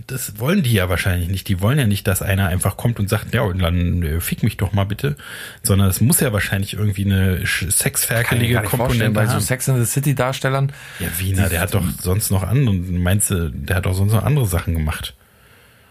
das 0.08 0.40
wollen 0.40 0.64
die 0.64 0.74
ja 0.74 0.90
wahrscheinlich 0.90 1.30
nicht. 1.30 1.48
Die 1.48 1.62
wollen 1.62 1.78
ja 1.80 1.88
nicht, 1.88 2.08
dass 2.08 2.22
einer 2.22 2.48
einfach 2.48 2.78
kommt 2.78 3.00
und 3.00 3.10
sagt, 3.10 3.34
ja, 3.34 3.48
dann 3.54 4.04
äh, 4.04 4.20
fick 4.20 4.44
mich 4.44 4.58
doch 4.58 4.74
mal 4.74 4.86
bitte, 4.86 5.16
sondern 5.64 5.90
es 5.90 6.02
muss 6.02 6.20
ja 6.20 6.34
wahrscheinlich 6.34 6.74
irgendwie 6.74 7.06
eine 7.06 7.46
sexferkelige 7.46 8.62
Komponente 8.62 9.12
bei 9.12 9.28
so. 9.28 9.40
Sex 9.40 9.68
in 9.68 9.78
the 9.78 9.86
City 9.86 10.16
Darstellern. 10.16 10.72
ja, 11.00 11.08
Wiener, 11.20 11.50
der 11.50 11.62
hat 11.62 11.74
doch 11.74 11.84
sonst 12.02 12.32
noch 12.32 12.44
andere, 12.44 12.76
meinst 12.76 13.30
du, 13.30 13.50
der 13.52 13.78
hat 13.78 13.86
doch 13.86 13.94
sonst 13.94 14.14
noch 14.14 14.24
andere 14.24 14.48
Sachen 14.48 14.74
gemacht. 14.74 15.14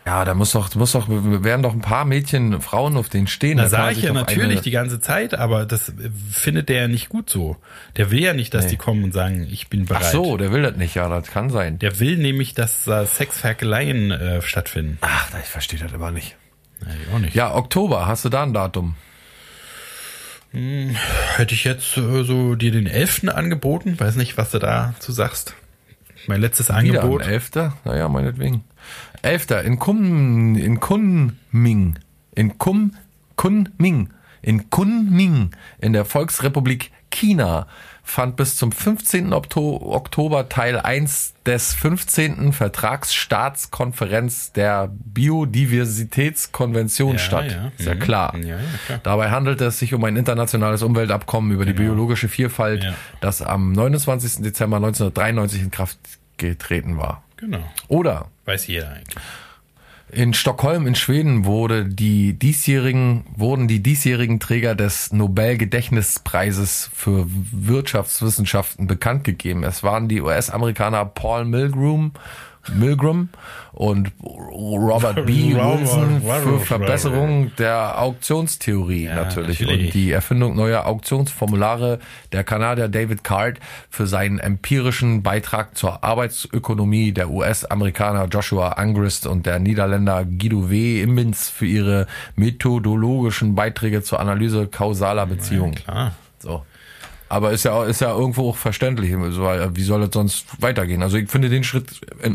Ja, 0.07 0.25
da 0.25 0.35
muss 0.35 0.53
doch, 0.53 0.73
muss 0.77 0.93
doch, 0.93 1.09
werden 1.09 1.63
doch 1.63 1.73
ein 1.73 1.81
paar 1.81 2.05
Mädchen, 2.05 2.61
Frauen 2.61 2.97
auf 2.97 3.09
den 3.09 3.27
stehen. 3.27 3.57
Da 3.57 3.65
Da 3.65 3.69
sage 3.71 3.97
ich 3.97 4.03
ja 4.03 4.13
natürlich 4.13 4.61
die 4.61 4.71
ganze 4.71 5.01
Zeit, 5.01 5.35
aber 5.35 5.67
das 5.67 5.89
äh, 5.89 5.95
findet 6.31 6.69
der 6.69 6.83
ja 6.83 6.89
nicht 6.89 7.09
gut 7.09 7.29
so. 7.29 7.57
Der 7.97 8.13
will 8.13 8.21
ja 8.21 8.33
nicht, 8.33 8.55
dass 8.55 8.69
die 8.69 8.77
kommen 8.77 9.03
und 9.03 9.13
sagen, 9.13 9.49
ich 9.51 9.67
bin 9.69 9.85
bereit. 9.85 10.05
Ach 10.07 10.13
so, 10.13 10.37
der 10.37 10.53
will 10.53 10.63
das 10.63 10.77
nicht, 10.77 10.95
ja, 10.95 11.09
das 11.09 11.27
kann 11.29 11.51
sein. 11.51 11.81
Der 11.81 11.99
will 11.99 12.19
nämlich, 12.19 12.55
dass 12.55 12.85
da 12.85 13.05
Sexferkeleien 13.05 14.13
äh, 14.13 14.43
stattfinden. 14.43 14.99
Ach, 15.01 15.29
ich 15.43 15.49
verstehe 15.49 15.81
das 15.81 15.93
immer 15.93 16.13
nicht. 16.13 16.37
Ja, 16.83 16.89
ich 17.03 17.15
auch 17.15 17.19
nicht. 17.19 17.35
Ja, 17.35 17.55
Oktober, 17.57 18.07
hast 18.07 18.25
du 18.25 18.29
da 18.29 18.45
ein 18.45 18.53
Datum? 18.53 18.95
Hätte 20.53 21.55
ich 21.55 21.65
jetzt 21.65 21.97
äh, 21.97 22.23
so 22.23 22.55
dir 22.55 22.71
den 22.71 22.87
11. 22.87 23.25
angeboten, 23.29 23.99
weiß 23.99 24.15
nicht, 24.15 24.39
was 24.39 24.53
du 24.53 24.61
dazu 24.61 25.11
sagst. 25.11 25.55
Mein 26.29 26.41
letztes 26.41 26.69
Wieder 26.69 26.79
Angebot. 26.79 27.23
am 27.23 27.29
11. 27.29 27.51
Naja, 27.85 28.09
meinetwegen. 28.09 28.65
11. 29.27 29.63
in 29.65 29.79
Kun, 29.79 30.57
in 30.57 30.81
Kunming, 30.81 31.99
in 32.35 32.59
Kum, 32.59 32.93
Kunming, 33.37 34.11
in 34.43 34.71
Kunming, 34.71 35.51
in 35.79 35.93
der 35.93 36.05
Volksrepublik 36.05 36.91
China 37.11 37.67
fand 38.03 38.37
bis 38.37 38.57
zum 38.57 38.73
15. 38.73 39.33
Okto- 39.33 39.81
Oktober 39.83 40.49
Teil 40.49 40.79
1 40.79 41.35
des 41.45 41.75
15. 41.75 42.53
Vertragsstaatskonferenz 42.53 44.53
der 44.53 44.91
Biodiversitätskonvention 44.93 47.13
Ja, 47.15 47.19
statt. 47.19 47.51
ja. 47.53 47.73
Ist 47.77 47.87
ja 47.87 47.95
Mhm. 47.95 47.99
klar. 47.99 48.37
Ja, 48.39 48.59
klar. 48.87 49.01
Dabei 49.03 49.31
handelt 49.31 49.61
es 49.61 49.79
sich 49.79 49.95
um 49.95 50.05
ein 50.05 50.17
internationales 50.17 50.83
Umweltabkommen 50.83 51.51
über 51.53 51.65
die 51.65 51.73
biologische 51.73 52.29
Vielfalt, 52.29 52.95
das 53.21 53.43
am 53.43 53.73
29. 53.73 54.43
Dezember 54.45 54.79
1993 54.79 55.63
in 55.63 55.71
Kraft 55.71 55.99
getreten 56.37 56.99
war. 56.99 57.23
Genau. 57.39 57.65
Oder 57.89 58.27
Weiß 58.47 58.67
jeder 58.69 58.91
eigentlich. 58.91 59.23
in 60.11 60.35
Stockholm 60.35 60.87
in 60.87 60.95
Schweden 60.95 61.45
wurde 61.45 61.85
die 61.85 62.33
diesjährigen, 62.39 63.27
wurden 63.35 63.67
die 63.67 63.83
diesjährigen 63.83 64.39
Träger 64.39 64.77
des 64.77 65.13
Nobel-Gedächtnispreises 65.13 66.89
für 66.95 67.27
Wirtschaftswissenschaften 67.29 68.87
bekannt 68.87 69.25
gegeben. 69.25 69.65
Es 69.65 69.83
waren 69.83 70.09
die 70.09 70.21
US-Amerikaner 70.21 71.05
Paul 71.05 71.45
Milgrom, 71.45 72.13
Milgram 72.75 73.29
und 73.73 74.11
Robert 74.23 75.27
B. 75.27 75.55
Wilson 75.55 76.23
für 76.23 76.61
Verbesserung 76.61 77.53
der 77.59 78.01
Auktionstheorie 78.01 79.05
Ja, 79.05 79.15
natürlich. 79.17 79.61
natürlich. 79.61 79.87
und 79.89 79.95
die 79.95 80.11
Erfindung 80.13 80.57
neuer 80.57 80.87
Auktionsformulare 80.87 81.99
der 82.33 82.43
Kanadier 82.45 82.89
David 82.89 83.23
Card 83.25 83.59
für 83.91 84.07
seinen 84.07 84.39
empirischen 84.39 85.23
Beitrag 85.23 85.77
zur 85.77 86.03
Arbeitsökonomie 86.03 87.13
der 87.13 87.31
US-Amerikaner 87.31 88.27
Joshua 88.27 88.71
Angrist 88.71 89.27
und 89.27 89.47
der 89.47 89.59
Niederländer 89.59 90.25
Guido 90.25 90.71
W. 90.71 91.03
Immins 91.03 91.49
für 91.51 91.67
ihre 91.67 92.07
methodologischen 92.35 93.55
Beiträge 93.55 94.03
zur 94.03 94.21
Analyse 94.21 94.67
kausaler 94.67 95.27
Beziehungen. 95.27 95.75
Klar. 95.75 96.13
Aber 97.29 97.51
ist 97.51 97.65
ja, 97.65 97.85
ist 97.85 98.01
ja 98.01 98.11
irgendwo 98.17 98.51
auch 98.51 98.57
verständlich, 98.57 99.13
weil 99.17 99.75
wie 99.77 99.83
soll 99.83 100.03
es 100.05 100.11
sonst 100.13 100.47
weitergehen? 100.63 101.03
Also 101.03 101.17
ich 101.17 101.29
finde 101.29 101.49
den 101.49 101.65
Schritt, 101.65 101.87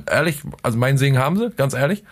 ehrlich, 0.09 0.39
also 0.63 0.77
meinen 0.77 0.97
Segen 0.97 1.17
haben 1.17 1.37
sie, 1.37 1.49
ganz 1.55 1.73
ehrlich. 1.73 2.03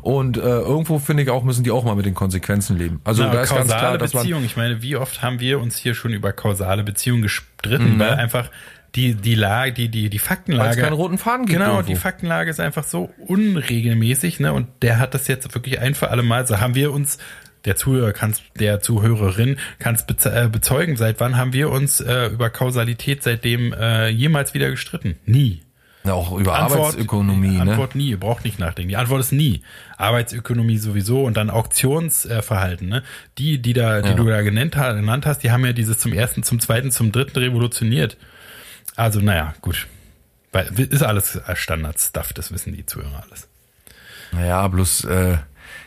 Und 0.00 0.38
äh, 0.38 0.40
irgendwo 0.40 0.98
finde 0.98 1.22
ich 1.24 1.30
auch, 1.30 1.42
müssen 1.44 1.62
die 1.62 1.70
auch 1.70 1.84
mal 1.84 1.94
mit 1.94 2.06
den 2.06 2.14
Konsequenzen 2.14 2.78
leben. 2.78 3.00
Also 3.04 3.22
Na, 3.24 3.32
da 3.32 3.42
ist 3.42 3.54
ganz 3.54 3.66
klar, 3.68 3.98
dass 3.98 4.14
man 4.14 4.22
Beziehung. 4.22 4.44
Ich 4.44 4.56
meine, 4.56 4.80
wie 4.80 4.96
oft 4.96 5.20
haben 5.22 5.40
wir 5.40 5.60
uns 5.60 5.76
hier 5.76 5.94
schon 5.94 6.12
über 6.14 6.32
kausale 6.32 6.82
Beziehungen 6.84 7.20
gestritten, 7.22 7.96
Mhm. 7.96 7.98
weil 7.98 8.10
einfach 8.14 8.48
die 8.94 9.14
die 9.14 9.34
Lage, 9.34 9.72
die 9.72 9.88
die 9.88 10.10
die 10.10 10.18
Faktenlage, 10.18 10.68
Weil 10.70 10.76
es 10.76 10.82
keinen 10.82 10.92
roten 10.94 11.18
Faden 11.18 11.46
gibt 11.46 11.58
Genau, 11.58 11.72
irgendwo. 11.76 11.88
die 11.92 11.96
Faktenlage 11.96 12.50
ist 12.50 12.60
einfach 12.60 12.84
so 12.84 13.10
unregelmäßig, 13.26 14.40
ne? 14.40 14.52
Und 14.52 14.68
der 14.82 14.98
hat 14.98 15.14
das 15.14 15.28
jetzt 15.28 15.52
wirklich 15.54 15.80
ein 15.80 15.94
für 15.94 16.10
alle 16.10 16.22
Mal. 16.22 16.46
So 16.46 16.60
haben 16.60 16.74
wir 16.74 16.92
uns 16.92 17.18
der 17.64 17.76
Zuhörer 17.76 18.12
kann's, 18.12 18.42
der 18.58 18.80
Zuhörerin 18.80 19.58
kann 19.78 19.94
es 19.94 20.26
äh, 20.26 20.48
bezeugen. 20.50 20.96
Seit 20.96 21.20
wann 21.20 21.36
haben 21.36 21.52
wir 21.52 21.70
uns 21.70 22.00
äh, 22.00 22.26
über 22.26 22.50
Kausalität 22.50 23.22
seitdem 23.22 23.72
äh, 23.72 24.08
jemals 24.08 24.54
wieder 24.54 24.70
gestritten? 24.70 25.16
Nie. 25.26 25.62
ja, 26.04 26.14
auch 26.14 26.36
über 26.36 26.56
Arbeitsökonomie, 26.58 27.58
ne? 27.58 27.60
Antwort 27.60 27.94
nie, 27.94 28.10
ihr 28.10 28.18
braucht 28.20 28.44
nicht 28.44 28.58
nachdenken. 28.58 28.88
Die 28.88 28.96
Antwort 28.96 29.20
ist 29.20 29.32
nie. 29.32 29.62
Arbeitsökonomie 29.96 30.78
sowieso 30.78 31.22
und 31.24 31.36
dann 31.36 31.50
Auktionsverhalten, 31.50 32.88
ne? 32.88 33.02
Die, 33.38 33.62
die 33.62 33.72
da, 33.72 34.02
die 34.02 34.10
Ja. 34.10 34.14
du 34.14 34.24
da 34.26 34.42
genannt, 34.42 34.74
genannt 34.74 35.26
hast, 35.26 35.44
die 35.44 35.50
haben 35.50 35.64
ja 35.64 35.72
dieses 35.72 35.98
zum 35.98 36.12
ersten, 36.12 36.42
zum 36.42 36.58
zweiten, 36.60 36.90
zum 36.90 37.12
dritten 37.12 37.38
revolutioniert. 37.38 38.16
Also, 38.96 39.20
naja, 39.20 39.54
gut. 39.60 39.86
Weil, 40.50 40.68
ist 40.78 41.02
alles 41.02 41.40
Standard-Stuff, 41.54 42.32
das 42.34 42.52
wissen 42.52 42.74
die 42.74 42.84
Zuhörer 42.84 43.24
alles. 43.26 43.48
Naja, 44.32 44.66
bloß, 44.68 45.04
äh, 45.04 45.38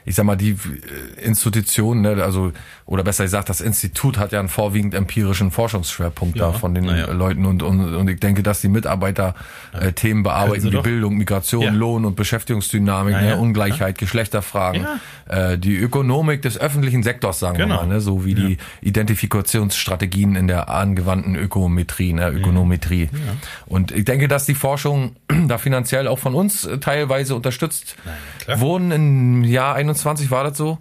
ich 0.06 0.16
sag 0.16 0.26
mal, 0.26 0.36
die 0.36 0.51
äh, 0.51 1.22
Institution, 1.24 2.01
ne, 2.01 2.24
also, 2.24 2.51
oder 2.86 3.03
besser 3.03 3.24
gesagt, 3.24 3.49
das 3.49 3.60
Institut 3.62 4.18
hat 4.18 4.32
ja 4.32 4.39
einen 4.39 4.49
vorwiegend 4.49 4.93
empirischen 4.93 5.49
Forschungsschwerpunkt 5.51 6.38
Ja, 6.38 6.51
da 6.51 6.53
von 6.53 6.74
den 6.76 6.86
ja. 6.86 7.12
Leuten 7.12 7.45
und, 7.45 7.64
und, 7.64 7.95
und 7.95 8.08
ich 8.08 8.20
denke, 8.20 8.43
dass 8.43 8.62
die 8.62 8.68
Mitarbeiter 8.70 9.34
äh, 9.74 9.91
Themen 9.93 10.22
bearbeiten 10.24 10.72
wie. 10.72 10.78
Bildung, 10.82 11.18
Migration, 11.18 11.64
Ja. 11.64 11.72
Lohn 11.72 12.06
und 12.06 12.16
Beschäftigungsdynamik, 12.16 13.16
Na 13.18 13.22
ne, 13.22 13.38
Ungleichheit, 13.38 13.97
Geschlechterfragen, 13.97 14.86
äh, 15.28 15.58
die 15.58 15.76
Ökonomik 15.78 16.41
des 16.43 16.58
öffentlichen 16.60 17.01
Sektors, 17.01 17.39
sagen 17.39 17.58
Genau. 17.58 17.76
wir 17.76 17.82
mal, 17.82 17.88
ne, 17.88 18.01
so 18.01 18.26
wie 18.26 18.36
die 18.36 18.58
Identifikationsstrategien 18.82 20.36
in 20.36 20.47
der 20.47 20.70
angewandten 20.70 21.36
Ökometrie, 21.36 22.14
ne, 22.14 22.30
Ökonometrie. 22.30 23.10
Und 23.66 23.91
ich 23.91 24.06
denke, 24.06 24.28
dass 24.28 24.45
die 24.45 24.56
Forschung 24.56 25.16
da 25.47 25.58
finanziell 25.58 26.08
auch 26.08 26.20
von 26.20 26.36
uns 26.36 26.66
äh, 26.66 26.78
teilweise 26.78 27.36
unterstützt 27.36 27.95
klar. 28.43 28.60
wurden 28.60 28.91
im 28.91 29.43
Jahr 29.43 29.76
21, 29.76 29.94
war 30.03 30.43
das 30.43 30.57
so? 30.57 30.79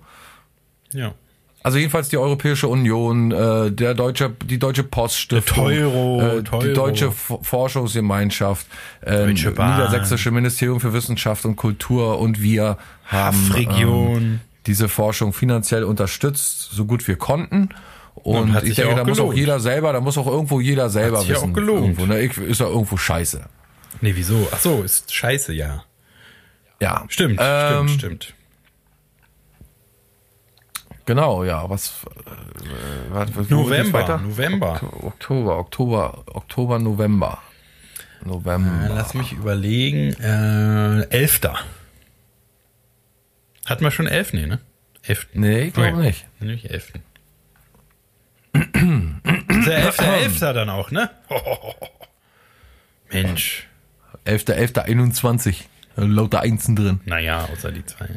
Ja. 0.93 1.15
Also 1.63 1.79
jedenfalls 1.79 2.11
die 2.11 2.19
Europäische 2.19 2.69
Union, 2.69 3.33
äh, 3.33 3.73
der 3.73 3.95
deutsche, 3.95 4.31
die 4.45 4.59
deutsche 4.59 4.85
Poststiftung, 4.85 5.69
Teuro, 5.69 6.21
äh, 6.21 6.43
Teuro. 6.43 6.63
die 6.63 6.73
deutsche 6.75 7.07
F 7.07 7.39
Forschungsgemeinschaft, 7.41 8.67
äh, 9.01 9.27
niedersächsische 9.27 10.31
Ministerium 10.31 10.79
für 10.79 10.93
Wissenschaft 10.93 11.47
und 11.47 11.57
Kultur 11.57 12.19
und 12.19 12.43
wir 12.43 12.77
haben 13.07 13.55
ähm, 13.57 14.41
diese 14.67 14.91
Forschung 14.91 15.33
finanziell 15.33 15.85
unterstützt, 15.85 16.69
so 16.73 16.85
gut 16.85 17.09
wir 17.09 17.17
konnten. 17.17 17.71
Und 18.15 18.53
hat 18.53 18.65
ich 18.65 18.77
denke, 18.77 18.95
da 18.95 19.05
muss 19.05 19.19
auch 19.19 19.23
gelohnt. 19.25 19.39
jeder 19.39 19.59
selber, 19.61 19.93
da 19.95 20.01
muss 20.01 20.19
auch 20.19 20.27
irgendwo 20.27 20.61
jeder 20.61 20.91
selber 20.91 21.23
ja 21.23 21.29
wissen. 21.31 21.51
auch 21.51 21.55
gelohnt. 21.55 21.99
Irgendwo, 21.99 22.07
ne? 22.07 22.21
ich, 22.21 22.37
ist 22.37 22.61
ja 22.61 22.67
irgendwo 22.67 22.99
scheiße. 22.99 23.43
Nee, 24.03 24.13
wieso? 24.15 24.49
Ach 24.53 24.59
so, 24.59 24.83
ist 24.83 25.15
scheiße, 25.15 25.55
ja. 25.55 25.85
Ja. 26.81 27.05
Stimmt, 27.09 27.41
Ähm, 27.43 27.89
stimmt, 27.89 28.25
stimmt. 28.25 28.35
Genau, 31.07 31.45
ja. 31.45 31.69
Was, 31.69 32.05
äh, 32.27 33.27
wo 33.35 33.41
geht's 33.41 33.51
November? 33.51 34.19
November. 34.19 34.81
Oktober, 35.03 35.59
Oktober, 35.59 36.25
Oktober, 36.27 36.79
November. 36.79 37.43
November. 38.25 38.89
Lass 38.95 39.13
mich 39.15 39.33
überlegen. 39.33 40.15
Äh, 40.15 41.03
Elfter. 41.11 41.59
Hatten 43.67 43.85
wir 43.85 43.91
schon 43.91 44.07
elf? 44.07 44.33
Nee, 44.33 44.47
ne? 44.47 44.61
Elften. 45.03 45.41
Nee, 45.41 45.63
ich 45.65 45.75
glaube 45.75 45.93
Okay. 45.99 46.07
nicht. 46.07 46.27
Nämlich 46.41 46.71
elften. 46.71 47.03
der 48.55 49.77
elfte, 49.79 50.05
elfter 50.07 50.53
dann 50.53 50.71
auch, 50.71 50.91
ne? 50.91 51.11
Mensch. 53.13 53.67
11.11.21. 54.27 55.57
Lauter 55.97 56.41
Einsen 56.41 56.77
drin. 56.77 57.01
Naja, 57.05 57.49
außer 57.53 57.71
die 57.73 57.85
zwei. 57.85 58.09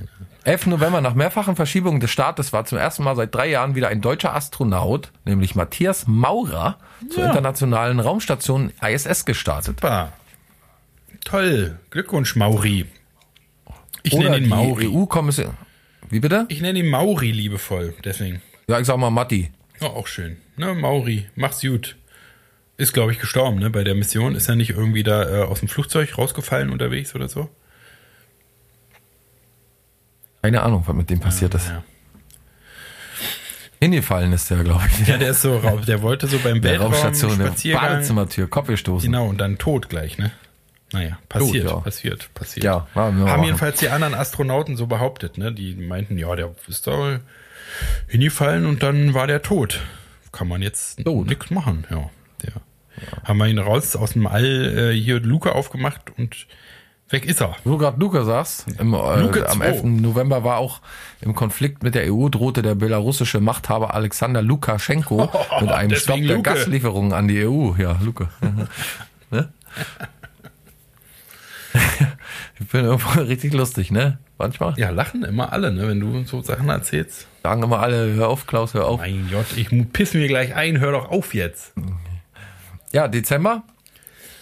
Ne? 0.48 0.52
11. 0.54 0.66
November, 0.68 1.02
nach 1.02 1.14
mehrfachen 1.14 1.56
Verschiebungen 1.56 2.00
des 2.00 2.10
Startes 2.10 2.54
war 2.54 2.66
zum 2.66 2.78
ersten 2.78 3.04
Mal 3.04 3.16
seit 3.16 3.36
drei 3.36 3.48
Jahren 3.50 3.76
wieder 3.76 3.90
ein 3.90 4.02
deutscher 4.02 4.34
Astronaut, 4.36 5.12
nämlich 5.26 5.56
Matthias 5.56 6.08
Maurer, 6.08 6.78
zur 7.10 7.24
Ja. 7.24 7.30
internationalen 7.30 8.00
Raumstation 8.00 8.72
ISS 8.82 9.26
gestartet. 9.26 9.80
Super. 9.82 10.14
Toll. 11.26 11.78
Glückwunsch, 11.90 12.36
Mauri. 12.36 12.86
Ich 14.04 14.14
Oder 14.14 14.30
nenne 14.30 14.46
ihn 14.46 14.50
Mauri. 14.50 14.88
EU-Kommission. 14.88 15.54
Wie 16.10 16.20
bitte? 16.20 16.46
Ich 16.48 16.62
nenne 16.62 16.80
ihn 16.80 16.88
Mauri 16.90 17.32
liebevoll, 17.32 17.94
deswegen. 18.04 18.42
Ja, 18.70 18.80
ich 18.80 18.86
sag 18.88 18.98
mal 18.98 19.10
Matti. 19.10 19.52
Ja, 19.82 19.88
auch 19.90 20.08
schön. 20.08 20.38
Ne, 20.56 20.74
Mauri, 20.74 21.28
mach's 21.36 21.62
gut. 21.62 21.98
Ist, 22.78 22.94
glaube 22.94 23.12
ich, 23.12 23.20
gestorben, 23.20 23.60
ne? 23.60 23.70
Bei 23.70 23.84
der 23.84 23.96
Mission. 23.96 24.36
Ist 24.36 24.48
er 24.50 24.56
nicht 24.56 24.70
irgendwie 24.70 25.04
da 25.04 25.24
äh, 25.30 25.44
aus 25.44 25.60
dem 25.60 25.68
Flugzeug 25.68 26.18
rausgefallen 26.18 26.70
unterwegs 26.70 27.16
oder 27.16 27.28
so? 27.28 27.50
Keine 30.48 30.64
Ahnung, 30.64 30.82
was 30.86 30.96
mit 30.96 31.10
dem 31.10 31.20
passiert 31.20 31.54
ist. 31.56 31.68
Ja. 31.68 31.84
Hingefallen 33.82 34.32
ist 34.32 34.50
der, 34.50 34.64
glaube 34.64 34.84
ich. 34.88 35.06
ja, 35.06 35.18
der 35.18 35.32
ist 35.32 35.42
so, 35.42 35.58
ra- 35.58 35.76
der 35.76 36.02
wollte 36.02 36.28
so 36.28 36.40
beim 36.40 36.62
der 36.62 36.80
Raumstation, 36.80 37.38
der. 37.38 37.76
Badezimmertür, 37.76 38.50
Kopf 38.50 38.68
gestoßen. 38.68 39.12
Genau, 39.12 39.28
und 39.28 39.40
dann 39.40 39.58
tot 39.58 39.90
gleich, 39.90 40.18
ne? 40.18 40.32
Naja, 40.94 41.20
passiert, 41.28 41.66
ja. 41.70 41.76
passiert, 41.82 42.34
passiert. 42.34 42.64
Ja, 42.64 42.88
ja, 42.96 43.10
ja. 43.10 43.28
Haben 43.28 43.44
jedenfalls 43.44 43.80
die 43.80 43.90
anderen 43.90 44.14
Astronauten 44.14 44.78
so 44.78 44.88
behauptet, 44.88 45.38
ne? 45.38 45.52
Die 45.52 45.76
meinten, 45.76 46.18
ja, 46.18 46.34
der 46.34 46.56
ist 46.70 46.88
da 46.88 47.20
hingefallen 48.08 48.66
und 48.66 48.84
dann 48.84 49.14
war 49.14 49.28
der 49.28 49.42
tot. 49.42 49.82
Kann 50.32 50.48
man 50.48 50.62
jetzt 50.62 51.04
Tot. 51.04 51.28
nichts 51.28 51.52
machen, 51.52 51.86
ja. 51.92 52.10
Der. 52.42 52.54
Haben 53.26 53.38
wir 53.38 53.48
ihn 53.48 53.60
raus 53.60 53.98
aus 53.98 54.14
dem 54.14 54.28
All 54.28 54.46
äh, 54.46 54.94
hier 54.98 55.20
Luke 55.20 55.54
aufgemacht 55.54 56.14
und 56.18 56.48
weg 57.10 57.26
ist 57.26 57.42
er. 57.42 57.56
Wo 57.64 57.72
du 57.72 57.78
gerade 57.78 58.00
Luca 58.00 58.24
sagst, 58.24 58.66
im, 58.80 58.94
äh, 58.94 59.22
Luke 59.22 59.48
am 59.50 59.58
2. 59.60 59.66
11. 59.66 59.84
November 60.02 60.44
war 60.44 60.58
auch 60.58 60.82
im 61.22 61.34
Konflikt 61.36 61.84
mit 61.84 61.96
der 61.96 62.14
EU 62.14 62.30
drohte 62.30 62.62
der 62.62 62.76
belarussische 62.76 63.40
Machthaber 63.40 63.94
Alexander 63.94 64.42
Lukaschenko 64.42 65.30
mit 65.62 65.72
einem 65.72 65.96
Stopp 65.96 66.18
der 66.18 66.36
Luke. 66.38 66.42
Gaslieferungen 66.44 67.14
an 67.14 67.28
die 67.28 67.46
EU. 67.48 67.74
Ja, 67.78 67.98
Luke. 68.02 68.28
ne? 69.32 69.50
ich 72.60 72.68
bin 72.68 72.86
irgendwo 72.86 73.20
richtig 73.22 73.54
lustig, 73.54 73.92
ne? 73.92 74.18
Manchmal 74.40 74.74
Ja, 74.78 74.90
lachen 74.90 75.24
immer 75.24 75.52
alle, 75.54 75.72
ne? 75.72 75.88
Wenn 75.88 76.00
du 76.00 76.24
so 76.26 76.42
Sachen 76.42 76.70
erzählst. 76.70 77.28
sagen 77.44 77.64
immer 77.64 77.80
alle, 77.80 78.14
hör 78.14 78.30
auf, 78.30 78.46
Klaus, 78.48 78.74
hör 78.74 78.86
auf. 78.88 79.00
Mein 79.00 79.30
Gott, 79.32 79.46
ich 79.56 79.72
mu- 79.72 79.86
piss 79.86 80.14
mir 80.14 80.28
gleich 80.28 80.56
ein, 80.56 80.80
hör 80.80 80.92
doch 80.92 81.10
auf 81.10 81.34
jetzt. 81.34 81.74
Ja, 82.92 83.08
Dezember, 83.08 83.64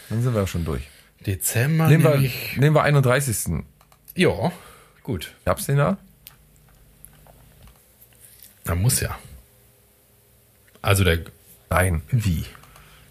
dann 0.09 0.21
sind 0.21 0.33
wir 0.35 0.45
schon 0.47 0.65
durch. 0.65 0.83
Dezember 1.25 1.87
Nehmen 1.87 2.03
wir, 2.03 2.11
nämlich. 2.11 2.57
nehmen 2.57 2.75
wir 2.75 2.83
31. 2.83 3.63
Ja, 4.15 4.51
gut. 5.03 5.33
Gab's 5.45 5.65
den 5.65 5.77
da? 5.77 5.97
Da 8.63 8.75
muss 8.75 8.99
ja. 8.99 9.17
Also 10.81 11.03
der. 11.03 11.19
Nein. 11.69 12.03
Wie? 12.11 12.45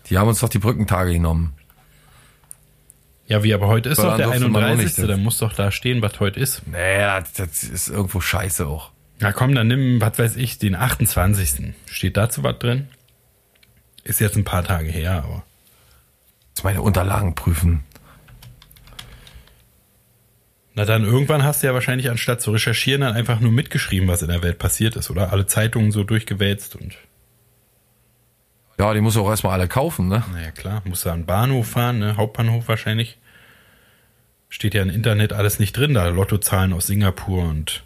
Die 0.06 0.18
haben 0.18 0.28
uns 0.28 0.40
doch 0.40 0.48
die 0.48 0.58
Brückentage 0.58 1.12
genommen. 1.12 1.54
Ja, 3.26 3.42
wie, 3.42 3.54
aber 3.54 3.68
heute 3.68 3.88
ist 3.88 3.98
Weil 3.98 4.04
doch 4.04 4.16
der 4.16 4.26
dann 4.26 4.34
durfte 4.40 4.48
man 4.50 4.62
noch 4.62 4.68
31. 4.70 4.98
nicht. 4.98 5.10
Da 5.10 5.16
muss 5.16 5.38
doch 5.38 5.52
da 5.54 5.70
stehen, 5.70 6.02
was 6.02 6.20
heute 6.20 6.40
ist. 6.40 6.66
Naja, 6.66 7.20
das, 7.20 7.32
das 7.32 7.64
ist 7.64 7.88
irgendwo 7.88 8.20
scheiße 8.20 8.66
auch. 8.66 8.90
Na 9.20 9.32
komm, 9.32 9.54
dann 9.54 9.68
nimm, 9.68 10.00
was 10.00 10.18
weiß 10.18 10.36
ich, 10.36 10.58
den 10.58 10.74
28. 10.74 11.74
Steht 11.86 12.16
dazu 12.16 12.42
was 12.42 12.58
drin? 12.58 12.88
Ist 14.02 14.20
jetzt 14.20 14.36
ein 14.36 14.44
paar 14.44 14.64
Tage 14.64 14.90
her, 14.90 15.24
aber. 15.24 15.42
Jetzt 16.48 16.64
meine 16.64 16.82
Unterlagen 16.82 17.34
prüfen. 17.34 17.84
Na 20.74 20.84
dann 20.84 21.04
irgendwann 21.04 21.44
hast 21.44 21.62
du 21.62 21.68
ja 21.68 21.74
wahrscheinlich 21.74 22.10
anstatt 22.10 22.40
zu 22.40 22.50
recherchieren 22.50 23.02
dann 23.02 23.14
einfach 23.14 23.38
nur 23.38 23.52
mitgeschrieben, 23.52 24.08
was 24.08 24.22
in 24.22 24.28
der 24.28 24.42
Welt 24.42 24.58
passiert 24.58 24.96
ist, 24.96 25.08
oder? 25.08 25.32
Alle 25.32 25.46
Zeitungen 25.46 25.92
so 25.92 26.02
durchgewälzt 26.02 26.74
und. 26.74 26.96
Ja, 28.76 28.92
die 28.92 29.00
muss 29.00 29.16
auch 29.16 29.30
erstmal 29.30 29.52
alle 29.52 29.68
kaufen, 29.68 30.08
ne? 30.08 30.24
Naja, 30.32 30.50
klar, 30.50 30.82
musst 30.84 31.04
du 31.04 31.10
an 31.10 31.20
den 31.20 31.26
Bahnhof 31.26 31.68
fahren, 31.68 32.00
ne? 32.00 32.16
Hauptbahnhof 32.16 32.66
wahrscheinlich. 32.66 33.18
Steht 34.48 34.74
ja 34.74 34.82
im 34.82 34.90
Internet 34.90 35.32
alles 35.32 35.60
nicht 35.60 35.76
drin, 35.76 35.94
da 35.94 36.08
Lottozahlen 36.08 36.72
aus 36.72 36.88
Singapur 36.88 37.44
und 37.44 37.84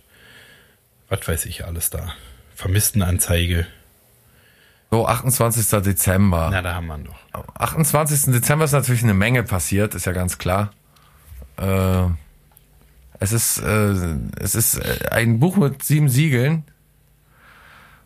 was 1.11 1.26
weiß 1.28 1.45
ich 1.47 1.66
alles 1.66 1.91
da. 1.91 2.14
Vermisstenanzeige. 2.55 3.66
So, 4.91 5.07
28. 5.07 5.82
Dezember. 5.82 6.49
Na, 6.51 6.62
da 6.62 6.74
haben 6.74 6.86
wir 6.86 6.97
ihn 6.97 7.05
doch. 7.05 7.18
Am 7.32 7.45
28. 7.55 8.32
Dezember 8.32 8.64
ist 8.64 8.72
natürlich 8.72 9.03
eine 9.03 9.14
Menge 9.14 9.43
passiert, 9.43 9.95
ist 9.95 10.07
ja 10.07 10.12
ganz 10.12 10.39
klar. 10.39 10.70
Äh, 11.59 12.07
es 13.21 13.33
ist, 13.33 13.59
äh, 13.59 13.95
es 14.41 14.55
ist 14.55 14.77
äh, 14.77 15.09
ein 15.11 15.41
Buch 15.41 15.57
mit 15.57 15.83
sieben 15.83 16.09
Siegeln. 16.09 16.64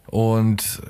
Und 0.06 0.82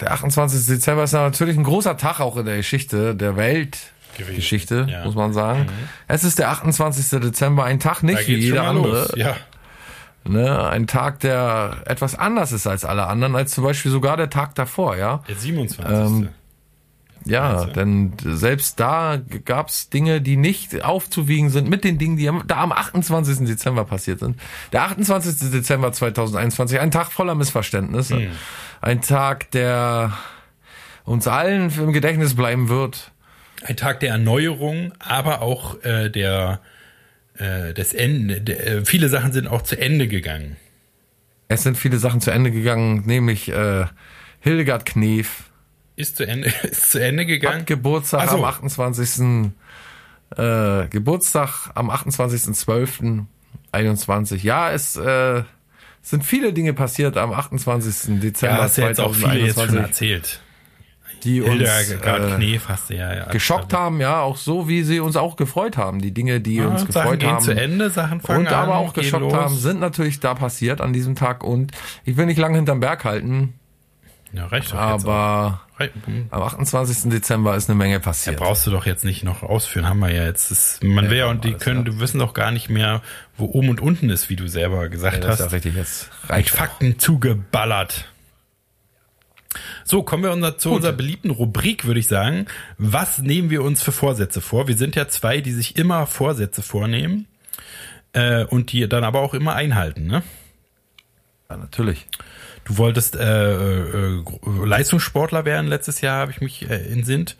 der 0.00 0.12
28. 0.12 0.66
Dezember 0.66 1.04
ist 1.04 1.12
natürlich 1.12 1.56
ein 1.56 1.64
großer 1.64 1.96
Tag 1.96 2.20
auch 2.20 2.36
in 2.36 2.46
der 2.46 2.56
Geschichte 2.56 3.14
der 3.14 3.36
Weltgeschichte, 3.36 4.74
Gewesen, 4.74 4.88
ja. 4.88 5.04
muss 5.04 5.14
man 5.14 5.32
sagen. 5.32 5.66
Es 6.08 6.24
ist 6.24 6.38
der 6.38 6.50
28. 6.50 7.20
Dezember, 7.20 7.64
ein 7.64 7.80
Tag 7.80 8.02
nicht 8.02 8.26
wie 8.26 8.34
jeder 8.36 8.64
andere. 8.64 9.08
Ja. 9.16 9.36
Ne? 10.24 10.68
Ein 10.68 10.86
Tag, 10.86 11.20
der 11.20 11.76
etwas 11.86 12.16
anders 12.16 12.52
ist 12.52 12.66
als 12.66 12.84
alle 12.84 13.06
anderen, 13.06 13.36
als 13.36 13.52
zum 13.52 13.62
Beispiel 13.64 13.92
sogar 13.92 14.16
der 14.16 14.30
Tag 14.30 14.54
davor, 14.56 14.96
ja. 14.96 15.22
Der 15.28 15.36
27. 15.36 15.84
Ähm, 15.94 16.28
Ja, 17.26 17.64
du? 17.64 17.72
denn 17.72 18.12
selbst 18.24 18.78
da 18.78 19.20
gab's 19.44 19.90
Dinge, 19.90 20.20
die 20.20 20.36
nicht 20.36 20.84
aufzuwiegen 20.84 21.50
sind 21.50 21.68
mit 21.68 21.84
den 21.84 21.98
Dingen, 21.98 22.16
die 22.16 22.28
am, 22.28 22.44
da 22.46 22.58
am 22.58 22.72
28. 22.72 23.46
Dezember 23.46 23.84
passiert 23.84 24.20
sind. 24.20 24.40
Der 24.72 24.84
28. 24.84 25.50
Dezember 25.50 25.92
2021, 25.92 26.80
ein 26.80 26.90
Tag 26.90 27.12
voller 27.12 27.34
Missverständnisse. 27.34 28.16
Hm. 28.16 28.30
Ein 28.80 29.00
Tag, 29.02 29.50
der 29.50 30.12
uns 31.04 31.26
allen 31.26 31.72
im 31.76 31.92
Gedächtnis 31.92 32.34
bleiben 32.34 32.68
wird. 32.68 33.10
Ein 33.62 33.76
Tag 33.76 34.00
der 34.00 34.10
Erneuerung, 34.10 34.92
aber 34.98 35.42
auch 35.42 35.82
äh, 35.82 36.10
der 36.10 36.60
äh, 37.38 37.74
des 37.74 37.92
Ende. 37.92 38.40
Der, 38.40 38.66
äh, 38.66 38.84
viele 38.84 39.08
Sachen 39.08 39.32
sind 39.32 39.46
auch 39.46 39.62
zu 39.62 39.78
Ende 39.78 40.08
gegangen. 40.08 40.56
Es 41.48 41.62
sind 41.62 41.76
viele 41.76 41.98
Sachen 41.98 42.20
zu 42.20 42.30
Ende 42.30 42.50
gegangen, 42.50 43.02
nämlich 43.06 43.48
äh, 43.48 43.86
Hildegard 44.40 44.86
Knef 44.86 45.45
Ist 45.96 46.16
zu 46.16 46.26
Ende, 46.26 46.50
ist 46.62 46.92
zu 46.92 47.02
Ende 47.02 47.26
gegangen. 47.26 47.60
hat 47.60 47.66
Geburtstag 47.66 48.28
so. 48.30 48.36
am 48.36 48.44
28. 48.44 49.50
Äh, 50.36 50.88
Geburtstag 50.88 51.70
am 51.74 51.90
28.12.21. 51.90 54.42
Ja, 54.42 54.70
es 54.72 54.96
äh, 54.96 55.42
sind 56.02 56.24
viele 56.24 56.52
Dinge 56.52 56.72
passiert 56.74 57.16
am 57.16 57.32
28. 57.32 58.20
Dezember 58.20 58.56
ja, 58.56 58.62
hast 58.62 58.76
ja 58.76 58.88
jetzt 58.88 59.00
auch 59.00 59.14
viele 59.14 59.38
jetzt 59.38 59.54
schon 59.58 59.68
2021, 59.70 60.10
erzählt. 60.10 60.40
die 61.24 61.40
uns 61.40 61.62
äh, 61.62 61.96
Knef 62.36 62.68
hast 62.68 62.90
du 62.90 62.94
ja, 62.96 63.14
ja 63.14 63.24
geschockt 63.26 63.72
haben, 63.72 64.00
ja, 64.00 64.20
auch 64.20 64.36
so 64.36 64.68
wie 64.68 64.82
sie 64.82 65.00
uns 65.00 65.16
auch 65.16 65.36
gefreut 65.36 65.76
haben. 65.76 66.00
Die 66.00 66.12
Dinge, 66.12 66.40
die 66.40 66.56
Ja, 66.56 66.66
uns 66.68 66.80
Sachen 66.82 66.92
gefreut 66.92 67.20
gehen 67.20 67.30
haben. 67.30 67.44
zu 67.44 67.52
Ende, 67.56 67.90
Sachen 67.90 68.20
fangen 68.20 68.40
und 68.40 68.48
an, 68.48 68.54
aber 68.54 68.76
auch 68.76 68.92
geschockt 68.92 69.22
los. 69.22 69.34
haben, 69.34 69.56
sind 69.56 69.80
natürlich 69.80 70.20
da 70.20 70.34
passiert 70.34 70.80
an 70.80 70.92
diesem 70.92 71.14
Tag 71.14 71.42
und 71.42 71.72
ich 72.04 72.16
will 72.16 72.26
nicht 72.26 72.38
lange 72.38 72.56
hinterm 72.56 72.80
Berg 72.80 73.04
halten, 73.04 73.54
Ja, 74.32 74.48
jetzt 74.52 74.74
aber. 74.74 75.62
Am 76.30 76.42
28. 76.42 77.10
Dezember 77.10 77.54
ist 77.56 77.68
eine 77.68 77.76
Menge 77.76 77.94
Ja, 77.94 77.98
passiert. 77.98 78.36
brauchst 78.38 78.66
du 78.66 78.70
doch 78.70 78.86
jetzt 78.86 79.04
nicht 79.04 79.24
noch 79.24 79.42
ausführen, 79.42 79.88
haben 79.88 79.98
wir 79.98 80.10
ja 80.10 80.24
jetzt. 80.24 80.50
Das, 80.50 80.80
man 80.82 81.10
will 81.10 81.18
ja 81.18 81.26
und 81.26 81.44
die 81.44 81.52
können, 81.54 81.80
ja. 81.80 81.92
du 81.92 82.00
wissen 82.00 82.18
doch 82.18 82.32
gar 82.34 82.50
nicht 82.50 82.68
mehr, 82.70 83.02
wo 83.36 83.46
oben 83.46 83.68
und 83.68 83.80
unten 83.80 84.08
ist, 84.08 84.30
wie 84.30 84.36
du 84.36 84.48
selber 84.48 84.88
gesagt 84.88 85.24
das 85.24 85.34
ist 85.34 85.38
ja 85.40 85.44
hast. 85.46 85.52
richtig, 85.52 85.74
jetzt 85.74 86.10
Mit 86.22 86.30
reicht 86.30 86.50
Fakten 86.50 86.98
zugeballert. 86.98 88.06
So, 89.84 90.02
kommen 90.02 90.22
wir 90.22 90.32
unser, 90.32 90.58
zu 90.58 90.72
unserer 90.72 90.92
beliebten 90.92 91.30
Rubrik, 91.30 91.86
würde 91.86 92.00
ich 92.00 92.08
sagen. 92.08 92.46
Was 92.78 93.18
nehmen 93.18 93.50
wir 93.50 93.62
uns 93.62 93.82
für 93.82 93.92
Vorsätze 93.92 94.40
vor? 94.40 94.68
Wir 94.68 94.76
sind 94.76 94.96
ja 94.96 95.08
zwei, 95.08 95.40
die 95.40 95.52
sich 95.52 95.76
immer 95.76 96.06
Vorsätze 96.06 96.62
vornehmen 96.62 97.26
äh, 98.12 98.44
und 98.44 98.72
die 98.72 98.88
dann 98.88 99.04
aber 99.04 99.20
auch 99.20 99.34
immer 99.34 99.54
einhalten. 99.54 100.06
Ne? 100.06 100.22
Ja, 101.48 101.56
natürlich. 101.56 102.06
Du 102.66 102.78
wolltest 102.78 103.14
äh, 103.16 103.52
äh, 103.52 104.22
Gro- 104.22 104.64
Leistungssportler 104.64 105.44
werden 105.44 105.68
letztes 105.68 106.00
Jahr, 106.00 106.18
habe 106.18 106.32
ich 106.32 106.40
mich 106.40 106.68
äh, 106.68 106.74
entsinnt. 106.92 107.36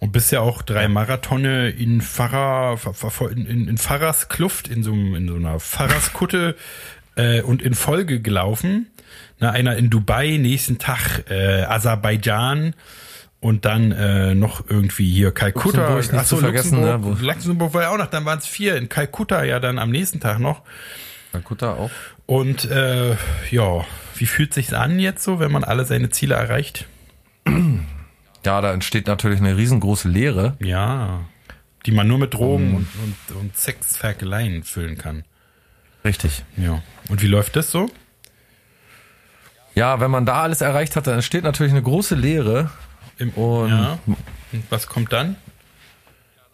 Und 0.00 0.12
bist 0.12 0.32
ja 0.32 0.40
auch 0.40 0.60
drei 0.62 0.88
Marathone 0.88 1.70
in 1.70 2.02
Pfarrer, 2.02 2.78
in, 3.30 3.46
in, 3.46 3.68
in 3.68 3.78
Pfarrerskluft, 3.78 4.68
in 4.68 4.82
so, 4.82 4.92
in 4.92 5.28
so 5.28 5.36
einer 5.36 5.60
Pfarrerskutte 5.60 6.56
äh, 7.16 7.40
und 7.40 7.62
in 7.62 7.74
Folge 7.74 8.20
gelaufen. 8.20 8.88
Na, 9.38 9.50
einer 9.50 9.76
in 9.76 9.90
Dubai, 9.90 10.36
nächsten 10.38 10.78
Tag 10.78 11.24
äh, 11.30 11.62
Aserbaidschan 11.62 12.74
und 13.40 13.64
dann 13.64 13.92
äh, 13.92 14.34
noch 14.34 14.64
irgendwie 14.68 15.10
hier 15.10 15.30
Kalkutta. 15.32 15.78
Luxemburg 15.78 16.12
nicht 16.12 16.20
Ach 16.20 16.24
so, 16.26 16.36
zu 16.36 16.42
vergessen, 16.42 16.80
Luxemburg, 16.82 17.20
ne, 17.20 17.26
Luxemburg 17.26 17.74
war 17.74 17.82
ja 17.82 17.90
auch 17.90 17.98
noch, 17.98 18.06
dann 18.06 18.24
waren 18.24 18.38
es 18.40 18.46
vier. 18.46 18.76
In 18.76 18.88
Kalkutta 18.88 19.44
ja 19.44 19.60
dann 19.60 19.78
am 19.78 19.90
nächsten 19.90 20.18
Tag 20.20 20.40
noch. 20.40 20.62
Kalkutta 21.32 21.74
auch. 21.74 21.90
Und 22.26 22.64
äh, 22.70 23.16
ja, 23.50 23.84
wie 24.16 24.26
fühlt 24.26 24.54
sich's 24.54 24.72
an 24.72 24.98
jetzt 24.98 25.22
so, 25.24 25.40
wenn 25.40 25.52
man 25.52 25.64
alle 25.64 25.84
seine 25.84 26.10
Ziele 26.10 26.34
erreicht? 26.34 26.86
Ja, 28.44 28.60
da 28.60 28.72
entsteht 28.72 29.06
natürlich 29.06 29.40
eine 29.40 29.56
riesengroße 29.56 30.08
Leere. 30.08 30.56
Ja, 30.60 31.20
die 31.86 31.92
man 31.92 32.08
nur 32.08 32.18
mit 32.18 32.32
Drogen 32.34 32.74
und, 32.74 32.88
und, 33.28 33.36
und 33.36 33.56
Sexferkeleien 33.56 34.62
füllen 34.64 34.96
kann. 34.96 35.24
Richtig. 36.04 36.44
Ja. 36.56 36.82
Und 37.08 37.22
wie 37.22 37.26
läuft 37.26 37.56
das 37.56 37.70
so? 37.70 37.90
Ja, 39.74 40.00
wenn 40.00 40.10
man 40.10 40.24
da 40.24 40.42
alles 40.42 40.60
erreicht 40.60 40.96
hat, 40.96 41.06
dann 41.06 41.14
entsteht 41.14 41.44
natürlich 41.44 41.72
eine 41.72 41.82
große 41.82 42.14
Leere. 42.14 42.70
Im, 43.18 43.30
Und- 43.30 43.70
ja. 43.70 43.98
Und 44.06 44.16
was 44.70 44.86
kommt 44.86 45.12
dann? 45.12 45.36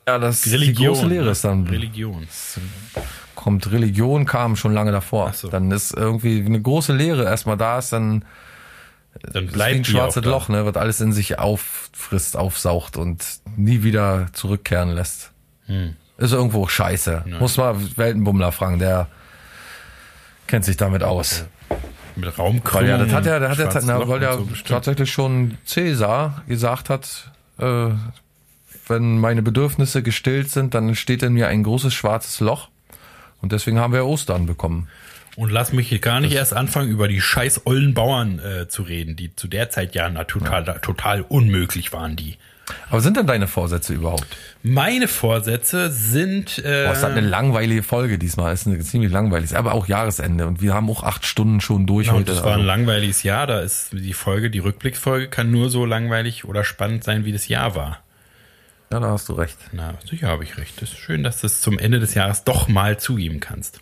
Ja, 0.08 0.18
das 0.18 0.42
die 0.42 0.74
große 0.74 1.06
Leere 1.06 1.26
ne? 1.26 1.30
ist 1.30 1.44
dann 1.44 1.66
Religion. 1.68 2.26
Kommt 3.40 3.72
Religion 3.72 4.26
kam 4.26 4.54
schon 4.54 4.74
lange 4.74 4.92
davor. 4.92 5.32
So. 5.32 5.48
Dann 5.48 5.70
ist 5.70 5.94
irgendwie 5.96 6.44
eine 6.44 6.60
große 6.60 6.92
Leere 6.92 7.24
erstmal 7.24 7.56
da 7.56 7.78
ist, 7.78 7.90
dann 7.90 8.24
Dann 9.32 9.46
bleibt 9.46 9.76
ein 9.76 9.84
schwarzes. 9.84 10.24
Loch, 10.24 10.48
ne, 10.48 10.66
wird 10.66 10.76
alles 10.76 11.00
in 11.00 11.12
sich 11.12 11.38
auffrisst, 11.38 12.36
aufsaugt 12.36 12.98
und 12.98 13.24
nie 13.56 13.82
wieder 13.82 14.26
zurückkehren 14.34 14.90
lässt. 14.90 15.32
Hm. 15.66 15.96
Ist 16.18 16.32
irgendwo 16.32 16.68
scheiße. 16.68 17.24
Muss 17.40 17.56
mal 17.56 17.76
Weltenbummler 17.96 18.52
fragen, 18.52 18.78
der 18.78 19.08
kennt 20.46 20.66
sich 20.66 20.76
damit 20.76 21.02
aus. 21.02 21.46
Mit 22.16 22.38
Raumkrümmung. 22.38 22.88
Weil 22.88 22.88
ja, 22.90 22.98
das 22.98 23.12
hat 23.14 23.24
ja, 23.24 23.38
der 23.38 23.48
hat 23.48 23.58
ja, 23.58 23.80
na, 23.84 24.06
weil 24.06 24.22
ja 24.22 24.34
so 24.34 24.46
tatsächlich 24.66 25.10
schon 25.10 25.56
Cäsar 25.64 26.42
gesagt 26.46 26.90
hat, 26.90 27.30
äh, 27.58 27.88
wenn 28.86 29.18
meine 29.18 29.42
Bedürfnisse 29.42 30.02
gestillt 30.02 30.50
sind, 30.50 30.74
dann 30.74 30.88
entsteht 30.88 31.22
in 31.22 31.32
mir 31.32 31.48
ein 31.48 31.62
großes 31.62 31.94
schwarzes 31.94 32.40
Loch. 32.40 32.68
Und 33.42 33.52
deswegen 33.52 33.78
haben 33.78 33.92
wir 33.92 34.04
Ostern 34.06 34.46
bekommen. 34.46 34.88
Und 35.36 35.50
lass 35.50 35.72
mich 35.72 35.88
hier 35.88 36.00
gar 36.00 36.20
nicht 36.20 36.32
erst 36.32 36.52
anfangen, 36.54 36.90
über 36.90 37.08
die 37.08 37.20
scheiß 37.20 37.62
ollen 37.66 37.94
Bauern 37.94 38.40
äh, 38.40 38.68
zu 38.68 38.82
reden, 38.82 39.16
die 39.16 39.34
zu 39.34 39.48
der 39.48 39.70
Zeit 39.70 39.94
ja 39.94 40.08
na, 40.10 40.24
total, 40.24 40.64
total 40.82 41.22
unmöglich 41.22 41.92
waren, 41.92 42.16
die. 42.16 42.36
Aber 42.88 43.00
sind 43.00 43.16
denn 43.16 43.26
deine 43.26 43.48
Vorsätze 43.48 43.94
überhaupt? 43.94 44.26
Meine 44.62 45.08
Vorsätze 45.08 45.90
sind 45.90 46.58
äh, 46.58 46.84
Boah, 46.84 46.92
ist 46.92 47.02
das 47.02 47.10
eine 47.10 47.20
langweilige 47.20 47.82
Folge 47.82 48.18
diesmal. 48.18 48.52
Ist 48.52 48.66
eine 48.66 48.78
ziemlich 48.80 49.10
langweilig. 49.10 49.56
Aber 49.56 49.72
auch 49.74 49.88
Jahresende. 49.88 50.46
Und 50.46 50.60
wir 50.62 50.74
haben 50.74 50.88
auch 50.90 51.02
acht 51.02 51.24
Stunden 51.26 51.60
schon 51.60 51.86
durch 51.86 52.08
Ja, 52.08 52.12
und 52.12 52.20
heute. 52.20 52.32
das 52.32 52.42
war 52.42 52.50
ein 52.52 52.58
Also, 52.60 52.66
langweiliges 52.66 53.22
Jahr. 53.22 53.46
Da 53.46 53.60
ist 53.60 53.88
die 53.92 54.12
Folge, 54.12 54.50
die 54.50 54.58
Rückblicksfolge 54.60 55.28
kann 55.28 55.50
nur 55.50 55.70
so 55.70 55.84
langweilig 55.84 56.44
oder 56.44 56.62
spannend 56.62 57.02
sein, 57.02 57.24
wie 57.24 57.32
das 57.32 57.48
Jahr 57.48 57.74
war. 57.74 58.00
Ja, 58.92 59.00
da 59.00 59.10
hast 59.10 59.28
du 59.28 59.34
recht. 59.34 59.56
Na, 59.72 59.94
sicher 60.08 60.28
habe 60.28 60.42
ich 60.44 60.56
recht. 60.58 60.82
Es 60.82 60.90
ist 60.90 60.98
schön, 60.98 61.22
dass 61.22 61.40
du 61.40 61.46
es 61.46 61.60
zum 61.60 61.78
Ende 61.78 62.00
des 62.00 62.14
Jahres 62.14 62.44
doch 62.44 62.68
mal 62.68 62.98
zugeben 62.98 63.38
kannst. 63.40 63.80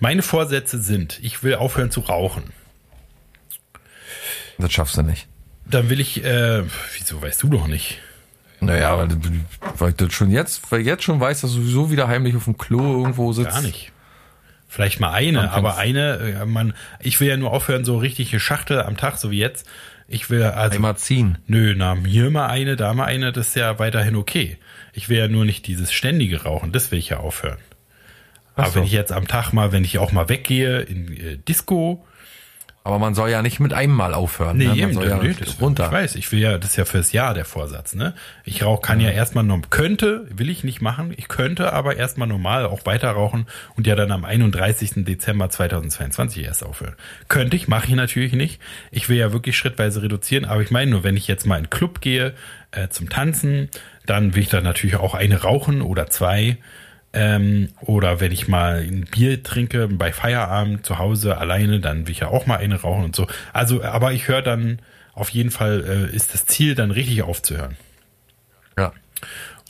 Meine 0.00 0.22
Vorsätze 0.22 0.80
sind, 0.80 1.18
ich 1.22 1.42
will 1.42 1.56
aufhören 1.56 1.90
zu 1.90 2.00
rauchen. 2.00 2.44
Das 4.58 4.72
schaffst 4.72 4.96
du 4.96 5.02
nicht. 5.02 5.26
Dann 5.66 5.90
will 5.90 6.00
ich, 6.00 6.24
äh, 6.24 6.62
wieso 6.96 7.20
weißt 7.20 7.42
du 7.42 7.48
doch 7.48 7.66
nicht? 7.66 7.98
Naja, 8.60 8.96
weil, 8.96 9.08
du- 9.08 9.18
weil 9.78 9.92
du 9.92 10.08
schon 10.10 10.30
jetzt, 10.30 10.72
weil 10.72 10.80
jetzt 10.80 11.04
schon 11.04 11.20
weißt, 11.20 11.44
dass 11.44 11.50
du 11.52 11.58
sowieso 11.60 11.90
wieder 11.90 12.08
heimlich 12.08 12.34
auf 12.36 12.44
dem 12.44 12.56
Klo 12.56 13.00
irgendwo 13.02 13.32
sitzt. 13.32 13.50
Gar 13.50 13.60
nicht. 13.62 13.92
Vielleicht 14.68 14.98
mal 15.00 15.10
eine, 15.12 15.52
aber 15.52 15.76
eine, 15.76 16.16
äh, 16.18 16.46
man, 16.46 16.74
ich 17.00 17.20
will 17.20 17.28
ja 17.28 17.36
nur 17.36 17.52
aufhören, 17.52 17.84
so 17.84 17.98
richtige 17.98 18.40
Schachtel 18.40 18.80
am 18.82 18.96
Tag, 18.96 19.16
so 19.18 19.30
wie 19.30 19.38
jetzt. 19.38 19.66
Ich 20.08 20.30
will 20.30 20.42
also, 20.44 20.76
Einmal 20.76 20.96
ziehen. 20.96 21.38
nö, 21.46 21.74
na, 21.76 21.96
hier 22.06 22.30
mal 22.30 22.46
eine, 22.46 22.76
da 22.76 22.94
mal 22.94 23.06
eine, 23.06 23.32
das 23.32 23.48
ist 23.48 23.56
ja 23.56 23.78
weiterhin 23.78 24.14
okay. 24.16 24.58
Ich 24.92 25.08
will 25.08 25.18
ja 25.18 25.28
nur 25.28 25.44
nicht 25.44 25.66
dieses 25.66 25.92
ständige 25.92 26.44
Rauchen, 26.44 26.72
das 26.72 26.90
will 26.92 26.98
ich 26.98 27.08
ja 27.08 27.18
aufhören. 27.18 27.58
Aber 28.54 28.68
so. 28.68 28.76
wenn 28.76 28.84
ich 28.84 28.92
jetzt 28.92 29.12
am 29.12 29.26
Tag 29.26 29.52
mal, 29.52 29.72
wenn 29.72 29.84
ich 29.84 29.98
auch 29.98 30.12
mal 30.12 30.28
weggehe 30.28 30.80
in 30.80 31.12
äh, 31.16 31.36
Disco, 31.36 32.06
Aber 32.86 33.00
man 33.00 33.16
soll 33.16 33.30
ja 33.30 33.42
nicht 33.42 33.58
mit 33.58 33.72
einem 33.72 33.94
Mal 33.94 34.14
aufhören. 34.14 34.58
Nee, 34.58 34.68
ne? 34.68 34.76
Eben, 34.76 34.92
soll 34.92 35.08
ja 35.08 35.20
nee, 35.20 35.34
das, 35.36 35.60
runter. 35.60 35.86
Ich 35.86 35.90
weiß, 35.90 36.14
ich 36.14 36.30
will 36.30 36.38
ja, 36.38 36.56
das 36.56 36.70
ist 36.70 36.76
ja 36.76 36.84
fürs 36.84 37.10
Jahr 37.10 37.34
der 37.34 37.44
Vorsatz, 37.44 37.96
ne? 37.96 38.14
Ich 38.44 38.62
rauch, 38.62 38.80
kann 38.80 39.00
ja 39.00 39.10
erstmal 39.10 39.42
noch, 39.42 39.60
könnte, 39.70 40.24
will 40.30 40.48
ich 40.48 40.62
nicht 40.62 40.80
machen, 40.80 41.12
ich 41.16 41.26
könnte 41.26 41.72
aber 41.72 41.96
erstmal 41.96 42.28
normal 42.28 42.64
auch 42.64 42.86
weiter 42.86 43.10
rauchen 43.10 43.46
und 43.74 43.88
ja 43.88 43.96
dann 43.96 44.12
am 44.12 44.24
31. 44.24 45.04
Dezember 45.04 45.50
2022 45.50 46.44
erst 46.44 46.64
aufhören. 46.64 46.94
Könnte 47.26 47.56
ich, 47.56 47.66
mache 47.66 47.88
ich 47.88 47.94
natürlich 47.96 48.34
nicht. 48.34 48.60
Ich 48.92 49.08
will 49.08 49.16
ja 49.16 49.32
wirklich 49.32 49.56
schrittweise 49.56 50.02
reduzieren, 50.02 50.44
aber 50.44 50.62
ich 50.62 50.70
meine 50.70 50.92
nur, 50.92 51.02
wenn 51.02 51.16
ich 51.16 51.26
jetzt 51.26 51.44
mal 51.44 51.56
in 51.56 51.64
den 51.64 51.70
Club 51.70 52.00
gehe, 52.00 52.34
äh, 52.70 52.86
zum 52.88 53.08
Tanzen, 53.08 53.68
dann 54.04 54.36
will 54.36 54.42
ich 54.42 54.48
da 54.48 54.60
natürlich 54.60 54.94
auch 54.94 55.14
eine 55.14 55.42
rauchen 55.42 55.82
oder 55.82 56.06
zwei. 56.06 56.56
Ähm, 57.16 57.70
oder 57.80 58.20
wenn 58.20 58.30
ich 58.32 58.46
mal 58.48 58.80
ein 58.82 59.06
Bier 59.10 59.42
trinke 59.42 59.88
bei 59.88 60.12
Feierabend 60.12 60.84
zu 60.84 60.98
Hause 60.98 61.38
alleine, 61.38 61.80
dann 61.80 62.06
will 62.06 62.12
ich 62.12 62.20
ja 62.20 62.28
auch 62.28 62.46
mal 62.46 62.58
eine 62.58 62.80
rauchen 62.80 63.04
und 63.04 63.16
so. 63.16 63.26
Also, 63.52 63.82
aber 63.82 64.12
ich 64.12 64.28
höre 64.28 64.42
dann 64.42 64.80
auf 65.14 65.30
jeden 65.30 65.50
Fall, 65.50 66.08
äh, 66.12 66.14
ist 66.14 66.34
das 66.34 66.44
Ziel 66.46 66.74
dann 66.74 66.90
richtig 66.90 67.22
aufzuhören. 67.22 67.76
Ja. 68.78 68.92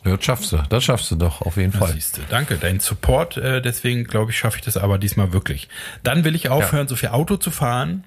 Ja, 0.05 0.17
das 0.17 0.25
schaffst 0.25 0.53
du. 0.53 0.59
Das 0.69 0.85
schaffst 0.85 1.11
du 1.11 1.17
doch, 1.17 1.43
auf 1.43 1.57
jeden 1.57 1.73
Ja, 1.73 1.79
Fall. 1.79 1.93
siehst 1.93 2.17
du. 2.19 2.23
Danke, 2.29 2.57
dein 2.57 2.81
Support. 2.81 3.37
Äh, 3.37 3.61
deswegen 3.63 4.05
glaube 4.05 4.31
ich, 4.31 4.39
schaffe 4.39 4.57
ich 4.59 4.65
das 4.65 4.77
aber 4.77 4.99
diesmal 4.99 5.33
wirklich. 5.33 5.69
Dann 6.03 6.25
will 6.25 6.35
ich 6.35 6.49
aufhören, 6.49 6.87
so 6.89 6.95
viel 6.97 7.09
Auto 7.11 7.37
zu 7.37 7.51
fahren, 7.51 8.05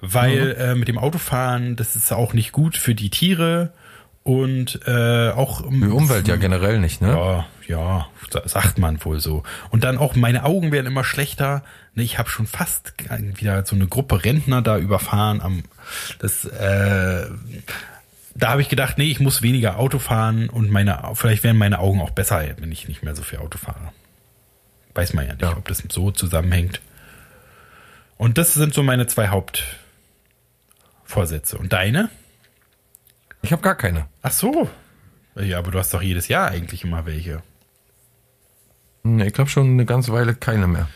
weil 0.00 0.56
äh, 0.58 0.74
mit 0.74 0.88
dem 0.88 0.98
Autofahren, 0.98 1.76
das 1.76 1.94
ist 1.96 2.12
auch 2.12 2.32
nicht 2.32 2.52
gut 2.52 2.76
für 2.76 2.94
die 2.94 3.10
Tiere 3.10 3.72
und 4.22 4.80
äh, 4.86 5.30
auch 5.30 5.62
Die 5.62 5.86
Umwelt 5.86 6.26
ja 6.28 6.36
generell 6.36 6.78
nicht, 6.78 7.00
ne? 7.00 7.08
Ja, 7.08 7.46
ja, 7.70 8.08
sa- 8.30 8.46
sagt 8.46 8.78
man 8.78 9.02
wohl 9.04 9.20
so. 9.20 9.42
Und 9.70 9.84
dann 9.84 9.96
auch 9.98 10.14
meine 10.16 10.44
Augen 10.44 10.72
werden 10.72 10.86
immer 10.86 11.04
schlechter. 11.04 11.62
Ne, 11.94 12.02
Ich 12.02 12.18
habe 12.18 12.28
schon 12.28 12.46
fast 12.46 12.92
wieder 13.38 13.64
so 13.64 13.74
eine 13.76 13.86
Gruppe 13.86 14.24
Rentner 14.24 14.60
da 14.62 14.76
überfahren. 14.78 15.40
Am, 15.40 15.62
das, 16.18 16.44
äh, 16.44 17.26
da 18.34 18.48
habe 18.50 18.60
ich 18.62 18.68
gedacht, 18.68 18.98
nee, 18.98 19.10
ich 19.10 19.20
muss 19.20 19.42
weniger 19.42 19.78
Auto 19.78 19.98
fahren 19.98 20.48
und 20.50 20.70
meine, 20.70 21.02
vielleicht 21.14 21.42
werden 21.44 21.58
meine 21.58 21.78
Augen 21.78 22.00
auch 22.00 22.10
besser, 22.10 22.42
wenn 22.58 22.72
ich 22.72 22.88
nicht 22.88 23.02
mehr 23.02 23.14
so 23.16 23.22
viel 23.22 23.38
Auto 23.38 23.58
fahre. 23.58 23.92
Weiß 24.94 25.14
man 25.14 25.26
ja 25.26 25.32
nicht, 25.32 25.42
Ja. 25.42 25.56
ob 25.56 25.66
das 25.68 25.82
so 25.88 26.10
zusammenhängt. 26.10 26.80
Und 28.16 28.38
das 28.38 28.54
sind 28.54 28.74
so 28.74 28.82
meine 28.82 29.06
zwei 29.06 29.28
Hauptvorsätze. 29.28 31.58
Und 31.58 31.72
deine? 31.72 32.08
Ich 33.42 33.52
habe 33.52 33.62
gar 33.62 33.76
keine. 33.76 34.06
Ach 34.22 34.32
so. 34.32 34.68
Ja, 35.36 35.58
aber 35.58 35.70
du 35.70 35.78
hast 35.78 35.94
doch 35.94 36.02
jedes 36.02 36.26
Jahr 36.28 36.50
eigentlich 36.50 36.84
immer 36.84 37.06
welche. 37.06 37.42
Ich 39.02 39.32
glaube 39.32 39.50
schon 39.50 39.72
eine 39.72 39.86
ganze 39.86 40.12
Weile 40.12 40.34
keine 40.34 40.66
mehr. 40.66 40.88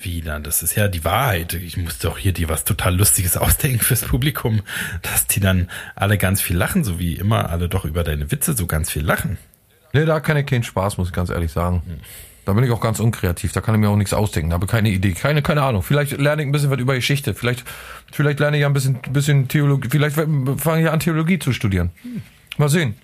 Wie 0.00 0.20
dann? 0.20 0.42
Das 0.42 0.62
ist 0.62 0.74
ja 0.74 0.88
die 0.88 1.04
Wahrheit. 1.04 1.54
Ich 1.54 1.76
muss 1.76 1.98
doch 1.98 2.18
hier 2.18 2.32
dir 2.32 2.48
was 2.48 2.64
total 2.64 2.94
Lustiges 2.96 3.36
ausdenken 3.36 3.80
fürs 3.80 4.02
Publikum, 4.02 4.62
dass 5.02 5.26
die 5.26 5.40
dann 5.40 5.70
alle 5.94 6.18
ganz 6.18 6.40
viel 6.40 6.56
lachen, 6.56 6.84
so 6.84 6.98
wie 6.98 7.14
immer 7.14 7.50
alle 7.50 7.68
doch 7.68 7.84
über 7.84 8.04
deine 8.04 8.30
Witze 8.30 8.54
so 8.54 8.66
ganz 8.66 8.90
viel 8.90 9.02
lachen. 9.02 9.38
Nee, 9.92 10.04
da 10.04 10.20
kann 10.20 10.36
ich 10.36 10.46
keinen 10.46 10.64
Spaß, 10.64 10.98
muss 10.98 11.08
ich 11.08 11.14
ganz 11.14 11.30
ehrlich 11.30 11.50
sagen. 11.52 11.82
Da 12.44 12.52
bin 12.52 12.62
ich 12.62 12.70
auch 12.70 12.80
ganz 12.80 13.00
unkreativ, 13.00 13.52
da 13.52 13.60
kann 13.60 13.74
ich 13.74 13.80
mir 13.80 13.88
auch 13.88 13.96
nichts 13.96 14.12
ausdenken, 14.12 14.50
da 14.50 14.54
habe 14.54 14.66
keine 14.66 14.90
Idee, 14.90 15.12
keine, 15.12 15.42
keine 15.42 15.62
Ahnung. 15.62 15.82
Vielleicht 15.82 16.16
lerne 16.16 16.42
ich 16.42 16.48
ein 16.48 16.52
bisschen 16.52 16.70
was 16.70 16.78
über 16.78 16.94
Geschichte, 16.94 17.34
vielleicht, 17.34 17.64
vielleicht 18.12 18.38
lerne 18.38 18.56
ich 18.56 18.60
ja 18.60 18.68
ein 18.68 18.72
bisschen, 18.72 19.00
bisschen 19.10 19.48
Theologie, 19.48 19.88
vielleicht 19.90 20.14
fange 20.14 20.82
ich 20.82 20.88
an, 20.88 21.00
Theologie 21.00 21.40
zu 21.40 21.52
studieren. 21.52 21.90
Mal 22.56 22.68
sehen. 22.68 22.94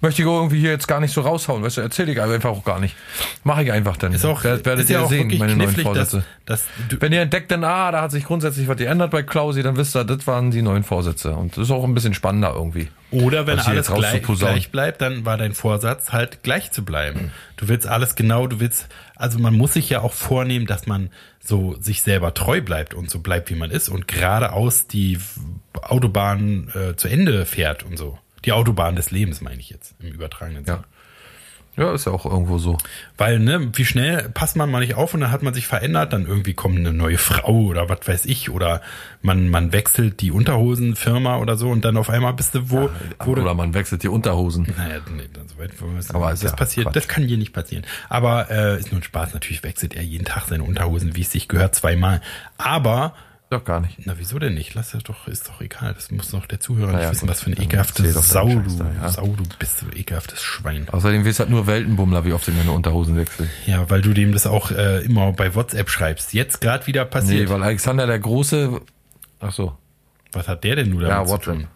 Möchte 0.00 0.22
ich 0.22 0.28
irgendwie 0.28 0.60
hier 0.60 0.70
jetzt 0.70 0.86
gar 0.88 1.00
nicht 1.00 1.12
so 1.12 1.20
raushauen, 1.22 1.62
weißt 1.62 1.78
du, 1.78 1.80
erzähle 1.80 2.12
ich 2.12 2.20
einfach 2.20 2.50
auch 2.50 2.64
gar 2.64 2.80
nicht. 2.80 2.94
Mache 3.42 3.62
ich 3.64 3.72
einfach 3.72 3.96
dann. 3.96 4.12
Ist 4.12 4.24
auch, 4.24 4.44
Werdet- 4.44 4.66
werdet 4.66 4.84
ist 4.84 4.90
ja 4.90 5.00
ihr 5.00 5.04
auch 5.04 5.08
sehen, 5.08 5.28
meine 5.38 5.56
neuen 5.56 5.74
dass, 5.74 5.82
Vorsätze. 5.82 6.24
dass 6.46 6.64
du, 6.88 7.00
Wenn 7.00 7.12
ihr 7.12 7.22
entdeckt 7.22 7.50
dann, 7.50 7.64
ah, 7.64 7.90
da 7.92 8.02
hat 8.02 8.10
sich 8.10 8.24
grundsätzlich 8.24 8.68
was 8.68 8.76
geändert 8.76 9.10
bei 9.10 9.22
Klausi, 9.22 9.62
dann 9.62 9.76
wisst 9.76 9.96
ihr, 9.96 10.04
das 10.04 10.26
waren 10.26 10.50
die 10.50 10.62
neuen 10.62 10.82
Vorsätze. 10.84 11.34
Und 11.34 11.56
das 11.56 11.64
ist 11.64 11.70
auch 11.70 11.84
ein 11.84 11.94
bisschen 11.94 12.14
spannender 12.14 12.52
irgendwie. 12.54 12.88
Oder 13.10 13.46
wenn 13.46 13.60
alles 13.60 13.86
gleich, 13.86 14.22
gleich 14.22 14.70
bleibt, 14.72 15.00
dann 15.00 15.24
war 15.24 15.36
dein 15.38 15.52
Vorsatz 15.54 16.12
halt 16.12 16.42
gleich 16.42 16.72
zu 16.72 16.84
bleiben. 16.84 17.30
Du 17.56 17.68
willst 17.68 17.86
alles 17.86 18.16
genau, 18.16 18.46
du 18.48 18.58
willst, 18.60 18.88
also 19.14 19.38
man 19.38 19.54
muss 19.54 19.74
sich 19.74 19.88
ja 19.88 20.00
auch 20.00 20.12
vornehmen, 20.12 20.66
dass 20.66 20.86
man 20.86 21.10
so 21.38 21.76
sich 21.80 22.02
selber 22.02 22.34
treu 22.34 22.60
bleibt 22.60 22.92
und 22.94 23.08
so 23.10 23.20
bleibt, 23.20 23.50
wie 23.50 23.54
man 23.54 23.70
ist 23.70 23.88
und 23.88 24.08
geradeaus 24.08 24.88
die 24.88 25.18
Autobahn 25.82 26.72
äh, 26.74 26.96
zu 26.96 27.08
Ende 27.08 27.44
fährt 27.46 27.82
und 27.84 27.96
so. 27.96 28.18
Die 28.44 28.52
Autobahn 28.52 28.96
des 28.96 29.10
Lebens 29.10 29.40
meine 29.40 29.60
ich 29.60 29.70
jetzt 29.70 29.94
im 30.00 30.12
übertragenen 30.12 30.64
Sinne. 30.64 30.78
Ja. 30.78 30.84
Ja, 31.76 31.92
ist 31.92 32.06
ja 32.06 32.12
auch 32.12 32.24
irgendwo 32.24 32.58
so. 32.58 32.78
Weil, 33.18 33.40
ne, 33.40 33.70
wie 33.74 33.84
schnell 33.84 34.28
passt 34.28 34.54
man 34.54 34.70
mal 34.70 34.78
nicht 34.78 34.94
auf 34.94 35.12
und 35.12 35.20
dann 35.20 35.32
hat 35.32 35.42
man 35.42 35.54
sich 35.54 35.66
verändert, 35.66 36.12
dann 36.12 36.24
irgendwie 36.24 36.54
kommt 36.54 36.78
eine 36.78 36.92
neue 36.92 37.18
Frau 37.18 37.62
oder 37.62 37.88
was 37.88 38.06
weiß 38.06 38.26
ich, 38.26 38.50
oder 38.50 38.80
man, 39.22 39.48
man 39.48 39.72
wechselt 39.72 40.20
die 40.20 40.30
Unterhosenfirma 40.30 41.38
oder 41.38 41.56
so 41.56 41.70
und 41.70 41.84
dann 41.84 41.96
auf 41.96 42.10
einmal 42.10 42.32
bist 42.32 42.54
du 42.54 42.70
wo, 42.70 42.90
du, 43.24 43.30
Oder 43.32 43.54
man 43.54 43.74
wechselt 43.74 44.04
die 44.04 44.08
Unterhosen. 44.08 44.72
naja, 44.76 45.00
nee, 45.16 45.28
dann 45.32 45.48
so 45.48 45.58
weit 45.58 45.72
Aber 46.14 46.30
das 46.30 46.42
ja 46.42 46.52
passiert, 46.52 46.86
Quatsch. 46.86 46.96
das 46.96 47.08
kann 47.08 47.24
hier 47.24 47.38
nicht 47.38 47.52
passieren. 47.52 47.84
Aber 48.08 48.50
äh, 48.52 48.78
ist 48.78 48.92
nur 48.92 49.00
ein 49.00 49.04
Spaß, 49.04 49.34
natürlich 49.34 49.64
wechselt 49.64 49.94
er 49.94 50.02
jeden 50.04 50.26
Tag 50.26 50.44
seine 50.46 50.62
Unterhosen, 50.62 51.16
wie 51.16 51.22
es 51.22 51.32
sich 51.32 51.48
gehört, 51.48 51.74
zweimal. 51.74 52.20
Aber 52.56 53.14
Doch 53.54 53.64
gar 53.64 53.80
nicht. 53.80 53.98
na, 54.06 54.14
wieso 54.18 54.38
denn 54.38 54.54
nicht? 54.54 54.74
Lass 54.74 54.90
das 54.92 55.02
doch, 55.02 55.26
ist 55.28 55.48
doch 55.48 55.60
egal. 55.60 55.94
Das 55.94 56.10
muss 56.10 56.30
doch 56.30 56.46
der 56.46 56.60
Zuhörer 56.60 56.92
Na 56.92 56.98
ja, 57.00 57.04
nicht 57.04 57.10
wissen, 57.12 57.20
gut. 57.26 57.30
was 57.30 57.40
für 57.40 57.46
eine 57.46 57.54
Dann 57.56 57.64
ekelhafte 57.64 58.02
erzähl 58.02 58.14
doch 58.14 58.22
Sau 58.22 58.48
du, 58.48 58.62
da, 58.78 58.90
ja. 59.02 59.08
Sau 59.08 59.26
du 59.26 59.42
bist, 59.58 59.82
du 59.82 59.96
ekelhaftes 59.96 60.42
Schwein. 60.42 60.86
Außerdem 60.90 61.24
wisst 61.24 61.40
halt 61.40 61.50
nur 61.50 61.66
Weltenbummler, 61.66 62.24
wie 62.24 62.32
oft 62.32 62.46
ich 62.48 62.54
meine 62.54 62.72
Unterhosen 62.72 63.16
wechsle. 63.16 63.48
Ja, 63.66 63.88
weil 63.90 64.02
du 64.02 64.12
dem 64.12 64.32
das 64.32 64.46
auch 64.46 64.70
äh, 64.70 65.04
immer 65.04 65.32
bei 65.32 65.54
WhatsApp 65.54 65.88
schreibst. 65.90 66.32
Jetzt 66.34 66.60
gerade 66.60 66.86
wieder 66.86 67.04
Nee, 67.04 67.10
passiert. 67.10 67.48
weil 67.50 67.62
Alexander 67.62 68.06
der 68.06 68.18
Große. 68.18 68.80
Ach 69.40 69.52
so. 69.52 69.76
was 70.32 70.48
hat 70.48 70.64
der 70.64 70.76
denn 70.76 70.90
nur 70.90 71.02
damit 71.02 71.28
Ja, 71.28 71.38
zu 71.38 71.38
tun? 71.52 71.66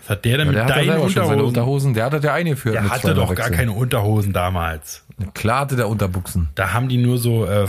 Was 0.00 0.10
hat 0.10 0.24
der 0.24 0.38
denn 0.38 0.46
Ja, 0.48 0.52
der 0.52 0.64
mit 0.64 0.72
hat 0.74 0.84
ja 0.84 0.92
deinen 0.92 1.02
Unterhosen? 1.02 1.44
Unterhosen. 1.46 1.94
Der 1.94 2.04
hatte 2.04 2.20
der 2.20 2.32
eingeführt. 2.34 2.74
Der 2.76 2.88
hatte 2.90 3.14
doch 3.14 3.28
gar 3.34 3.38
wechseln. 3.38 3.54
keine 3.56 3.72
Unterhosen 3.72 4.32
damals. 4.32 5.04
Klar 5.34 5.60
hatte 5.60 5.74
der 5.76 5.88
Unterbuchsen. 5.88 6.50
Da 6.54 6.72
haben 6.72 6.88
die 6.88 6.98
nur 6.98 7.18
so 7.18 7.44
äh, 7.46 7.66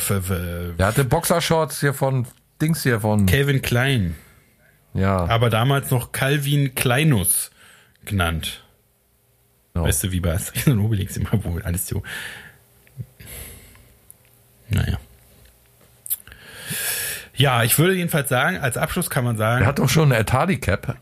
Der 0.77 0.85
hatte 0.85 1.03
Boxershorts 1.05 1.79
hier 1.79 1.93
von 1.93 2.27
Dings 2.61 2.83
hier 2.83 2.99
von. 3.01 3.25
Calvin 3.25 3.61
Klein, 3.61 4.15
Ja. 4.93 5.25
aber 5.27 5.49
damals 5.49 5.91
noch 5.91 6.11
Calvin 6.11 6.73
Kleinus 6.75 7.51
genannt. 8.05 8.63
genau. 9.73 9.85
Weißt 9.85 10.03
du, 10.05 10.11
wie 10.11 10.19
bei 10.19 10.33
Asterix 10.33 10.67
und 10.67 10.79
Obelix 10.79 11.17
immer, 11.17 11.29
wo 11.43 11.59
alles 11.59 11.87
so. 11.87 12.01
Naja. 14.69 14.97
Ja, 17.35 17.63
ich 17.63 17.77
würde 17.77 17.93
jedenfalls 17.93 18.29
sagen, 18.29 18.57
als 18.57 18.77
Abschluss 18.77 19.09
kann 19.09 19.23
man 19.23 19.37
sagen, 19.37 19.61
Er 19.63 19.67
hat 19.67 19.79
doch 19.79 19.89
schon 19.89 20.11
eine 20.11 20.19
Ed 20.19 20.33
Hardy 20.33 20.59
Cap. 20.59 20.97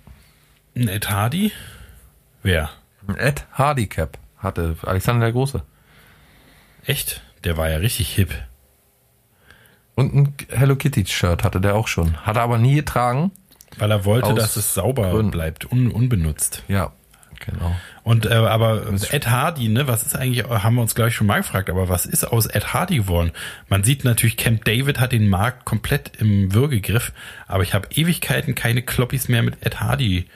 ein 0.76 0.88
Ed 0.89 1.10
Hardy. 1.10 1.51
Wer? 2.43 2.70
Ein 3.08 3.16
Ed 3.18 3.45
Hardy 3.53 3.88
Cap 3.88 4.18
hatte 4.38 4.76
Alexander 4.84 5.26
der 5.28 5.32
Große. 5.32 5.64
Echt? 6.86 7.22
Der 7.45 7.56
war 7.58 7.70
ja 7.70 7.78
richtig 7.78 8.14
hip. 8.14 8.34
Und 9.96 10.14
ein 10.14 10.36
Hello 10.50 10.76
Kitty 10.76 11.06
Shirt 11.06 11.43
hatte 11.43 11.62
der 11.62 11.76
auch 11.76 11.88
schon. 11.88 12.18
Hat 12.26 12.36
er 12.36 12.43
aber 12.43 12.58
nie 12.58 12.76
getragen. 12.76 13.32
Weil 13.78 13.91
er 13.91 14.06
wollte, 14.06 14.34
dass 14.34 14.56
es 14.56 14.74
sauber 14.74 15.12
Gründen. 15.12 15.32
bleibt, 15.32 15.70
un, 15.70 15.91
unbenutzt. 15.91 16.64
Ja, 16.68 16.93
genau. 17.46 17.76
Und 18.04 18.26
äh, 18.26 18.34
aber 18.34 18.84
Ed 19.10 19.28
Hardy, 19.28 19.68
ne, 19.68 19.88
was 19.88 20.04
ist 20.04 20.16
eigentlich, 20.16 20.46
haben 20.46 20.76
wir 20.76 20.82
uns 20.82 20.96
gleich 20.96 21.16
schon 21.16 21.28
mal 21.28 21.38
gefragt, 21.38 21.70
aber 21.70 21.89
was 21.89 22.06
ist 22.06 22.24
aus 22.24 22.46
Ed 22.46 22.74
Hardy 22.74 22.98
geworden? 22.98 23.32
Man 23.68 23.84
sieht 23.84 24.04
natürlich, 24.06 24.38
Camp 24.38 24.64
David 24.64 25.00
hat 25.00 25.12
den 25.12 25.28
Markt 25.28 25.66
komplett 25.66 26.14
im 26.20 26.54
Würgegriff, 26.54 27.12
aber 27.48 27.64
ich 27.64 27.74
habe 27.74 27.89
Ewigkeiten 27.93 28.56
keine 28.56 28.82
Kloppis 28.82 29.28
mehr 29.28 29.43
mit 29.43 29.66
Ed 29.66 29.82
Hardy 29.82 30.28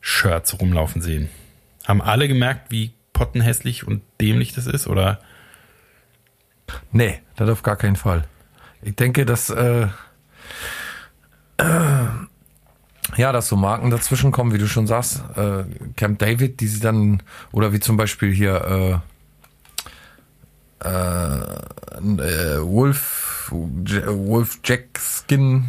Shirts 0.00 0.60
rumlaufen 0.60 1.02
sehen. 1.02 1.28
Haben 1.86 2.02
alle 2.02 2.26
gemerkt, 2.26 2.70
wie 2.70 2.92
pottenhässlich 3.12 3.86
und 3.86 4.02
dämlich 4.20 4.54
das 4.54 4.66
ist, 4.66 4.86
oder? 4.86 5.20
Nee, 6.92 7.20
das 7.36 7.48
auf 7.48 7.62
gar 7.62 7.76
keinen 7.76 7.96
Fall. 7.96 8.24
Ich 8.82 8.94
denke, 8.96 9.26
dass 9.26 9.50
äh, 9.50 9.88
äh, 11.58 12.06
ja, 13.16 13.32
dass 13.32 13.48
so 13.48 13.56
Marken 13.56 13.90
dazwischen 13.90 14.30
kommen, 14.32 14.52
wie 14.52 14.58
du 14.58 14.68
schon 14.68 14.86
sagst, 14.86 15.22
äh, 15.36 15.64
Camp 15.96 16.18
David, 16.18 16.60
die 16.60 16.68
sie 16.68 16.80
dann 16.80 17.22
oder 17.52 17.72
wie 17.72 17.80
zum 17.80 17.96
Beispiel 17.96 18.32
hier 18.32 19.02
äh, 20.84 20.88
äh, 20.88 22.60
Wolf 22.62 23.52
J- 23.84 24.06
Wolf 24.06 24.60
Jack 24.64 24.98
Skin, 24.98 25.64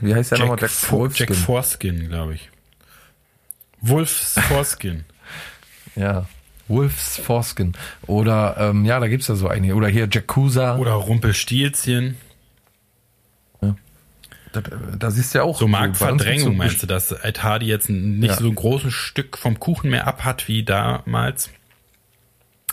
wie 0.00 0.14
heißt 0.14 0.30
der 0.32 0.38
Jack, 0.38 0.48
nochmal? 0.48 0.68
Fo- 0.68 1.08
Jack 1.08 1.34
Foreskin, 1.34 2.08
glaube 2.08 2.34
ich. 2.34 2.50
Wolfs 3.80 4.38
Foreskin. 4.48 5.04
ja. 5.96 6.26
Wolf's 6.68 7.18
Foreskin. 7.18 7.72
Oder 8.06 8.56
ähm, 8.58 8.84
ja, 8.84 9.00
da 9.00 9.08
gibt's 9.08 9.26
ja 9.28 9.34
so 9.34 9.48
einige. 9.48 9.74
Oder 9.74 9.88
hier 9.88 10.08
Jacuzza. 10.10 10.76
Oder 10.76 10.92
Rumpelstilzchen. 10.92 12.16
Da, 14.52 14.60
da 14.98 15.10
siehst 15.10 15.34
du 15.34 15.38
ja 15.38 15.44
auch 15.44 15.58
So 15.58 15.66
Marktverdrängung 15.68 16.56
meinst 16.56 16.82
du, 16.82 16.86
dass 16.86 17.10
Ed 17.12 17.42
Hardy 17.42 17.66
jetzt 17.66 17.88
nicht 17.88 18.30
Ja. 18.30 18.36
so 18.36 18.48
ein 18.48 18.54
großes 18.54 18.92
Stück 18.92 19.36
vom 19.38 19.58
Kuchen 19.58 19.90
mehr 19.90 20.06
abhat 20.06 20.46
wie 20.48 20.62
damals? 20.62 21.50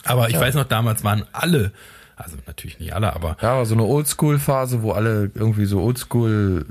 Aber 0.04 0.30
ich 0.30 0.40
weiß 0.40 0.56
noch, 0.56 0.66
damals 0.66 1.04
waren 1.04 1.26
alle, 1.32 1.72
also 2.16 2.38
natürlich 2.48 2.80
nicht 2.80 2.94
alle, 2.94 3.14
aber 3.14 3.38
Ja, 3.42 3.54
aber 3.54 3.66
so 3.66 3.76
eine 3.76 3.84
Oldschool-Phase, 3.84 4.82
wo 4.82 4.92
alle 4.92 5.32
irgendwie 5.36 5.66
so 5.66 5.82
Oldschool 5.82 6.66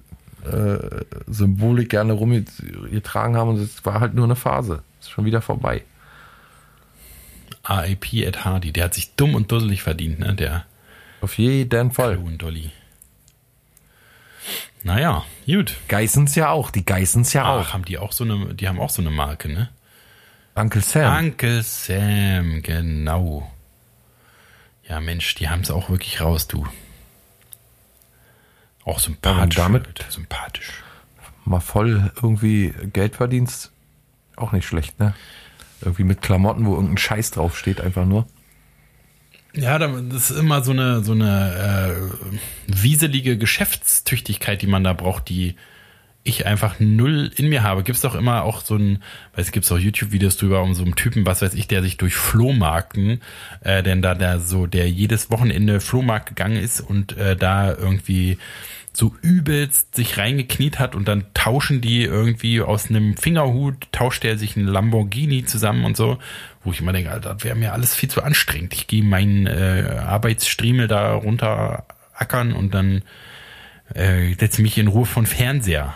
äh, 0.44 0.78
Symbolik 1.26 1.90
gerne 1.90 2.12
rumgetragen 2.14 3.36
haben 3.36 3.50
und 3.50 3.60
es 3.60 3.84
war 3.84 4.00
halt 4.00 4.14
nur 4.14 4.24
eine 4.24 4.36
Phase. 4.36 4.82
Ist 5.00 5.10
schon 5.10 5.24
wieder 5.24 5.42
vorbei. 5.42 5.82
RAP 7.64 8.12
Ed 8.14 8.44
Hardy, 8.44 8.72
der 8.72 8.84
hat 8.84 8.94
sich 8.94 9.14
dumm 9.14 9.34
und 9.34 9.52
dusselig 9.52 9.82
verdient, 9.82 10.20
ne? 10.20 10.34
Der 10.34 10.64
Auf 11.20 11.36
jeden 11.36 11.90
Fall. 11.92 12.14
Clown 12.16 12.38
Dolly. 12.38 12.70
Naja, 14.88 15.26
gut. 15.44 15.76
Geissens 15.88 16.34
ja 16.34 16.48
auch, 16.48 16.70
die 16.70 16.82
Geissens 16.82 17.34
ja 17.34 17.44
Ach, 17.44 17.48
auch. 17.68 17.72
haben 17.74 17.84
die 17.84 17.98
auch 17.98 18.10
so 18.12 18.24
eine, 18.24 18.54
die 18.54 18.66
haben 18.68 18.80
auch 18.80 18.88
so 18.88 19.02
eine 19.02 19.10
Marke, 19.10 19.50
ne? 19.52 19.68
Uncle 20.54 20.80
Sam. 20.80 21.26
Uncle 21.26 21.62
Sam, 21.62 22.62
genau. 22.62 23.52
Ja, 24.88 24.98
Mensch, 25.00 25.34
die 25.34 25.50
haben 25.50 25.60
es 25.60 25.70
auch 25.70 25.90
wirklich 25.90 26.22
raus, 26.22 26.46
du. 26.48 26.66
Auch 28.86 28.98
sympathisch. 28.98 29.58
Ja, 29.58 29.64
damit- 29.64 29.86
Leute, 29.86 30.04
sympathisch. 30.08 30.72
Mal 31.44 31.60
voll 31.60 32.10
irgendwie 32.22 32.72
Geld 32.94 33.16
verdienst, 33.16 33.70
auch 34.36 34.52
nicht 34.52 34.66
schlecht, 34.66 34.98
ne? 34.98 35.14
Irgendwie 35.82 36.04
mit 36.04 36.22
Klamotten, 36.22 36.64
wo 36.64 36.72
irgendein 36.74 36.96
Scheiß 36.96 37.32
draufsteht, 37.32 37.82
einfach 37.82 38.06
nur. 38.06 38.26
Ja, 39.58 39.78
da- 39.78 40.00
das 40.08 40.30
ist 40.30 40.38
immer 40.38 40.62
so 40.62 40.72
eine, 40.72 41.02
so 41.02 41.12
eine 41.12 41.96
äh, 41.96 42.16
wieselige 42.66 43.36
Geschäftstüchtigkeit, 43.38 44.62
die 44.62 44.66
man 44.66 44.84
da 44.84 44.92
braucht, 44.92 45.28
die 45.28 45.56
ich 46.24 46.46
einfach 46.46 46.76
null 46.78 47.30
in 47.36 47.48
mir 47.48 47.62
habe. 47.62 47.82
Gibt's 47.82 48.02
doch 48.02 48.14
immer 48.14 48.42
auch 48.42 48.60
so 48.60 48.76
ein, 48.76 49.02
weiß 49.34 49.46
es 49.46 49.52
gibt's 49.52 49.72
auch 49.72 49.78
YouTube-Videos 49.78 50.36
drüber 50.36 50.62
um 50.62 50.74
so 50.74 50.84
einen 50.84 50.94
Typen, 50.94 51.24
was 51.26 51.40
weiß 51.42 51.54
ich, 51.54 51.68
der 51.68 51.82
sich 51.82 51.96
durch 51.96 52.14
Flohmarkten, 52.14 53.20
äh, 53.62 53.82
denn 53.82 54.02
da 54.02 54.14
der 54.14 54.38
so, 54.40 54.66
der 54.66 54.90
jedes 54.90 55.30
Wochenende 55.30 55.80
Flohmarkt 55.80 56.28
gegangen 56.28 56.56
ist 56.62 56.80
und 56.80 57.16
äh, 57.16 57.34
da 57.34 57.72
irgendwie 57.74 58.36
so 58.92 59.14
übelst 59.22 59.94
sich 59.94 60.18
reingekniet 60.18 60.78
hat 60.80 60.94
und 60.96 61.06
dann 61.08 61.24
tauschen 61.32 61.80
die 61.80 62.02
irgendwie 62.02 62.60
aus 62.60 62.90
einem 62.90 63.16
Fingerhut, 63.16 63.86
tauscht 63.92 64.24
er 64.24 64.36
sich 64.36 64.56
einen 64.56 64.66
Lamborghini 64.66 65.44
zusammen 65.44 65.84
und 65.84 65.96
so, 65.96 66.18
wo 66.68 66.72
ich 66.72 66.80
immer 66.80 66.92
denke, 66.92 67.10
Alter, 67.10 67.32
das 67.34 67.44
wäre 67.44 67.56
mir 67.56 67.72
alles 67.72 67.94
viel 67.94 68.10
zu 68.10 68.22
anstrengend. 68.22 68.74
Ich 68.74 68.86
gehe 68.86 69.02
meinen 69.02 69.46
äh, 69.46 69.98
Arbeitsstriemel 70.06 70.86
da 70.86 71.14
runter 71.14 71.86
ackern 72.12 72.52
und 72.52 72.74
dann 72.74 73.02
äh, 73.94 74.34
setze 74.34 74.60
mich 74.60 74.76
in 74.76 74.88
Ruhe 74.88 75.06
von 75.06 75.24
Fernseher. 75.24 75.94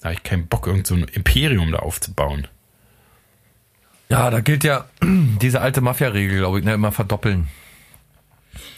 Da 0.00 0.06
habe 0.06 0.14
ich 0.14 0.24
keinen 0.24 0.48
Bock, 0.48 0.66
irgend 0.66 0.88
so 0.88 0.96
ein 0.96 1.04
Imperium 1.04 1.70
da 1.70 1.78
aufzubauen. 1.78 2.48
Ja, 4.08 4.28
da 4.30 4.40
gilt 4.40 4.64
ja 4.64 4.86
diese 5.02 5.60
alte 5.60 5.82
Mafia-Regel, 5.82 6.38
glaube 6.38 6.58
ich, 6.58 6.64
ne, 6.64 6.74
immer 6.74 6.90
verdoppeln. 6.90 7.46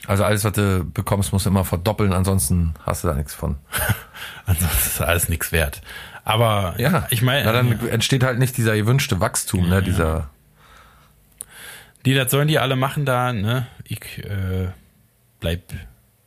Also 0.07 0.25
alles, 0.25 0.45
was 0.45 0.53
du 0.53 0.85
bekommst, 0.85 1.33
musst 1.33 1.47
du 1.47 1.51
immer 1.51 1.65
verdoppeln, 1.65 2.13
ansonsten 2.13 2.75
hast 2.85 3.03
du 3.03 3.09
da 3.09 3.15
nichts 3.15 3.35
von. 3.35 3.57
Ansonsten 4.45 4.89
ist 4.89 5.01
alles 5.01 5.29
nichts 5.31 5.53
wert. 5.53 5.81
Aber 6.25 6.75
Ja, 6.79 7.07
ich 7.11 7.23
meine, 7.23 7.45
Na, 7.45 7.53
dann 7.53 7.89
entsteht 7.89 8.25
halt 8.25 8.39
nicht 8.39 8.57
dieser 8.57 8.77
gewünschte 8.77 9.21
Wachstum, 9.21 9.69
ne, 9.69 9.83
dieser. 9.83 10.31
Die, 12.05 12.15
das 12.15 12.31
sollen 12.31 12.49
die 12.49 12.59
alle 12.59 12.77
machen 12.77 13.05
da, 13.05 13.33
ne? 13.33 13.67
Ich 13.85 14.19
äh, 14.25 14.69
bleib 15.41 15.63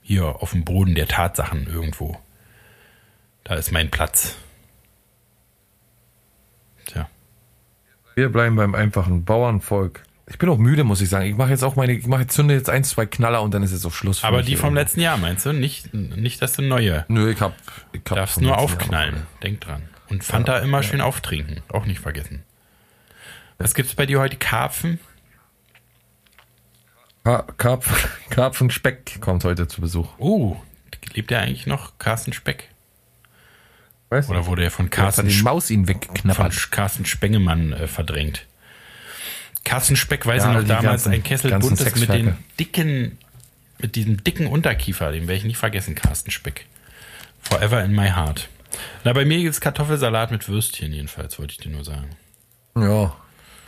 hier 0.01 0.41
auf 0.41 0.51
dem 0.51 0.65
Boden 0.65 0.95
der 0.95 1.07
Tatsachen 1.07 1.67
irgendwo. 1.67 2.17
Da 3.43 3.55
ist 3.55 3.71
mein 3.71 3.89
Platz. 3.89 4.37
Tja. 6.85 7.09
Wir 8.15 8.29
bleiben 8.29 8.55
beim 8.55 8.75
einfachen 8.75 9.25
Bauernvolk. 9.25 10.03
Ich 10.27 10.37
bin 10.37 10.49
auch 10.49 10.57
müde, 10.57 10.83
muss 10.83 11.01
ich 11.01 11.09
sagen. 11.09 11.25
Ich 11.25 11.35
mache 11.35 11.49
jetzt 11.49 11.63
auch 11.63 11.75
meine, 11.75 11.93
ich 11.93 12.07
mache 12.07 12.21
jetzt 12.21 12.35
zünde 12.35 12.53
jetzt 12.53 12.69
ein, 12.69 12.83
zwei 12.83 13.05
Knaller 13.05 13.41
und 13.41 13.53
dann 13.53 13.63
ist 13.63 13.71
jetzt 13.71 13.85
auch 13.85 13.91
Schluss. 13.91 14.23
Aber 14.23 14.41
die 14.41 14.55
vom 14.55 14.73
letzten 14.73 15.01
Jahr 15.01 15.17
meinst 15.17 15.45
du? 15.45 15.51
Nicht, 15.51 15.93
nicht 15.93 16.41
dass 16.41 16.53
du 16.53 16.61
neue. 16.61 17.05
Nö, 17.07 17.29
ich 17.31 17.41
hab, 17.41 17.55
ich 17.91 18.01
hab 18.09 18.17
Darfst 18.17 18.39
nur 18.39 18.51
Jahr 18.51 18.59
aufknallen. 18.59 19.15
noch 19.15 19.39
Denk 19.41 19.61
dran. 19.61 19.83
Und 20.09 20.23
Fanta 20.23 20.59
immer 20.59 20.83
schön 20.83 21.01
auftrinken. 21.01 21.61
Auch 21.69 21.85
nicht 21.85 21.99
vergessen. 21.99 22.43
Was 23.57 23.73
gibt's 23.73 23.95
bei 23.95 24.05
dir 24.05 24.19
heute? 24.19 24.37
Karpfen? 24.37 24.99
Eine. 27.23 27.37
Ka- 27.37 27.45
Karpfen, 27.57 27.95
Karpfenspeck 28.29 29.19
kommt 29.21 29.43
heute 29.43 29.67
zu 29.67 29.81
Besuch. 29.81 30.07
Oh, 30.17 30.57
lebt 31.13 31.29
der 31.31 31.41
eigentlich 31.41 31.67
noch? 31.67 31.97
Carsten 31.99 32.33
Speck? 32.33 32.69
Weißt 34.09 34.29
Oder 34.29 34.45
wurde 34.45 34.63
er 34.63 34.71
von 34.71 34.89
Carsten 34.89 35.27
Sp- 35.29 35.43
Maus 35.43 35.69
ihn 35.71 35.85
von 35.85 35.95
weggeknabbert. 35.95 36.71
Carsten 36.71 37.05
Spengemann 37.05 37.73
äh, 37.73 37.87
verdrängt? 37.87 38.45
Carsten 39.63 39.95
Speck, 39.95 40.25
weiß 40.25 40.43
Ja, 40.43 40.51
ich 40.51 40.57
noch, 40.61 40.67
damals 40.67 41.03
ganzen- 41.03 41.13
ein 41.13 41.23
Kessel 41.23 41.57
Buntes 41.59 41.95
mit 41.95 42.09
den 42.09 42.35
dicken, 42.59 43.17
mit 43.79 43.95
diesem 43.95 44.23
dicken 44.23 44.45
Unterkiefer, 44.47 45.11
den 45.11 45.23
werde 45.23 45.35
ich 45.35 45.43
nie 45.45 45.55
vergessen, 45.55 45.95
Carsten 45.95 46.31
Speck. 46.31 46.65
Forever 47.41 47.83
in 47.83 47.93
my 47.93 48.09
heart. 48.09 48.49
Na, 49.03 49.13
bei 49.13 49.25
mir 49.25 49.37
gibt's 49.39 49.61
Kartoffelsalat 49.61 50.31
mit 50.31 50.47
Würstchen 50.49 50.91
jedenfalls, 50.93 51.39
wollte 51.39 51.51
ich 51.53 51.57
dir 51.59 51.69
nur 51.69 51.83
sagen. 51.85 52.09
Ja. 52.75 53.15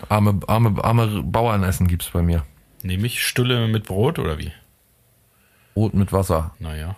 Arme, 0.09 0.39
arme, 0.47 0.83
arme 0.83 1.23
Bauernessen 1.23 1.87
gibt's 1.87 2.09
bei 2.09 2.21
mir. 2.21 2.45
Nämlich 2.85 3.25
Stulle 3.25 3.67
mit 3.67 3.85
Brot 3.85 4.19
oder 4.19 4.37
wie? 4.37 4.51
Brot 5.73 5.95
mit 5.95 6.13
Wasser. 6.13 6.53
Naja, 6.59 6.95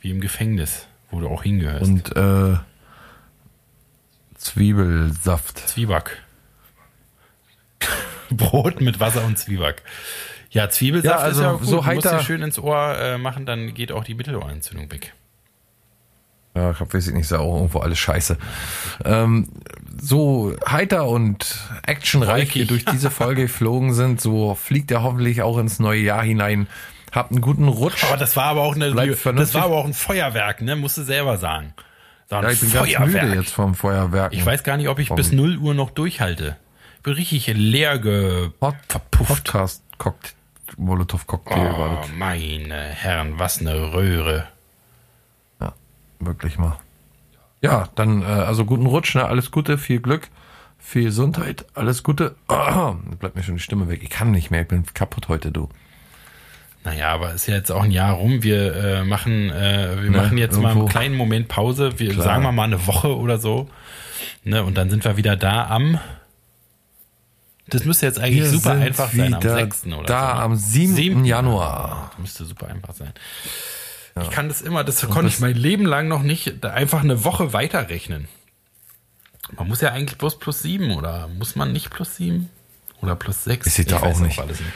wie 0.00 0.10
im 0.10 0.20
Gefängnis, 0.22 0.86
wo 1.10 1.20
du 1.20 1.28
auch 1.28 1.42
hingehörst. 1.42 1.82
Und 1.84 2.16
äh, 2.16 2.56
Zwiebelsaft. 4.36 5.58
Zwieback. 5.68 6.22
Brot 8.30 8.80
mit 8.80 9.00
Wasser 9.00 9.24
und 9.24 9.38
Zwieback. 9.38 9.82
Ja, 10.50 10.70
Zwiebelsaft 10.70 11.14
Ja, 11.18 11.22
also 11.22 11.40
ist 11.40 11.44
ja 11.46 11.52
gut. 11.52 11.64
so 11.64 11.70
du 11.70 11.76
musst 11.76 11.86
heiter- 12.06 12.18
dir 12.18 12.24
schön 12.24 12.42
ins 12.42 12.58
Ohr 12.58 12.96
äh, 12.98 13.18
machen, 13.18 13.44
dann 13.44 13.74
geht 13.74 13.92
auch 13.92 14.04
die 14.04 14.14
Mittelohrentzündung 14.14 14.90
weg. 14.90 15.12
Ja, 16.58 16.72
ich 16.72 16.80
hab, 16.80 16.92
weiß 16.92 17.06
ich 17.06 17.14
nicht, 17.14 17.22
ist 17.22 17.30
ja 17.30 17.38
auch 17.38 17.54
irgendwo 17.56 17.78
alles 17.78 17.98
scheiße. 18.00 18.36
Ähm, 19.04 19.48
so 20.00 20.54
heiter 20.68 21.06
und 21.06 21.56
actionreich 21.86 22.54
wir 22.56 22.66
durch 22.66 22.84
diese 22.84 23.10
Folge 23.10 23.42
geflogen 23.46 23.94
sind, 23.94 24.20
so 24.20 24.56
fliegt 24.56 24.90
er 24.90 25.04
hoffentlich 25.04 25.42
auch 25.42 25.58
ins 25.58 25.78
neue 25.78 26.00
Jahr 26.00 26.22
hinein. 26.22 26.66
Habt 27.12 27.30
einen 27.30 27.40
guten 27.40 27.68
Rutsch. 27.68 28.02
Aber 28.04 28.16
das 28.16 28.34
war 28.36 28.46
aber 28.46 28.62
auch 28.62 28.74
eine, 28.74 28.92
das 28.92 29.54
war 29.54 29.64
aber 29.64 29.76
auch 29.76 29.86
ein 29.86 29.94
Feuerwerk, 29.94 30.60
ne? 30.62 30.74
Musst 30.76 30.98
du 30.98 31.02
selber 31.02 31.38
sagen. 31.38 31.74
Ja, 32.30 32.50
ich 32.50 32.60
bin 32.60 32.70
ganz 32.72 33.12
müde 33.12 33.34
jetzt 33.34 33.52
vom 33.52 33.74
Feuerwerk. 33.74 34.34
Ich 34.34 34.44
weiß 34.44 34.62
gar 34.62 34.76
nicht, 34.76 34.88
ob 34.88 34.98
ich 34.98 35.10
bis 35.10 35.32
0 35.32 35.56
Uhr 35.58 35.74
noch 35.74 35.90
durchhalte. 35.90 36.56
Ich 36.96 37.02
bin 37.02 37.14
richtig 37.14 37.46
leer 37.46 37.98
ge 37.98 38.50
Pod 38.60 38.74
verpufft. 38.88 39.44
Podcast 39.44 39.82
Cocktail, 39.96 40.32
Molotov 40.76 41.26
Cocktail 41.26 41.78
war 41.78 42.02
Oh, 42.04 42.08
meine 42.18 42.74
Herren, 42.74 43.38
was 43.38 43.60
eine 43.60 43.94
Röhre. 43.94 44.46
Wirklich 46.20 46.58
mal. 46.58 46.78
Ja, 47.60 47.88
dann 47.94 48.22
äh, 48.22 48.26
also 48.26 48.64
guten 48.64 48.86
Rutsch, 48.86 49.14
ne? 49.14 49.24
Alles 49.24 49.50
Gute, 49.50 49.78
viel 49.78 50.00
Glück, 50.00 50.28
viel 50.78 51.04
Gesundheit, 51.04 51.66
alles 51.74 52.02
Gute. 52.02 52.36
Ah, 52.48 52.92
bleibt 53.18 53.36
mir 53.36 53.42
schon 53.42 53.56
die 53.56 53.62
Stimme 53.62 53.88
weg. 53.88 54.00
Ich 54.02 54.10
kann 54.10 54.30
nicht 54.30 54.50
mehr, 54.50 54.62
ich 54.62 54.68
bin 54.68 54.84
kaputt 54.94 55.28
heute, 55.28 55.50
du. 55.50 55.68
Naja, 56.84 57.12
aber 57.12 57.34
ist 57.34 57.46
ja 57.46 57.56
jetzt 57.56 57.72
auch 57.72 57.82
ein 57.82 57.90
Jahr 57.90 58.14
rum. 58.14 58.42
Wir 58.42 58.74
äh, 58.76 59.04
machen, 59.04 59.50
äh, 59.50 60.00
wir 60.00 60.10
machen 60.10 60.38
jetzt 60.38 60.54
mal 60.56 60.68
irgendwo. 60.68 60.80
einen 60.80 60.88
kleinen 60.88 61.16
Moment 61.16 61.48
Pause. 61.48 61.98
Wir 61.98 62.12
Klar. 62.12 62.24
sagen 62.24 62.42
wir 62.44 62.52
mal 62.52 62.64
eine 62.64 62.86
Woche 62.86 63.16
oder 63.16 63.38
so. 63.38 63.68
Ne, 64.44 64.62
und 64.62 64.76
dann 64.76 64.88
sind 64.88 65.04
wir 65.04 65.16
wieder 65.16 65.36
da 65.36 65.66
am. 65.68 65.98
Das 67.66 67.84
müsste 67.84 68.06
jetzt 68.06 68.18
eigentlich 68.18 68.44
Wir 68.44 68.50
super 68.50 68.70
einfach 68.70 69.12
sein, 69.12 69.34
am 69.34 69.42
wieder 69.42 69.54
6. 69.54 69.86
oder 69.86 70.02
da 70.04 70.28
so. 70.30 70.34
ne? 70.36 70.42
am 70.42 70.56
7. 70.56 70.94
Siebten. 70.94 71.24
Januar. 71.24 72.10
Das 72.12 72.18
müsste 72.20 72.44
super 72.44 72.68
einfach 72.68 72.94
sein. 72.94 73.12
Ich 74.22 74.30
kann 74.30 74.48
das 74.48 74.60
immer, 74.60 74.84
das 74.84 75.00
konnte 75.08 75.28
ich 75.28 75.40
mein 75.40 75.56
Leben 75.56 75.84
lang 75.84 76.08
noch 76.08 76.22
nicht 76.22 76.56
da 76.62 76.70
einfach 76.70 77.02
eine 77.02 77.24
Woche 77.24 77.52
weiterrechnen. 77.52 78.28
Man 79.56 79.68
muss 79.68 79.80
ja 79.80 79.92
eigentlich 79.92 80.18
bloß 80.18 80.38
plus 80.38 80.62
sieben 80.62 80.92
oder 80.92 81.28
muss 81.28 81.56
man 81.56 81.72
nicht 81.72 81.90
plus 81.90 82.16
sieben? 82.16 82.50
Oder 83.00 83.16
plus 83.16 83.44
sechs? 83.44 83.74
Da 83.74 83.82
Ich 83.82 83.92
weiß 83.92 84.16
auch 84.16 84.20
nicht. 84.20 84.38
alles 84.38 84.60
nicht. 84.60 84.72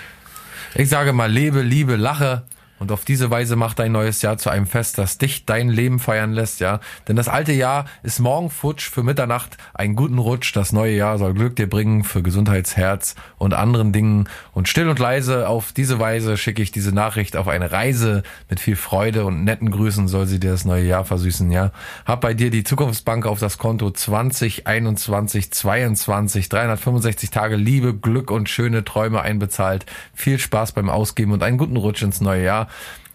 Ich 0.74 0.88
sage 0.88 1.12
mal, 1.12 1.30
lebe, 1.30 1.60
liebe, 1.60 1.96
lache. 1.96 2.44
Und 2.82 2.90
auf 2.90 3.04
diese 3.04 3.30
Weise 3.30 3.54
macht 3.54 3.78
dein 3.78 3.92
neues 3.92 4.22
Jahr 4.22 4.38
zu 4.38 4.50
einem 4.50 4.66
Fest, 4.66 4.98
das 4.98 5.16
dich 5.16 5.46
dein 5.46 5.68
Leben 5.68 6.00
feiern 6.00 6.32
lässt, 6.32 6.58
ja. 6.58 6.80
Denn 7.06 7.14
das 7.14 7.28
alte 7.28 7.52
Jahr 7.52 7.84
ist 8.02 8.18
morgen 8.18 8.50
futsch 8.50 8.90
für 8.90 9.04
Mitternacht. 9.04 9.56
Einen 9.72 9.94
guten 9.94 10.18
Rutsch. 10.18 10.56
Das 10.56 10.72
neue 10.72 10.96
Jahr 10.96 11.16
soll 11.16 11.32
Glück 11.32 11.54
dir 11.54 11.70
bringen 11.70 12.02
für 12.02 12.24
Gesundheitsherz 12.24 13.14
und 13.38 13.54
anderen 13.54 13.92
Dingen. 13.92 14.28
Und 14.52 14.68
still 14.68 14.88
und 14.88 14.98
leise 14.98 15.48
auf 15.48 15.70
diese 15.70 16.00
Weise 16.00 16.36
schicke 16.36 16.60
ich 16.60 16.72
diese 16.72 16.92
Nachricht 16.92 17.36
auf 17.36 17.46
eine 17.46 17.70
Reise 17.70 18.24
mit 18.50 18.58
viel 18.58 18.74
Freude 18.74 19.26
und 19.26 19.44
netten 19.44 19.70
Grüßen 19.70 20.08
soll 20.08 20.26
sie 20.26 20.40
dir 20.40 20.50
das 20.50 20.64
neue 20.64 20.84
Jahr 20.84 21.04
versüßen, 21.04 21.52
ja. 21.52 21.70
Hab 22.04 22.20
bei 22.20 22.34
dir 22.34 22.50
die 22.50 22.64
Zukunftsbank 22.64 23.26
auf 23.26 23.38
das 23.38 23.58
Konto 23.58 23.92
2021 23.92 25.52
22 25.52 26.48
365 26.48 27.30
Tage 27.30 27.54
Liebe, 27.54 27.94
Glück 27.94 28.32
und 28.32 28.48
schöne 28.48 28.82
Träume 28.82 29.20
einbezahlt. 29.20 29.86
Viel 30.14 30.40
Spaß 30.40 30.72
beim 30.72 30.90
Ausgeben 30.90 31.30
und 31.30 31.44
einen 31.44 31.58
guten 31.58 31.76
Rutsch 31.76 32.02
ins 32.02 32.20
neue 32.20 32.42
Jahr. 32.42 32.66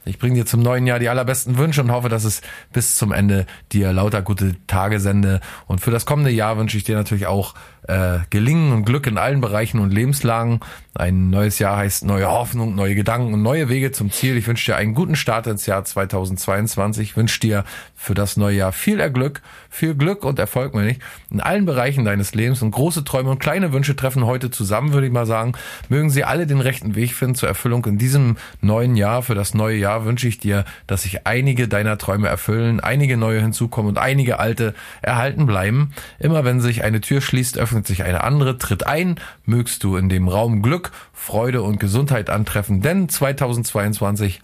Ich 0.07 0.19
bringe 0.19 0.35
dir 0.35 0.45
zum 0.45 0.61
neuen 0.61 0.87
Jahr 0.87 0.99
die 0.99 1.09
allerbesten 1.09 1.57
Wünsche 1.57 1.81
und 1.81 1.91
hoffe, 1.91 2.09
dass 2.09 2.23
es 2.23 2.41
bis 2.71 2.95
zum 2.95 3.11
Ende 3.11 3.45
dir 3.73 3.91
lauter 3.91 4.21
gute 4.21 4.55
Tage 4.65 4.99
sende. 4.99 5.41
Und 5.67 5.81
für 5.81 5.91
das 5.91 6.05
kommende 6.05 6.31
Jahr 6.31 6.57
wünsche 6.57 6.77
ich 6.77 6.85
dir 6.85 6.95
natürlich 6.95 7.27
auch 7.27 7.55
äh, 7.87 8.19
Gelingen 8.29 8.73
und 8.73 8.85
Glück 8.85 9.07
in 9.07 9.17
allen 9.17 9.41
Bereichen 9.41 9.79
und 9.79 9.91
Lebenslagen. 9.91 10.59
Ein 10.93 11.29
neues 11.29 11.59
Jahr 11.59 11.77
heißt 11.77 12.05
neue 12.05 12.27
Hoffnung, 12.27 12.73
neue 12.73 12.95
Gedanken 12.95 13.33
und 13.33 13.43
neue 13.43 13.69
Wege 13.69 13.91
zum 13.91 14.11
Ziel. 14.11 14.35
Ich 14.35 14.47
wünsche 14.47 14.71
dir 14.71 14.77
einen 14.77 14.95
guten 14.95 15.15
Start 15.15 15.45
ins 15.45 15.67
Jahr 15.67 15.85
2022. 15.85 17.11
Ich 17.11 17.17
wünsche 17.17 17.39
dir 17.39 17.65
für 17.95 18.15
das 18.15 18.35
neue 18.35 18.57
Jahr 18.57 18.71
viel 18.71 18.99
Erglück, 18.99 19.41
viel 19.69 19.93
Glück 19.93 20.25
und 20.25 20.39
Erfolg, 20.39 20.73
meine 20.73 20.91
ich, 20.91 20.99
in 21.29 21.39
allen 21.39 21.65
Bereichen 21.65 22.03
deines 22.03 22.33
Lebens. 22.33 22.63
Und 22.63 22.71
große 22.71 23.03
Träume 23.03 23.29
und 23.29 23.39
kleine 23.39 23.73
Wünsche 23.73 23.95
treffen 23.95 24.25
heute 24.25 24.49
zusammen, 24.49 24.91
würde 24.93 25.05
ich 25.05 25.13
mal 25.13 25.27
sagen. 25.27 25.53
Mögen 25.87 26.09
sie 26.09 26.23
alle 26.23 26.47
den 26.47 26.61
rechten 26.61 26.95
Weg 26.95 27.13
finden 27.13 27.35
zur 27.35 27.47
Erfüllung 27.47 27.85
in 27.85 27.99
diesem 27.99 28.37
neuen 28.61 28.95
Jahr. 28.95 29.21
Für 29.21 29.35
das 29.35 29.53
neue 29.53 29.77
Jahr 29.77 30.03
wünsche 30.03 30.27
ich 30.27 30.39
dir, 30.39 30.65
dass 30.87 31.03
sich 31.03 31.27
einige 31.27 31.67
deiner 31.67 31.99
Träume 31.99 32.27
erfüllen, 32.27 32.79
einige 32.79 33.17
neue 33.17 33.41
hinzukommen 33.41 33.89
und 33.89 33.99
einige 33.99 34.39
alte 34.39 34.73
erhalten 35.03 35.45
bleiben. 35.45 35.93
Immer 36.17 36.43
wenn 36.43 36.59
sich 36.59 36.83
eine 36.83 37.01
Tür 37.01 37.21
schließt, 37.21 37.59
öffnet 37.59 37.76
öffnet 37.77 37.87
sich 37.87 38.03
eine 38.03 38.23
andere, 38.23 38.57
tritt 38.57 38.87
ein, 38.87 39.19
mögst 39.45 39.83
du 39.83 39.97
in 39.97 40.09
dem 40.09 40.27
Raum 40.27 40.63
Glück, 40.63 40.91
Freude 41.13 41.61
und 41.61 41.79
Gesundheit 41.79 42.31
antreffen, 42.31 42.81
denn 42.81 43.07
2022 43.07 44.41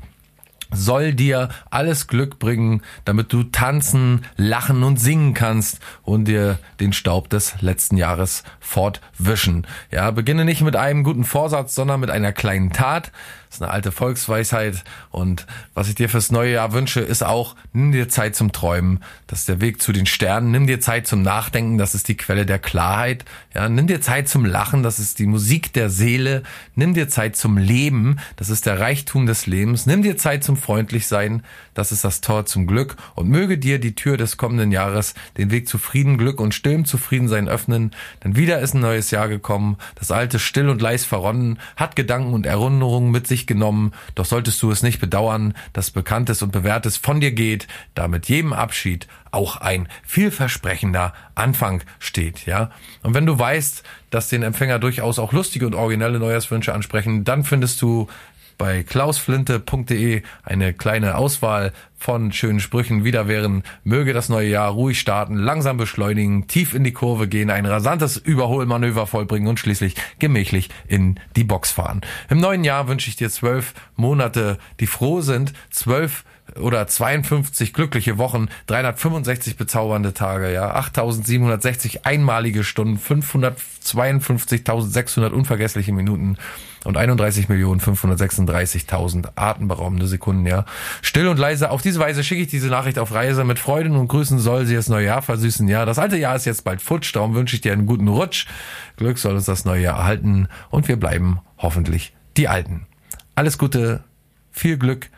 soll 0.74 1.14
dir 1.14 1.50
alles 1.70 2.08
Glück 2.08 2.40
bringen, 2.40 2.82
damit 3.06 3.32
du 3.34 3.44
tanzen, 3.44 4.26
lachen 4.36 4.84
und 4.84 5.00
singen 5.00 5.34
kannst 5.34 5.80
und 6.04 6.26
dir 6.26 6.60
den 6.80 6.94
Staub 6.94 7.30
des 7.30 7.62
letzten 7.62 7.98
Jahres 7.98 8.44
fortwischen. 8.60 9.68
Ja, 9.92 10.12
beginne 10.12 10.46
nicht 10.46 10.62
mit 10.62 10.76
einem 10.76 11.04
guten 11.04 11.24
Vorsatz, 11.24 11.76
sondern 11.76 12.00
mit 12.00 12.10
einer 12.10 12.32
kleinen 12.32 12.72
Tat. 12.72 13.12
Das 13.54 13.60
ist 13.60 13.62
eine 13.66 13.72
alte 13.72 13.92
Volksweisheit. 13.92 14.84
Und 15.12 15.46
was 15.76 15.88
ich 15.88 15.94
dir 15.94 16.10
fürs 16.10 16.32
neue 16.32 16.54
Jahr 16.54 16.74
wünsche, 16.74 17.02
ist 17.02 17.24
auch, 17.24 17.56
nimm 17.72 17.92
dir 17.92 18.10
Zeit 18.10 18.36
zum 18.36 18.52
Träumen. 18.52 19.04
Das 19.28 19.42
ist 19.42 19.48
der 19.48 19.62
Weg 19.62 19.80
zu 19.80 19.94
den 19.94 20.08
Sternen. 20.08 20.50
Nimm 20.50 20.66
dir 20.66 20.80
Zeit 20.80 21.06
zum 21.06 21.22
Nachdenken. 21.22 21.78
Das 21.78 21.94
ist 21.94 22.08
die 22.08 22.18
Quelle 22.18 22.48
der 22.48 22.58
Klarheit. 22.58 23.26
Ja, 23.54 23.70
nimm 23.70 23.86
dir 23.86 24.02
Zeit 24.02 24.28
zum 24.28 24.44
Lachen. 24.44 24.82
Das 24.82 24.98
ist 24.98 25.20
die 25.20 25.28
Musik 25.28 25.72
der 25.72 25.92
Seele. 25.92 26.42
Nimm 26.74 26.96
dir 26.96 27.10
Zeit 27.10 27.36
zum 27.36 27.60
Leben. 27.60 28.18
Das 28.38 28.50
ist 28.50 28.66
der 28.66 28.80
Reichtum 28.80 29.28
des 29.28 29.46
Lebens. 29.46 29.86
Nimm 29.86 30.02
dir 30.02 30.18
Zeit 30.18 30.44
zum 30.44 30.58
Freundlichsein. 30.64 31.44
Das 31.74 31.92
ist 31.92 32.04
das 32.04 32.22
Tor 32.22 32.46
zum 32.46 32.66
Glück. 32.66 32.96
Und 33.16 33.30
möge 33.30 33.58
dir 33.58 33.80
die 33.80 33.96
Tür 33.96 34.18
des 34.18 34.38
kommenden 34.38 34.72
Jahres 34.72 35.14
den 35.38 35.52
Weg 35.52 35.68
zu 35.68 35.78
Frieden, 35.78 36.18
Glück 36.18 36.40
und 36.40 36.54
stillem 36.54 36.86
Zufriedensein 36.86 37.48
öffnen. 37.48 37.92
Denn 38.24 38.36
wieder 38.36 38.60
ist 38.60 38.74
ein 38.74 38.82
neues 38.82 39.12
Jahr 39.12 39.28
gekommen. 39.28 39.78
Das 39.96 40.12
alte 40.12 40.40
still 40.40 40.70
und 40.70 40.82
leis 40.82 41.06
verronnen, 41.06 41.60
hat 41.76 41.96
Gedanken 41.96 42.34
und 42.34 42.46
Erinnerungen 42.46 43.12
mit 43.12 43.28
sich 43.28 43.46
genommen. 43.46 43.92
Doch 44.16 44.26
solltest 44.26 44.62
du 44.62 44.72
es 44.72 44.84
nicht 44.84 45.00
bedauern, 45.00 45.54
dass 45.74 45.92
Bekanntes 45.92 46.42
und 46.42 46.52
Bewährtes 46.52 46.98
von 46.98 47.20
dir 47.20 47.32
geht, 47.32 47.68
da 47.96 48.08
mit 48.08 48.30
jedem 48.30 48.54
Abschied 48.54 49.08
auch 49.34 49.58
ein 49.58 49.88
vielversprechender 50.04 51.14
Anfang 51.34 51.82
steht, 51.98 52.46
ja. 52.46 52.70
Und 53.02 53.16
wenn 53.16 53.26
du 53.26 53.38
weißt, 53.38 53.84
dass 54.12 54.30
den 54.30 54.44
Empfänger 54.44 54.78
durchaus 54.78 55.18
auch 55.18 55.34
lustige 55.34 55.66
und 55.66 55.74
originelle 55.74 56.20
Neujahrswünsche 56.20 56.74
ansprechen, 56.74 57.24
dann 57.24 57.44
findest 57.44 57.82
du 57.82 58.08
bei 58.58 58.84
klausflinte.de 58.84 60.24
eine 60.44 60.74
kleine 60.74 61.16
Auswahl 61.16 61.72
von 61.98 62.34
schönen 62.34 62.60
Sprüchen 62.60 63.06
wieder 63.06 63.28
wären, 63.28 63.64
möge 63.84 64.14
das 64.14 64.28
neue 64.28 64.50
Jahr 64.50 64.72
ruhig 64.72 65.00
starten, 65.00 65.36
langsam 65.36 65.78
beschleunigen, 65.78 66.48
tief 66.48 66.74
in 66.74 66.84
die 66.84 66.92
Kurve 66.92 67.30
gehen, 67.30 67.50
ein 67.50 67.66
rasantes 67.66 68.18
Überholmanöver 68.18 69.08
vollbringen 69.08 69.48
und 69.48 69.60
schließlich 69.60 69.96
gemächlich 70.20 70.70
in 70.88 71.20
die 71.38 71.46
Box 71.46 71.72
fahren. 71.72 72.02
Im 72.30 72.40
neuen 72.40 72.66
Jahr 72.66 72.90
wünsche 72.90 73.10
ich 73.10 73.16
dir 73.16 73.30
zwölf 73.30 73.74
Monate, 73.96 74.58
die 74.82 74.88
froh 74.88 75.22
sind, 75.22 75.54
zwölf 75.70 76.26
oder 76.60 76.88
52 76.88 77.74
glückliche 77.74 78.18
Wochen, 78.18 78.48
365 78.68 79.58
bezaubernde 79.58 80.14
Tage, 80.14 80.52
ja, 80.52 80.74
8760 80.76 82.06
einmalige 82.06 82.64
Stunden, 82.64 82.98
552.600 82.98 85.30
unvergessliche 85.30 85.94
Minuten 85.94 86.38
und 86.84 86.98
31.536.000 86.98 89.30
atemberaubende 89.36 90.08
Sekunden, 90.08 90.46
ja. 90.46 90.66
Still 91.02 91.28
und 91.28 91.40
leise, 91.40 91.72
auf 91.72 91.82
diese 91.82 92.00
Weise 92.00 92.24
schicke 92.24 92.42
ich 92.42 92.48
diese 92.48 92.68
Nachricht 92.68 93.00
auf 93.00 93.14
Reise. 93.14 93.44
Mit 93.44 93.60
Freuden 93.60 93.96
und 93.96 94.08
Grüßen 94.08 94.40
soll 94.40 94.66
sie 94.66 94.76
das 94.76 94.90
neue 94.90 95.06
Jahr 95.06 95.22
versüßen, 95.22 95.68
ja. 95.68 95.86
Das 95.86 96.00
alte 96.00 96.18
Jahr 96.18 96.36
ist 96.36 96.46
jetzt 96.46 96.64
bald 96.64 96.82
futsch, 96.82 97.16
darum 97.16 97.36
wünsche 97.36 97.56
ich 97.56 97.62
dir 97.62 97.74
einen 97.74 97.86
guten 97.86 98.08
Rutsch. 98.08 98.48
Glück 98.98 99.18
soll 99.18 99.36
uns 99.36 99.46
das 99.46 99.66
neue 99.66 99.82
Jahr 99.82 99.98
erhalten 99.98 100.48
und 100.70 100.88
wir 100.88 100.98
bleiben 100.98 101.40
hoffentlich 101.58 102.14
die 102.38 102.48
Alten. 102.48 102.88
Alles 103.36 103.58
Gute, 103.58 104.04
viel 104.52 104.78
Glück, 104.78 105.10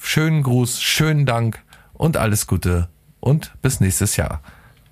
schönen 0.00 0.42
Gruß, 0.42 0.82
schönen 0.82 1.26
Dank 1.26 1.62
und 1.92 2.16
alles 2.16 2.46
Gute 2.46 2.88
und 3.20 3.52
bis 3.62 3.80
nächstes 3.80 4.16
Jahr. 4.16 4.40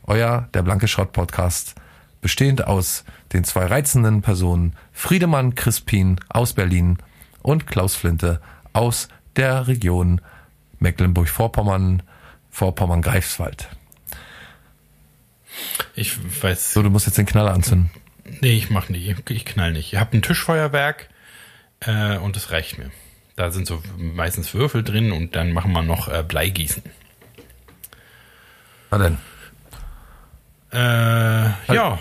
Euer 0.05 0.49
der 0.55 0.63
Blanke 0.63 0.89
Schrott 0.89 1.13
Podcast, 1.13 1.75
bestehend 2.23 2.67
aus 2.67 3.05
den 3.35 3.45
zwei 3.45 3.67
reizenden 3.67 4.23
Personen 4.23 4.75
Friedemann 4.93 5.55
Crispin 5.55 6.19
aus 6.31 6.55
Berlin 6.55 6.97
und 7.43 7.67
Klaus 7.67 7.95
Flinte 7.95 8.41
aus 8.73 9.09
der 9.37 9.67
Region 9.69 10.23
Mecklenburg-Vorpommern, 10.79 12.03
Vorpommern-Greifswald. 12.51 13.69
Ich 15.95 16.17
weiß. 16.43 16.73
So, 16.73 16.83
du 16.83 16.89
musst 16.89 17.07
jetzt 17.07 17.19
den 17.19 17.27
Knaller 17.27 17.53
anzünden. 17.53 17.91
Nee, 18.41 18.53
ich 18.53 18.71
mach 18.71 18.89
nicht. 18.89 19.31
Ich 19.31 19.45
knall 19.45 19.73
nicht. 19.73 19.93
Ich 19.93 19.99
habe 19.99 20.17
ein 20.17 20.23
Tischfeuerwerk 20.23 21.09
äh, 21.81 22.17
und 22.17 22.37
das 22.37 22.51
reicht 22.51 22.79
mir. 22.79 22.91
Da 23.37 23.51
sind 23.51 23.67
so 23.67 23.83
meistens 23.97 24.55
Würfel 24.55 24.83
drin 24.83 25.13
und 25.13 25.35
dann 25.35 25.53
machen 25.53 25.73
wir 25.73 25.83
noch 25.83 26.09
äh, 26.09 26.23
Bleigießen. 26.27 26.83
Na 28.91 28.99
denn. 28.99 29.19
Äh, 30.73 31.75
ja. 31.75 31.99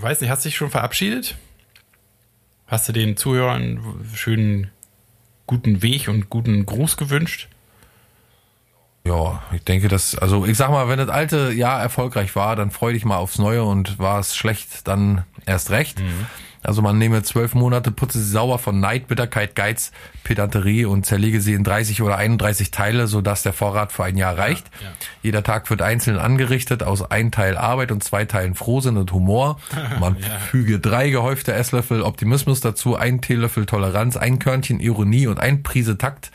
Weiß 0.00 0.20
nicht, 0.20 0.30
hast 0.30 0.44
du 0.44 0.48
dich 0.48 0.56
schon 0.56 0.70
verabschiedet? 0.70 1.36
Hast 2.66 2.88
du 2.88 2.92
den 2.92 3.16
Zuhörern 3.16 3.62
einen 3.62 4.10
schönen 4.14 4.70
guten 5.46 5.82
Weg 5.82 6.08
und 6.08 6.30
guten 6.30 6.64
Gruß 6.64 6.96
gewünscht? 6.96 7.48
Ja, 9.04 9.42
ich 9.52 9.64
denke, 9.64 9.88
dass, 9.88 10.16
also 10.16 10.46
ich 10.46 10.56
sag 10.56 10.70
mal, 10.70 10.88
wenn 10.88 10.98
das 10.98 11.08
alte 11.08 11.52
Jahr 11.52 11.80
erfolgreich 11.80 12.36
war, 12.36 12.54
dann 12.54 12.70
freu 12.70 12.92
dich 12.92 13.04
mal 13.04 13.16
aufs 13.16 13.38
Neue 13.38 13.64
und 13.64 13.98
war 13.98 14.20
es 14.20 14.36
schlecht, 14.36 14.86
dann 14.86 15.24
erst 15.46 15.70
recht. 15.70 15.98
Mhm. 15.98 16.26
Also 16.62 16.82
man 16.82 16.98
nehme 16.98 17.22
zwölf 17.22 17.54
Monate, 17.54 17.90
putze 17.90 18.18
sie 18.18 18.30
sauber 18.30 18.58
von 18.58 18.80
Neid, 18.80 19.08
Bitterkeit, 19.08 19.54
Geiz, 19.54 19.92
Pedanterie 20.24 20.84
und 20.84 21.06
zerlege 21.06 21.40
sie 21.40 21.54
in 21.54 21.64
30 21.64 22.02
oder 22.02 22.16
31 22.16 22.70
Teile, 22.70 23.06
sodass 23.06 23.42
der 23.42 23.54
Vorrat 23.54 23.92
für 23.92 24.04
ein 24.04 24.18
Jahr 24.18 24.36
reicht. 24.36 24.66
Ja, 24.80 24.88
ja. 24.88 24.92
Jeder 25.22 25.42
Tag 25.42 25.70
wird 25.70 25.80
einzeln 25.80 26.18
angerichtet 26.18 26.82
aus 26.82 27.10
ein 27.10 27.32
Teil 27.32 27.56
Arbeit 27.56 27.92
und 27.92 28.04
zwei 28.04 28.26
Teilen 28.26 28.54
Frohsinn 28.54 28.98
und 28.98 29.10
Humor. 29.12 29.58
Man 30.00 30.16
ja. 30.18 30.38
füge 30.38 30.78
drei 30.80 31.08
gehäufte 31.08 31.54
Esslöffel 31.54 32.02
Optimismus 32.02 32.60
dazu, 32.60 32.94
ein 32.94 33.22
Teelöffel 33.22 33.64
Toleranz, 33.64 34.18
ein 34.18 34.38
Körnchen 34.38 34.80
Ironie 34.80 35.26
und 35.28 35.40
ein 35.40 35.62
Prise 35.62 35.96
Takt. 35.96 36.30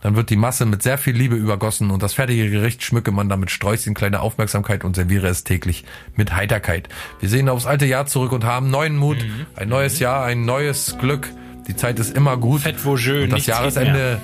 Dann 0.00 0.14
wird 0.14 0.30
die 0.30 0.36
Masse 0.36 0.64
mit 0.64 0.82
sehr 0.82 0.96
viel 0.96 1.16
Liebe 1.16 1.34
übergossen 1.34 1.90
und 1.90 2.02
das 2.02 2.14
fertige 2.14 2.48
Gericht 2.50 2.84
schmücke 2.84 3.10
man 3.10 3.28
damit 3.28 3.50
Sträußchen 3.50 3.94
kleine 3.94 4.20
Aufmerksamkeit 4.20 4.84
und 4.84 4.94
serviere 4.94 5.26
es 5.26 5.42
täglich 5.42 5.84
mit 6.14 6.34
Heiterkeit. 6.34 6.88
Wir 7.18 7.28
sehen 7.28 7.48
aufs 7.48 7.66
alte 7.66 7.86
Jahr 7.86 8.06
zurück 8.06 8.30
und 8.30 8.44
haben 8.44 8.70
neuen 8.70 8.96
Mut. 8.96 9.18
Mhm 9.18 9.46
ein 9.56 9.68
neues 9.68 9.98
Jahr, 9.98 10.24
ein 10.24 10.44
neues 10.44 10.96
Glück. 10.98 11.30
Die 11.66 11.74
Zeit 11.74 11.98
ist 11.98 12.16
immer 12.16 12.36
gut. 12.36 12.60
Fett 12.60 12.76
schön. 12.96 13.30
Das 13.30 13.46
Jahresende. 13.46 14.20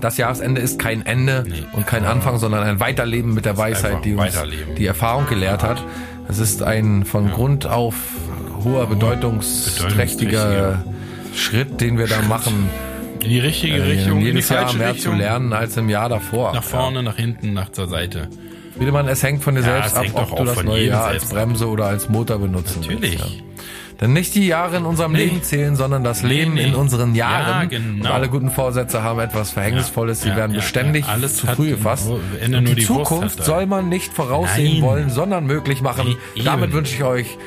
Das 0.00 0.16
Jahresende 0.16 0.60
ist 0.60 0.80
kein 0.80 1.06
Ende 1.06 1.44
nee. 1.48 1.62
und 1.72 1.86
kein 1.86 2.04
Anfang, 2.04 2.38
sondern 2.38 2.64
ein 2.64 2.80
Weiterleben 2.80 3.34
mit 3.34 3.44
der 3.44 3.56
Weisheit, 3.56 4.04
die 4.04 4.14
uns 4.14 4.36
die 4.76 4.86
Erfahrung 4.86 5.28
gelehrt 5.28 5.62
hat. 5.62 5.82
Es 6.28 6.40
ist 6.40 6.62
ein 6.64 7.04
von 7.04 7.28
ja. 7.28 7.34
Grund 7.34 7.66
auf 7.66 7.94
hoher 8.64 8.88
bedeutungsträchtiger 8.88 10.84
Schritt, 11.36 11.80
den 11.80 11.98
wir 11.98 12.08
da 12.08 12.20
machen. 12.22 12.68
In 13.20 13.30
die 13.30 13.38
richtige 13.38 13.76
äh, 13.76 13.82
Richtung. 13.82 14.20
Jedes 14.20 14.48
Jahr 14.48 14.72
mehr 14.74 14.94
Richtung. 14.94 15.12
zu 15.12 15.18
lernen 15.18 15.52
als 15.52 15.76
im 15.76 15.88
Jahr 15.88 16.08
davor. 16.08 16.52
Nach 16.52 16.64
vorne, 16.64 16.96
ja. 16.96 17.02
nach 17.02 17.16
hinten, 17.16 17.52
nach 17.52 17.70
zur 17.70 17.86
Seite. 17.86 18.28
Friedemann, 18.76 19.08
es 19.08 19.22
hängt 19.22 19.42
von 19.42 19.54
dir 19.54 19.62
ja, 19.62 19.88
selbst 19.88 19.96
ab, 19.96 20.30
ob 20.30 20.36
du 20.36 20.44
das 20.44 20.62
neue 20.62 20.86
Jahr 20.86 21.06
als 21.06 21.26
Bremse 21.26 21.68
oder 21.68 21.86
als 21.86 22.08
Motor 22.08 22.38
benutzen 22.38 22.80
Natürlich. 22.80 23.20
Willst, 23.20 23.36
ja. 23.36 23.42
Denn 24.02 24.14
nicht 24.14 24.34
die 24.34 24.48
Jahre 24.48 24.78
in 24.78 24.84
unserem 24.84 25.12
nee. 25.12 25.26
Leben 25.26 25.44
zählen, 25.44 25.76
sondern 25.76 26.02
das 26.02 26.24
Leben 26.24 26.54
nee, 26.54 26.62
nee. 26.62 26.68
in 26.70 26.74
unseren 26.74 27.14
Jahren. 27.14 27.70
Ja, 27.70 27.78
genau. 27.78 28.04
Und 28.04 28.10
alle 28.10 28.28
guten 28.28 28.50
Vorsätze 28.50 29.04
haben 29.04 29.20
etwas 29.20 29.52
Verhängnisvolles. 29.52 30.22
Sie 30.22 30.30
ja, 30.30 30.36
werden 30.36 30.56
beständig 30.56 31.04
zu 31.06 31.46
früh 31.46 31.70
gefasst. 31.70 32.10
Und 32.10 32.20
die, 32.66 32.74
die 32.74 32.84
Zukunft 32.84 33.44
soll 33.44 33.66
man 33.66 33.88
nicht 33.88 34.12
voraussehen 34.12 34.80
Nein. 34.80 34.82
wollen, 34.82 35.10
sondern 35.10 35.46
möglich 35.46 35.82
machen. 35.82 36.16
Damit 36.44 36.72
wünsche 36.72 36.96
ich 36.96 37.04
euch 37.04 37.38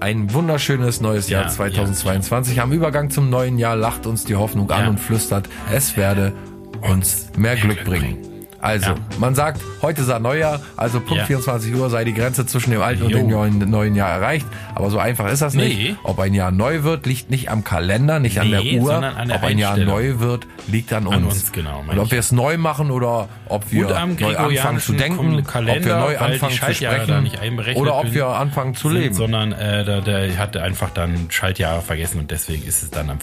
ein 0.00 0.32
wunderschönes 0.32 1.00
neues 1.00 1.28
Jahr 1.28 1.46
2022. 1.46 2.60
Am 2.60 2.72
Übergang 2.72 3.10
zum 3.10 3.30
neuen 3.30 3.56
Jahr 3.56 3.76
lacht 3.76 4.06
uns 4.06 4.24
die 4.24 4.34
Hoffnung 4.34 4.68
an 4.72 4.88
und 4.88 4.98
flüstert, 4.98 5.48
es 5.72 5.96
werde 5.96 6.32
uns 6.80 7.28
mehr 7.36 7.54
Glück 7.54 7.84
bringen. 7.84 8.29
Also, 8.60 8.90
ja. 8.90 8.94
man 9.18 9.34
sagt, 9.34 9.62
heute 9.80 10.04
sei 10.04 10.18
Neujahr, 10.18 10.60
also 10.76 11.00
Punkt 11.00 11.16
ja. 11.16 11.24
24 11.24 11.74
Uhr 11.74 11.88
sei 11.88 12.04
die 12.04 12.12
Grenze 12.12 12.44
zwischen 12.46 12.70
dem 12.72 12.82
alten 12.82 13.00
jo. 13.00 13.06
und 13.06 13.14
dem 13.14 13.28
neuen, 13.28 13.70
neuen, 13.70 13.94
Jahr 13.94 14.10
erreicht. 14.10 14.46
Aber 14.74 14.90
so 14.90 14.98
einfach 14.98 15.30
ist 15.30 15.40
das 15.40 15.54
nee. 15.54 15.68
nicht. 15.68 15.96
Ob 16.02 16.18
ein 16.18 16.34
Jahr 16.34 16.50
neu 16.50 16.82
wird, 16.82 17.06
liegt 17.06 17.30
nicht 17.30 17.50
am 17.50 17.64
Kalender, 17.64 18.18
nicht 18.18 18.36
nee, 18.36 18.40
an 18.42 18.50
der 18.50 18.80
Uhr. 18.80 19.00
Der 19.00 19.36
ob 19.36 19.42
ein 19.42 19.58
Jahr 19.58 19.76
neu 19.78 20.18
wird, 20.18 20.46
liegt 20.66 20.92
an 20.92 21.06
uns. 21.06 21.16
An 21.16 21.24
uns 21.24 21.52
genau, 21.52 21.84
und 21.88 21.98
ob 21.98 22.10
wir 22.10 22.18
es 22.18 22.32
neu 22.32 22.58
machen 22.58 22.90
oder 22.90 23.28
ob 23.46 23.70
wir 23.72 23.86
neu 24.18 24.36
anfangen 24.36 24.80
zu 24.80 24.92
denken, 24.92 25.42
Kalender, 25.44 25.78
ob 25.78 25.84
wir 25.84 25.96
neu 25.96 26.18
anfangen 26.18 26.52
zu 26.52 26.58
sprechen 26.58 27.76
oder 27.76 27.96
ob 27.96 28.12
wir 28.12 28.26
anfangen 28.26 28.74
zu 28.74 28.88
sind, 28.88 29.00
leben. 29.00 29.14
Sondern 29.14 29.52
äh, 29.52 29.84
der, 29.84 30.00
der 30.02 30.38
hatte 30.38 30.62
einfach 30.62 30.90
dann 30.90 31.30
Schaltjahre 31.30 31.80
vergessen 31.80 32.20
und 32.20 32.30
deswegen 32.30 32.64
ist 32.64 32.82
es 32.82 32.90
dann 32.90 33.10
am 33.10 33.18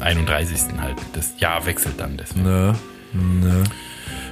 31. 0.00 0.60
halt. 0.80 0.96
Das 1.12 1.34
Jahr 1.38 1.66
wechselt 1.66 2.00
dann 2.00 2.16
deswegen. 2.16 2.44
Nö. 2.44 2.72
Nö. 3.12 3.64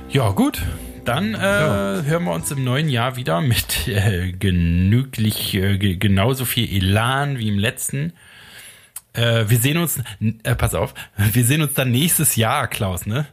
Ja, 0.08 0.30
gut. 0.30 0.62
Dann 1.04 1.34
äh, 1.34 1.38
ja. 1.38 2.02
hören 2.02 2.24
wir 2.24 2.32
uns 2.32 2.50
im 2.50 2.64
neuen 2.64 2.88
Jahr 2.88 3.14
wieder 3.14 3.40
mit 3.40 3.86
äh, 3.86 4.32
genüglich, 4.32 5.54
äh, 5.54 5.96
genauso 5.96 6.44
viel 6.44 6.68
Elan 6.68 7.38
wie 7.38 7.48
im 7.48 7.58
letzten. 7.58 8.12
Äh, 9.12 9.44
wir 9.48 9.58
sehen 9.58 9.78
uns, 9.78 10.02
äh, 10.42 10.54
pass 10.56 10.74
auf, 10.74 10.94
wir 11.16 11.44
sehen 11.44 11.62
uns 11.62 11.74
dann 11.74 11.92
nächstes 11.92 12.34
Jahr, 12.34 12.66
Klaus, 12.66 13.06
ne? 13.06 13.26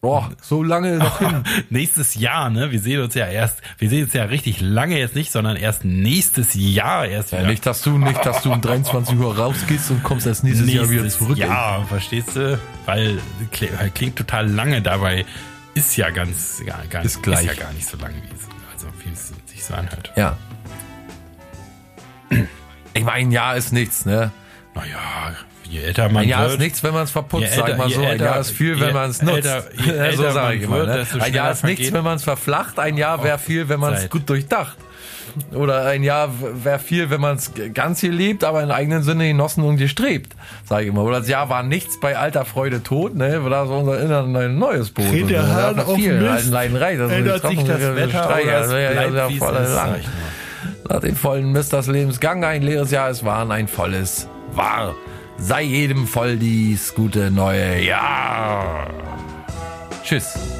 Oh, 0.00 0.22
so 0.40 0.62
lange 0.62 0.96
noch 0.98 1.18
hin. 1.18 1.42
nächstes 1.70 2.14
Jahr, 2.14 2.50
ne? 2.50 2.70
Wir 2.70 2.78
sehen 2.78 3.02
uns 3.02 3.14
ja 3.14 3.26
erst, 3.26 3.60
wir 3.78 3.88
sehen 3.88 4.04
uns 4.04 4.12
ja 4.12 4.24
richtig 4.24 4.60
lange 4.60 4.96
jetzt 4.96 5.16
nicht, 5.16 5.32
sondern 5.32 5.56
erst 5.56 5.84
nächstes 5.84 6.50
Jahr 6.54 7.06
erst 7.06 7.32
wieder. 7.32 7.42
Ja, 7.42 7.48
nicht, 7.48 7.66
dass 7.66 7.82
du, 7.82 7.98
nicht, 7.98 8.24
dass 8.24 8.42
du 8.42 8.52
um 8.52 8.60
23 8.60 9.18
Uhr 9.18 9.36
rausgehst 9.36 9.90
und 9.90 10.04
kommst 10.04 10.26
erst 10.26 10.44
nächstes, 10.44 10.66
nächstes 10.66 10.90
Jahr 10.92 11.00
wieder 11.00 11.08
zurück. 11.10 11.36
Ja, 11.36 11.84
verstehst 11.88 12.36
du? 12.36 12.60
Weil 12.86 13.18
klingt 13.94 14.14
total 14.14 14.48
lange 14.48 14.82
dabei. 14.82 15.24
Ist 15.74 15.96
ja 15.96 16.10
ganz, 16.10 16.62
gar, 16.64 16.86
gar, 16.86 17.04
ist, 17.04 17.20
gleich. 17.22 17.46
ist 17.46 17.56
ja 17.56 17.64
gar 17.64 17.72
nicht 17.72 17.88
so 17.88 17.96
lange, 17.98 18.14
wie 18.14 18.34
es, 18.34 18.48
also 18.72 18.86
wie 19.04 19.12
es 19.12 19.32
sich 19.50 19.64
so 19.64 19.74
anhört. 19.74 20.12
Ja. 20.16 20.36
Ich 22.94 23.04
meine, 23.04 23.18
ein 23.18 23.32
Jahr 23.32 23.56
ist 23.56 23.72
nichts, 23.72 24.04
ne? 24.04 24.30
Naja, 24.74 25.34
je 25.68 25.82
älter 25.82 26.08
man 26.08 26.22
ein 26.22 26.28
Jahr 26.28 26.42
wird. 26.42 26.52
ist 26.52 26.58
nichts, 26.58 26.82
wenn 26.82 26.94
man 26.94 27.04
es 27.04 27.10
verputzt, 27.10 27.44
älter, 27.52 27.66
sag 27.68 27.78
mal 27.78 27.90
so. 27.90 28.02
Älter, 28.02 28.12
ein 28.12 28.20
Jahr 28.20 28.40
ist 28.40 28.50
viel, 28.50 28.80
wenn 28.80 28.94
man 28.94 29.10
es 29.10 29.22
nutzt. 29.22 29.46
Älter, 29.46 30.16
so 30.16 30.30
sage 30.30 30.56
ich 30.56 30.62
immer. 30.62 30.84
Ne? 30.84 31.06
Ein 31.20 31.34
Jahr 31.34 31.52
ist 31.52 31.64
nichts, 31.64 31.92
wenn 31.92 32.04
man 32.04 32.16
es 32.16 32.24
verflacht. 32.24 32.78
Ein 32.78 32.96
Jahr 32.96 33.22
wäre 33.22 33.38
viel, 33.38 33.68
wenn 33.68 33.80
man 33.80 33.94
es 33.94 34.08
gut 34.10 34.28
durchdacht. 34.28 34.76
Oder 35.52 35.86
ein 35.86 36.02
Jahr 36.02 36.30
wäre 36.64 36.78
viel, 36.78 37.10
wenn 37.10 37.20
man 37.20 37.36
es 37.36 37.52
ganz 37.74 38.00
hier 38.00 38.10
liebt, 38.10 38.44
aber 38.44 38.62
in 38.62 38.70
eigenen 38.70 39.02
Sinne 39.02 39.28
genossen 39.28 39.62
und 39.62 39.76
gestrebt, 39.76 40.34
sage 40.64 40.84
ich 40.84 40.88
immer. 40.88 41.04
Oder 41.04 41.20
das 41.20 41.28
Jahr 41.28 41.48
war 41.48 41.62
nichts 41.62 42.00
bei 42.00 42.16
alter 42.16 42.44
Freude 42.44 42.82
tot, 42.82 43.14
ne? 43.14 43.40
Oder 43.42 43.66
so 43.66 43.74
unser 43.74 44.00
Innern 44.00 44.34
ein 44.34 44.58
neues 44.58 44.90
Boot. 44.90 45.10
Kriegt 45.10 45.30
der 45.30 45.46
Hahn 45.46 45.78
auf 45.78 45.96
viel, 45.96 46.18
Mist, 46.18 46.50
Leiden 46.50 46.76
reich, 46.76 46.98
das 46.98 47.12
ändert 47.12 47.46
sich 47.46 47.62
das 47.62 47.80
Wetter 47.80 48.24
Streicher, 48.24 48.48
oder 48.48 48.60
es 48.60 48.68
bleibt, 48.68 48.94
ja, 48.94 49.02
ja, 49.02 49.62
ja, 49.62 49.74
lang. 49.74 50.00
Nach 50.88 51.00
den 51.00 51.14
vollen 51.14 51.52
Mist 51.52 51.72
des 51.72 51.86
Lebens 51.86 52.18
Gang 52.20 52.44
ein 52.44 52.62
leeres 52.62 52.90
Jahr, 52.90 53.10
es 53.10 53.24
war 53.24 53.48
ein 53.48 53.68
volles 53.68 54.28
war. 54.52 54.94
Sei 55.38 55.62
jedem 55.62 56.06
voll 56.06 56.36
dies 56.36 56.94
gute 56.94 57.30
neue 57.30 57.80
Jahr. 57.82 58.90
Tschüss. 60.02 60.57